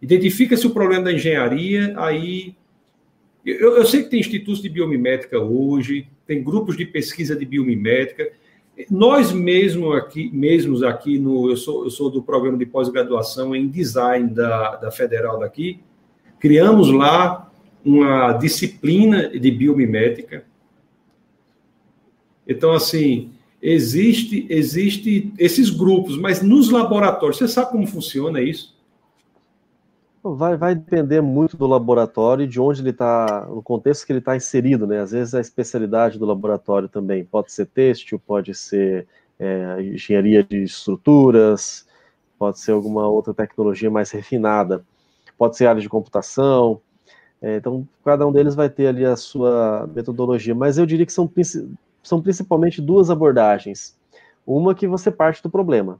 [0.01, 2.55] Identifica-se o problema da engenharia, aí
[3.45, 8.31] eu, eu, sei que tem institutos de biomimética hoje, tem grupos de pesquisa de biomimética.
[8.89, 13.67] Nós mesmo aqui, mesmos aqui no, eu sou, eu sou do programa de pós-graduação em
[13.67, 15.79] design da, da Federal daqui,
[16.39, 17.51] criamos lá
[17.83, 20.45] uma disciplina de biomimética.
[22.47, 23.31] Então, assim,
[23.61, 28.78] existe, existe esses grupos, mas nos laboratórios, você sabe como funciona isso?
[30.21, 34.19] Vai, vai depender muito do laboratório e de onde ele está, no contexto que ele
[34.19, 34.99] está inserido, né?
[34.99, 39.07] Às vezes a especialidade do laboratório também pode ser têxtil, pode ser
[39.39, 41.87] é, engenharia de estruturas,
[42.37, 44.83] pode ser alguma outra tecnologia mais refinada,
[45.37, 46.81] pode ser área de computação.
[47.41, 51.13] É, então, cada um deles vai ter ali a sua metodologia, mas eu diria que
[51.13, 51.31] são,
[52.03, 53.97] são principalmente duas abordagens.
[54.45, 55.99] Uma que você parte do problema.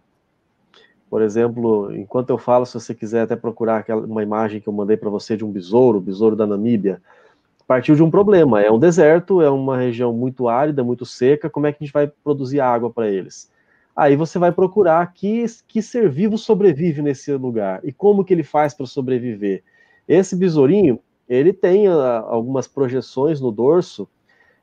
[1.10, 4.74] Por exemplo, enquanto eu falo, se você quiser até procurar aquela, uma imagem que eu
[4.74, 7.02] mandei para você de um besouro, besouro da Namíbia,
[7.66, 8.62] partiu de um problema.
[8.62, 11.50] É um deserto, é uma região muito árida, muito seca.
[11.50, 13.52] Como é que a gente vai produzir água para eles?
[13.96, 18.44] Aí você vai procurar que, que ser vivo sobrevive nesse lugar e como que ele
[18.44, 19.64] faz para sobreviver.
[20.08, 24.08] Esse besourinho, ele tem a, ah, algumas projeções no dorso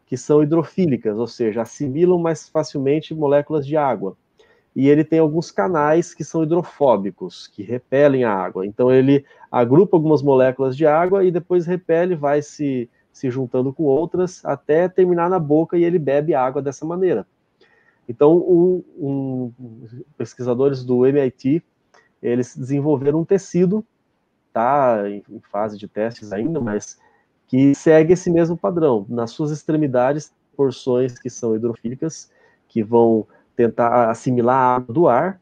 [0.07, 4.17] que são hidrofílicas, ou seja, assimilam mais facilmente moléculas de água.
[4.77, 8.67] E ele tem alguns canais que são hidrofóbicos, que repelem a água.
[8.67, 13.85] Então ele agrupa algumas moléculas de água e depois repele, vai se, se juntando com
[13.85, 17.27] outras até terminar na boca e ele bebe água dessa maneira.
[18.07, 19.53] Então, um, um,
[20.19, 21.63] pesquisadores do MIT,
[22.23, 23.83] eles desenvolveram um tecido,
[24.53, 26.99] tá em fase de testes ainda, mas
[27.49, 29.07] que segue esse mesmo padrão.
[29.09, 32.31] Nas suas extremidades, porções que são hidrofílicas,
[32.69, 33.27] que vão
[33.57, 35.41] tentar assimilar a água do ar,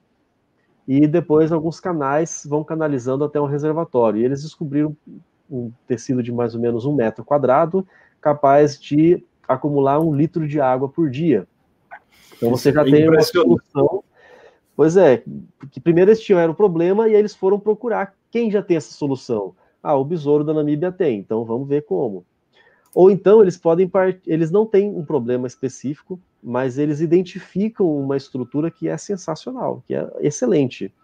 [0.87, 4.21] e depois alguns canais vão canalizando até um reservatório.
[4.21, 4.97] E eles descobriram
[5.51, 7.87] um tecido de mais ou menos um metro quadrado,
[8.21, 11.47] capaz de acumular um litro de água por dia.
[12.37, 14.05] Então você já é tem uma solução.
[14.77, 15.23] Pois é,
[15.59, 18.93] porque primeiro eles tiveram o problema e aí eles foram procurar quem já tem essa
[18.93, 19.55] solução.
[19.83, 22.25] Ah, o besouro da Namíbia tem, então vamos ver como.
[22.95, 24.21] Ou então eles podem part...
[24.27, 29.95] eles não têm um problema específico, mas eles identificam uma estrutura que é sensacional, que
[29.95, 30.95] é excelente.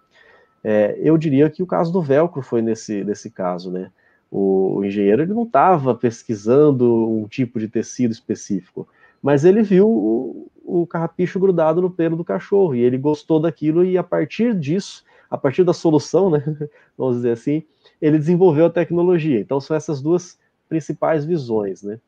[0.63, 3.91] É, eu diria que o caso do velcro foi nesse, nesse caso, né?
[4.31, 8.87] O, o engenheiro ele não estava pesquisando um tipo de tecido específico,
[9.21, 13.85] mas ele viu o, o carrapicho grudado no pelo do cachorro e ele gostou daquilo
[13.85, 16.45] e a partir disso, a partir da solução, né,
[16.97, 17.65] vamos dizer assim,
[18.01, 19.41] ele desenvolveu a tecnologia.
[19.41, 20.39] Então são essas duas
[20.71, 22.01] principais visões, né?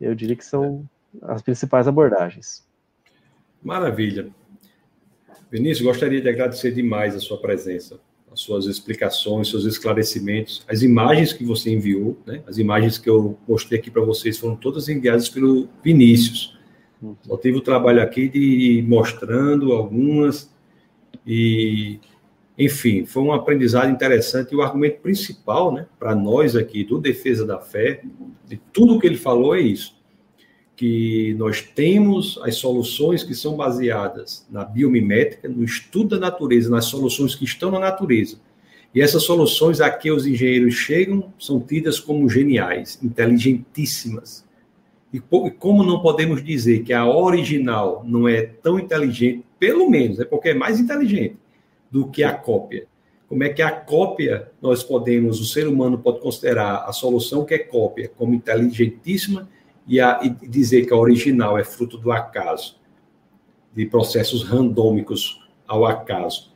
[0.00, 0.86] Eu diria que são
[1.22, 2.66] as principais abordagens.
[3.62, 4.28] Maravilha.
[5.50, 7.98] Vinícius, gostaria de agradecer demais a sua presença,
[8.30, 12.42] as suas explicações, seus esclarecimentos, as imagens que você enviou, né?
[12.46, 16.58] As imagens que eu mostrei aqui para vocês foram todas enviadas pelo Vinícius.
[17.00, 17.16] Uhum.
[17.22, 20.52] Só tive o trabalho aqui de ir mostrando algumas
[21.26, 22.00] e
[22.58, 27.46] enfim, foi um aprendizado interessante e o argumento principal, né, para nós aqui do Defesa
[27.46, 28.02] da Fé,
[28.48, 29.96] de tudo que ele falou é isso,
[30.74, 36.86] que nós temos as soluções que são baseadas na biomimética, no estudo da natureza, nas
[36.86, 38.40] soluções que estão na natureza.
[38.92, 44.44] E essas soluções a que os engenheiros chegam são tidas como geniais, inteligentíssimas.
[45.12, 50.24] E como não podemos dizer que a original não é tão inteligente, pelo menos, é
[50.24, 51.36] porque é mais inteligente
[51.90, 52.86] do que a cópia.
[53.28, 57.54] Como é que a cópia nós podemos, o ser humano pode considerar a solução que
[57.54, 59.48] é cópia como inteligentíssima
[59.86, 62.78] e, a, e dizer que a original é fruto do acaso,
[63.74, 66.52] de processos randômicos ao acaso.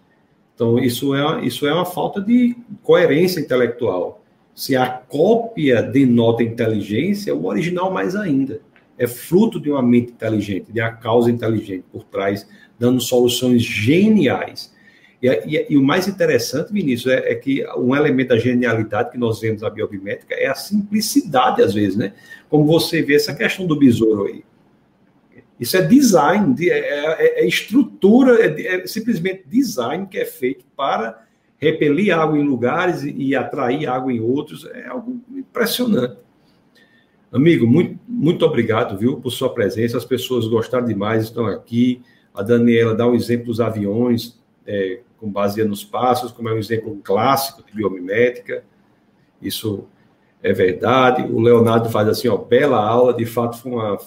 [0.55, 4.23] Então, isso é, isso é uma falta de coerência intelectual.
[4.55, 8.61] Se a cópia denota inteligência, o original mais ainda.
[8.99, 12.47] É fruto de uma mente inteligente, de uma causa inteligente por trás,
[12.79, 14.73] dando soluções geniais.
[15.23, 19.19] E, e, e, o mais interessante, Vinícius, é, é, que um elemento da genialidade que
[19.19, 22.13] nós vemos na biomimética é a simplicidade, às vezes, né?
[22.51, 24.45] Como você vê essa questão do besouro aí.
[25.61, 31.25] Isso é design, é, é, é estrutura, é, é, simplesmente design que é feito para
[31.57, 34.67] repelir água em lugares e, e atrair água em outros.
[34.67, 36.17] É algo impressionante.
[37.31, 39.97] Amigo, muito, muito obrigado, viu, por sua presença.
[39.97, 42.03] As pessoas gostaram demais, estão aqui.
[42.35, 46.59] A Daniela dá um exemplo dos aviões, é, com base nos passos, como é um
[46.59, 48.65] exemplo clássico de biomimética.
[49.41, 49.85] Isso
[50.43, 51.23] é verdade.
[51.23, 53.99] O Leonardo faz assim, ó, bela aula, de fato foi uma,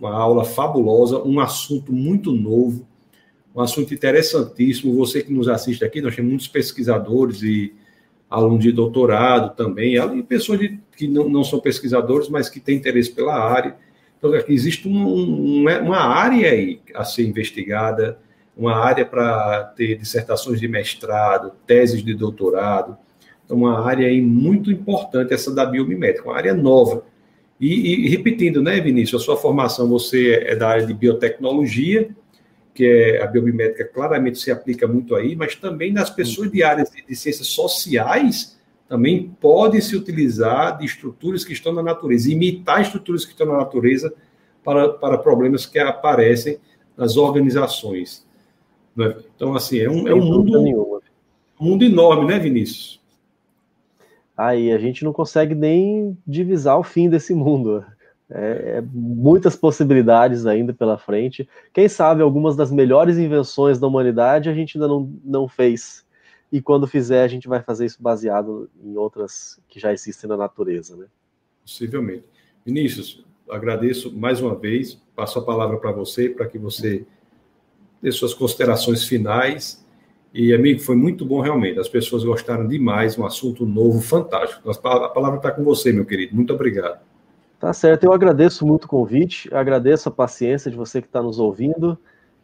[0.00, 2.84] uma aula fabulosa, um assunto muito novo,
[3.54, 4.96] um assunto interessantíssimo.
[4.96, 7.72] Você que nos assiste aqui, nós temos muitos pesquisadores e
[8.28, 12.76] alunos de doutorado também, e pessoas de, que não, não são pesquisadores, mas que têm
[12.76, 13.76] interesse pela área.
[14.18, 18.18] Então, existe um, uma área aí a ser investigada,
[18.56, 22.96] uma área para ter dissertações de mestrado, teses de doutorado.
[23.44, 27.04] Então, uma área muito importante essa da biomimética, uma área nova.
[27.60, 32.08] E, e, repetindo, né, Vinícius, a sua formação, você é da área de biotecnologia,
[32.74, 36.90] que é a biomimética claramente se aplica muito aí, mas também nas pessoas de áreas
[36.90, 38.56] de, de ciências sociais
[38.88, 43.56] também pode se utilizar de estruturas que estão na natureza, imitar estruturas que estão na
[43.56, 44.12] natureza
[44.62, 46.58] para, para problemas que aparecem
[46.96, 48.25] nas organizações.
[48.96, 49.14] Né?
[49.34, 51.02] Então, assim, é um, é um mundo,
[51.60, 53.00] mundo enorme, né, Vinícius?
[54.36, 57.84] Aí a gente não consegue nem divisar o fim desse mundo.
[58.28, 61.48] É, é, muitas possibilidades ainda pela frente.
[61.72, 66.04] Quem sabe algumas das melhores invenções da humanidade a gente ainda não, não fez.
[66.50, 70.36] E quando fizer, a gente vai fazer isso baseado em outras que já existem na
[70.36, 71.06] natureza, né?
[71.62, 72.24] Possivelmente.
[72.64, 75.00] Vinícius, agradeço mais uma vez.
[75.14, 77.06] Passo a palavra para você, para que você
[78.06, 79.84] ter suas considerações finais.
[80.32, 81.80] E, amigo, foi muito bom realmente.
[81.80, 84.70] As pessoas gostaram demais, um assunto novo, fantástico.
[84.70, 86.32] A palavra está com você, meu querido.
[86.36, 87.00] Muito obrigado.
[87.58, 91.40] Tá certo, eu agradeço muito o convite, agradeço a paciência de você que está nos
[91.40, 91.98] ouvindo,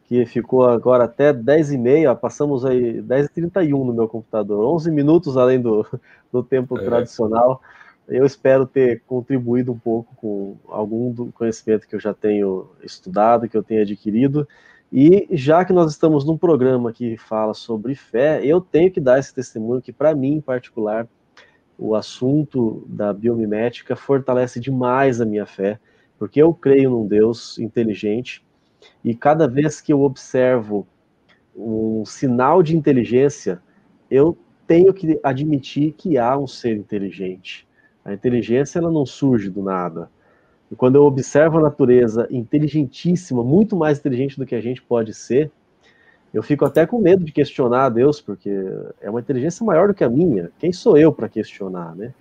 [0.06, 5.86] que ficou agora até 10h30, passamos aí 10h31 no meu computador, 11 minutos além do,
[6.32, 6.82] do tempo é.
[6.82, 7.62] tradicional.
[8.09, 13.48] Eu espero ter contribuído um pouco com algum do conhecimento que eu já tenho estudado,
[13.48, 14.48] que eu tenho adquirido.
[14.93, 19.19] E já que nós estamos num programa que fala sobre fé, eu tenho que dar
[19.19, 21.09] esse testemunho que, para mim, em particular,
[21.78, 25.81] o assunto da biomimética fortalece demais a minha fé,
[26.19, 28.44] porque eu creio num Deus inteligente
[29.02, 30.86] e cada vez que eu observo
[31.56, 33.62] um sinal de inteligência,
[34.10, 34.36] eu
[34.66, 37.66] tenho que admitir que há um ser inteligente.
[38.05, 40.10] A inteligência ela não surge do nada.
[40.72, 45.12] E quando eu observo a natureza inteligentíssima, muito mais inteligente do que a gente pode
[45.12, 45.50] ser,
[46.32, 48.50] eu fico até com medo de questionar a Deus, porque
[49.02, 50.50] é uma inteligência maior do que a minha.
[50.58, 52.14] Quem sou eu para questionar, né?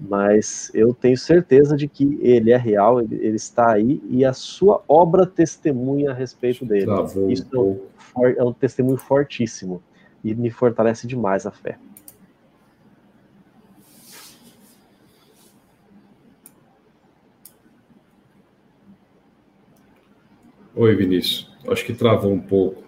[0.00, 4.32] Mas eu tenho certeza de que ele é real, ele, ele, está aí e a
[4.32, 6.86] sua obra testemunha a respeito dele.
[7.28, 7.80] Isso é um,
[8.28, 9.82] é um testemunho fortíssimo
[10.24, 11.76] e me fortalece demais a fé.
[20.76, 21.48] Oi, Vinícius.
[21.68, 22.82] Acho que travou um pouco.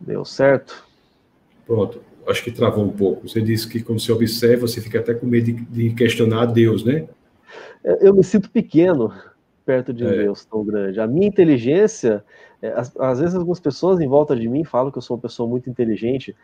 [0.00, 0.86] Deu certo?
[1.66, 2.00] Pronto.
[2.26, 3.28] Acho que travou um pouco.
[3.28, 6.46] Você disse que quando você observa, você fica até com medo de, de questionar a
[6.46, 7.08] Deus, né?
[8.00, 9.12] Eu me sinto pequeno
[9.64, 10.10] perto de é.
[10.10, 11.00] Deus tão grande.
[11.00, 12.24] A minha inteligência,
[12.62, 15.22] é, às, às, vezes algumas pessoas em volta de mim falam que eu sou uma
[15.22, 16.34] pessoa muito inteligente,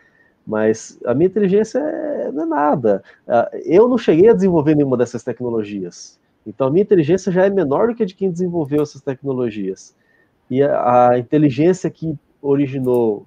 [0.46, 3.02] mas a minha inteligência é, não é nada.
[3.26, 6.18] Ah, eu não cheguei a desenvolver nenhuma dessas tecnologias.
[6.46, 9.94] Então a minha inteligência já é menor do que a de quem desenvolveu essas tecnologias.
[10.50, 13.26] E a, a inteligência que originou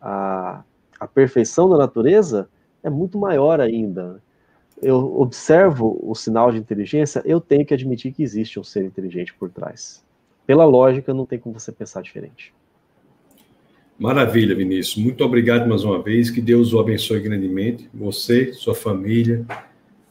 [0.00, 0.62] a,
[0.98, 2.48] a perfeição da natureza
[2.82, 4.22] é muito maior ainda.
[4.82, 9.34] Eu observo o sinal de inteligência, eu tenho que admitir que existe um ser inteligente
[9.34, 10.04] por trás.
[10.46, 12.52] Pela lógica, não tem como você pensar diferente.
[13.98, 14.96] Maravilha, Vinícius.
[14.96, 16.30] Muito obrigado mais uma vez.
[16.30, 17.90] Que Deus o abençoe grandemente.
[17.92, 19.44] Você, sua família,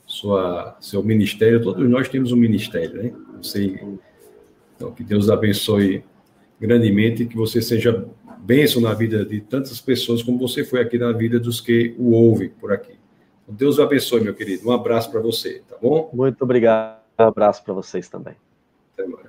[0.09, 1.61] sua, seu ministério.
[1.61, 3.13] Todos nós temos um ministério, né?
[3.39, 3.79] Você,
[4.75, 6.03] então, que Deus abençoe
[6.59, 7.25] grandemente.
[7.25, 8.07] Que você seja
[8.39, 12.11] bênção na vida de tantas pessoas como você foi aqui na vida dos que o
[12.11, 12.93] ouvem por aqui.
[13.43, 14.67] Então, Deus o abençoe, meu querido.
[14.67, 16.09] Um abraço para você, tá bom?
[16.11, 16.99] Muito obrigado.
[17.19, 18.33] Um abraço para vocês também.
[18.93, 19.27] Até mais.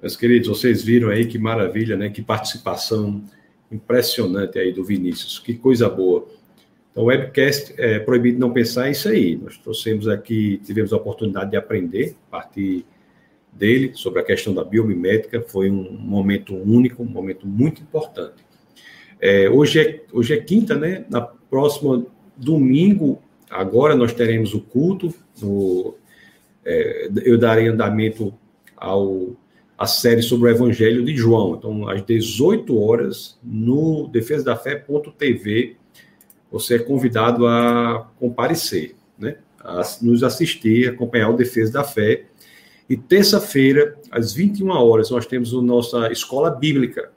[0.00, 2.08] Meus queridos, vocês viram aí que maravilha, né?
[2.08, 3.22] Que participação
[3.70, 5.38] impressionante aí do Vinícius.
[5.38, 6.26] Que coisa boa.
[6.94, 9.34] Então, webcast é proibido não pensar isso aí.
[9.34, 12.86] Nós trouxemos aqui, tivemos a oportunidade de aprender a partir
[13.52, 15.42] dele sobre a questão da biomimética.
[15.42, 18.44] Foi um momento único, um momento muito importante.
[19.20, 21.04] É, hoje, é, hoje é quinta, né?
[21.10, 22.06] Na próxima
[22.36, 25.12] domingo, agora nós teremos o culto.
[25.42, 25.96] No,
[26.64, 28.32] é, eu darei andamento
[28.76, 29.34] ao
[29.76, 31.56] a série sobre o Evangelho de João.
[31.56, 35.76] Então, às 18 horas, no defesadafé.tv,
[36.54, 39.38] você é convidado a comparecer, né?
[39.58, 42.26] a nos assistir, acompanhar o Defesa da Fé.
[42.88, 47.10] E terça-feira, às 21 horas, nós temos a nossa escola bíblica.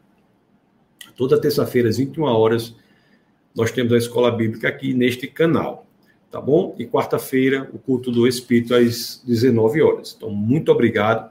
[1.15, 2.76] Toda terça-feira, às 21 horas,
[3.55, 5.85] nós temos a escola bíblica aqui neste canal,
[6.31, 6.76] tá bom?
[6.80, 10.15] E quarta-feira, o culto do Espírito às 19 horas.
[10.18, 11.30] Então, muito obrigado.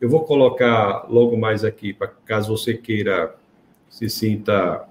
[0.00, 3.34] Eu vou colocar logo mais aqui, para caso você queira
[3.90, 4.86] se sinta.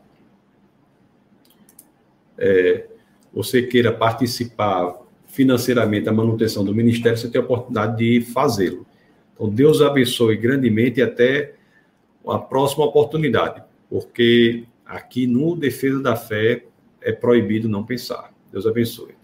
[2.37, 2.85] É,
[3.33, 4.95] você queira participar
[5.27, 8.85] financeiramente da manutenção do ministério, você tem a oportunidade de fazê-lo.
[9.33, 11.53] Então, Deus abençoe grandemente e até
[12.27, 16.63] a próxima oportunidade, porque aqui no Defesa da Fé
[17.01, 18.33] é proibido não pensar.
[18.51, 19.15] Deus abençoe.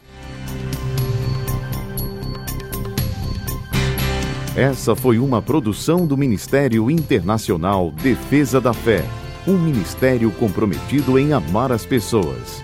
[4.55, 9.03] Essa foi uma produção do Ministério Internacional Defesa da Fé,
[9.47, 12.63] um ministério comprometido em amar as pessoas,